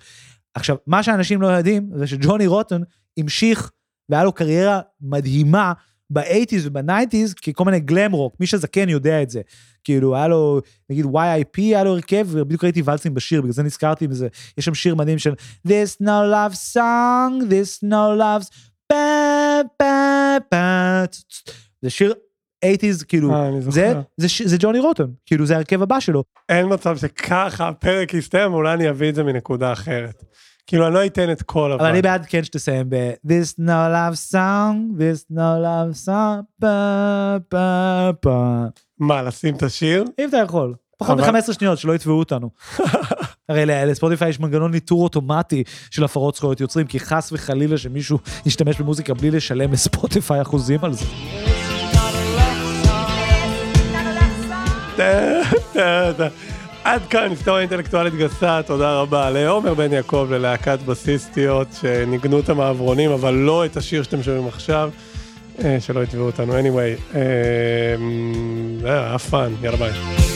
עכשיו, 0.53 0.75
מה 0.87 1.03
שאנשים 1.03 1.41
לא 1.41 1.47
יודעים, 1.47 1.89
זה 1.95 2.07
שג'וני 2.07 2.47
רוטון 2.47 2.83
המשיך, 3.17 3.71
והיה 4.09 4.23
לו 4.23 4.31
קריירה 4.31 4.81
מדהימה 5.01 5.73
ב-80's 6.09 6.61
וב-90's, 6.63 7.33
ככל 7.45 7.65
מיני 7.65 7.79
גלם 7.79 8.11
רוק, 8.11 8.35
מי 8.39 8.47
שזקן 8.47 8.89
יודע 8.89 9.21
את 9.21 9.29
זה. 9.29 9.41
כאילו, 9.83 10.15
היה 10.15 10.27
לו, 10.27 10.61
נגיד 10.89 11.05
YIP, 11.05 11.57
היה 11.57 11.83
לו 11.83 11.91
הרכב, 11.91 12.27
ובדיוק 12.29 12.63
ראיתי 12.63 12.81
ולסים 12.85 13.13
בשיר, 13.13 13.41
בגלל 13.41 13.53
זה 13.53 13.63
נזכרתי 13.63 14.07
בזה. 14.07 14.27
יש 14.57 14.65
שם 14.65 14.73
שיר 14.73 14.95
מדהים 14.95 15.19
של 15.19 15.33
This 15.67 16.01
no 16.01 16.33
love 16.33 16.55
song, 16.73 17.43
this 17.49 17.83
no 17.83 18.19
פה. 18.19 18.45
זה 21.81 21.89
שיר 21.89 22.13
80's, 22.65 23.05
כאילו, 23.07 23.33
אה, 23.33 23.47
אני 23.47 23.61
זה. 23.61 23.93
זה, 24.17 24.27
זה 24.45 24.57
ג'וני 24.59 24.79
רוטון, 24.79 25.13
כאילו 25.25 25.45
זה 25.45 25.53
ההרכב 25.55 25.81
הבא 25.81 25.99
שלו. 25.99 26.23
אין 26.49 26.73
מצב 26.73 26.97
שככה 26.97 27.67
הפרק 27.69 28.13
יסתיים, 28.13 28.53
אולי 28.53 28.73
אני 28.73 28.89
אביא 28.89 29.09
את 29.09 29.15
זה 29.15 29.23
מנקודה 29.23 29.71
אחרת. 29.71 30.23
כאילו, 30.67 30.87
אני 30.87 30.93
לא 30.93 31.05
אתן 31.05 31.31
את 31.31 31.41
כל 31.41 31.71
אבל 31.71 31.85
אני 31.85 32.01
בעד 32.01 32.25
כן 32.25 32.43
שתסיים 32.43 32.85
ב- 32.89 33.13
This 33.27 33.59
no 33.59 33.89
love 33.93 34.31
song, 34.31 34.97
this 34.97 35.35
no 35.35 35.63
love 35.63 36.07
song, 36.07 36.43
פה, 36.61 37.35
פה, 37.49 38.09
פה. 38.21 38.63
מה, 38.99 39.21
לשים 39.21 39.55
את 39.55 39.63
השיר? 39.63 40.03
אם 40.19 40.29
אתה 40.29 40.37
יכול. 40.37 40.73
פחות 41.03 41.19
אבל- 41.19 41.31
מ-15 41.31 41.53
שניות, 41.53 41.77
שלא 41.77 41.95
יתבעו 41.95 42.19
אותנו. 42.19 42.49
הרי 43.49 43.65
לספוטיפיי 43.65 44.29
יש 44.29 44.39
מנגנון 44.39 44.71
ניטור 44.71 45.03
אוטומטי 45.03 45.63
של 45.91 46.03
הפרות 46.03 46.35
זכויות 46.35 46.61
יוצרים, 46.61 46.87
כי 46.87 46.99
חס 46.99 47.29
וחלילה 47.31 47.77
שמישהו 47.77 48.19
ישתמש 48.45 48.79
במוזיקה 48.79 49.13
בלי 49.13 49.31
לשלם 49.31 49.73
לספוטיפיי 49.73 50.41
אחוזים 50.41 50.79
על 50.83 50.93
זה. 50.93 51.05
עד 56.83 57.01
כאן 57.09 57.29
היסטוריה 57.29 57.61
אינטלקטואלית 57.61 58.15
גסה, 58.15 58.61
תודה 58.65 58.99
רבה 58.99 59.29
לעומר 59.29 59.73
בן 59.73 59.91
יעקב, 59.93 60.27
ללהקת 60.31 60.79
בסיסטיות 60.85 61.67
שניגנו 61.81 62.39
את 62.39 62.49
המעברונים, 62.49 63.11
אבל 63.11 63.33
לא 63.33 63.65
את 63.65 63.77
השיר 63.77 64.03
שאתם 64.03 64.23
שומעים 64.23 64.47
עכשיו, 64.47 64.89
אה, 65.63 65.77
שלא 65.79 66.03
יתבעו 66.03 66.25
אותנו. 66.25 66.53
anyway, 66.59 67.15
אה, 67.15 67.21
היה 69.09 69.19
fun, 69.19 69.53
יאללה 69.61 69.77
ביי. 69.77 70.32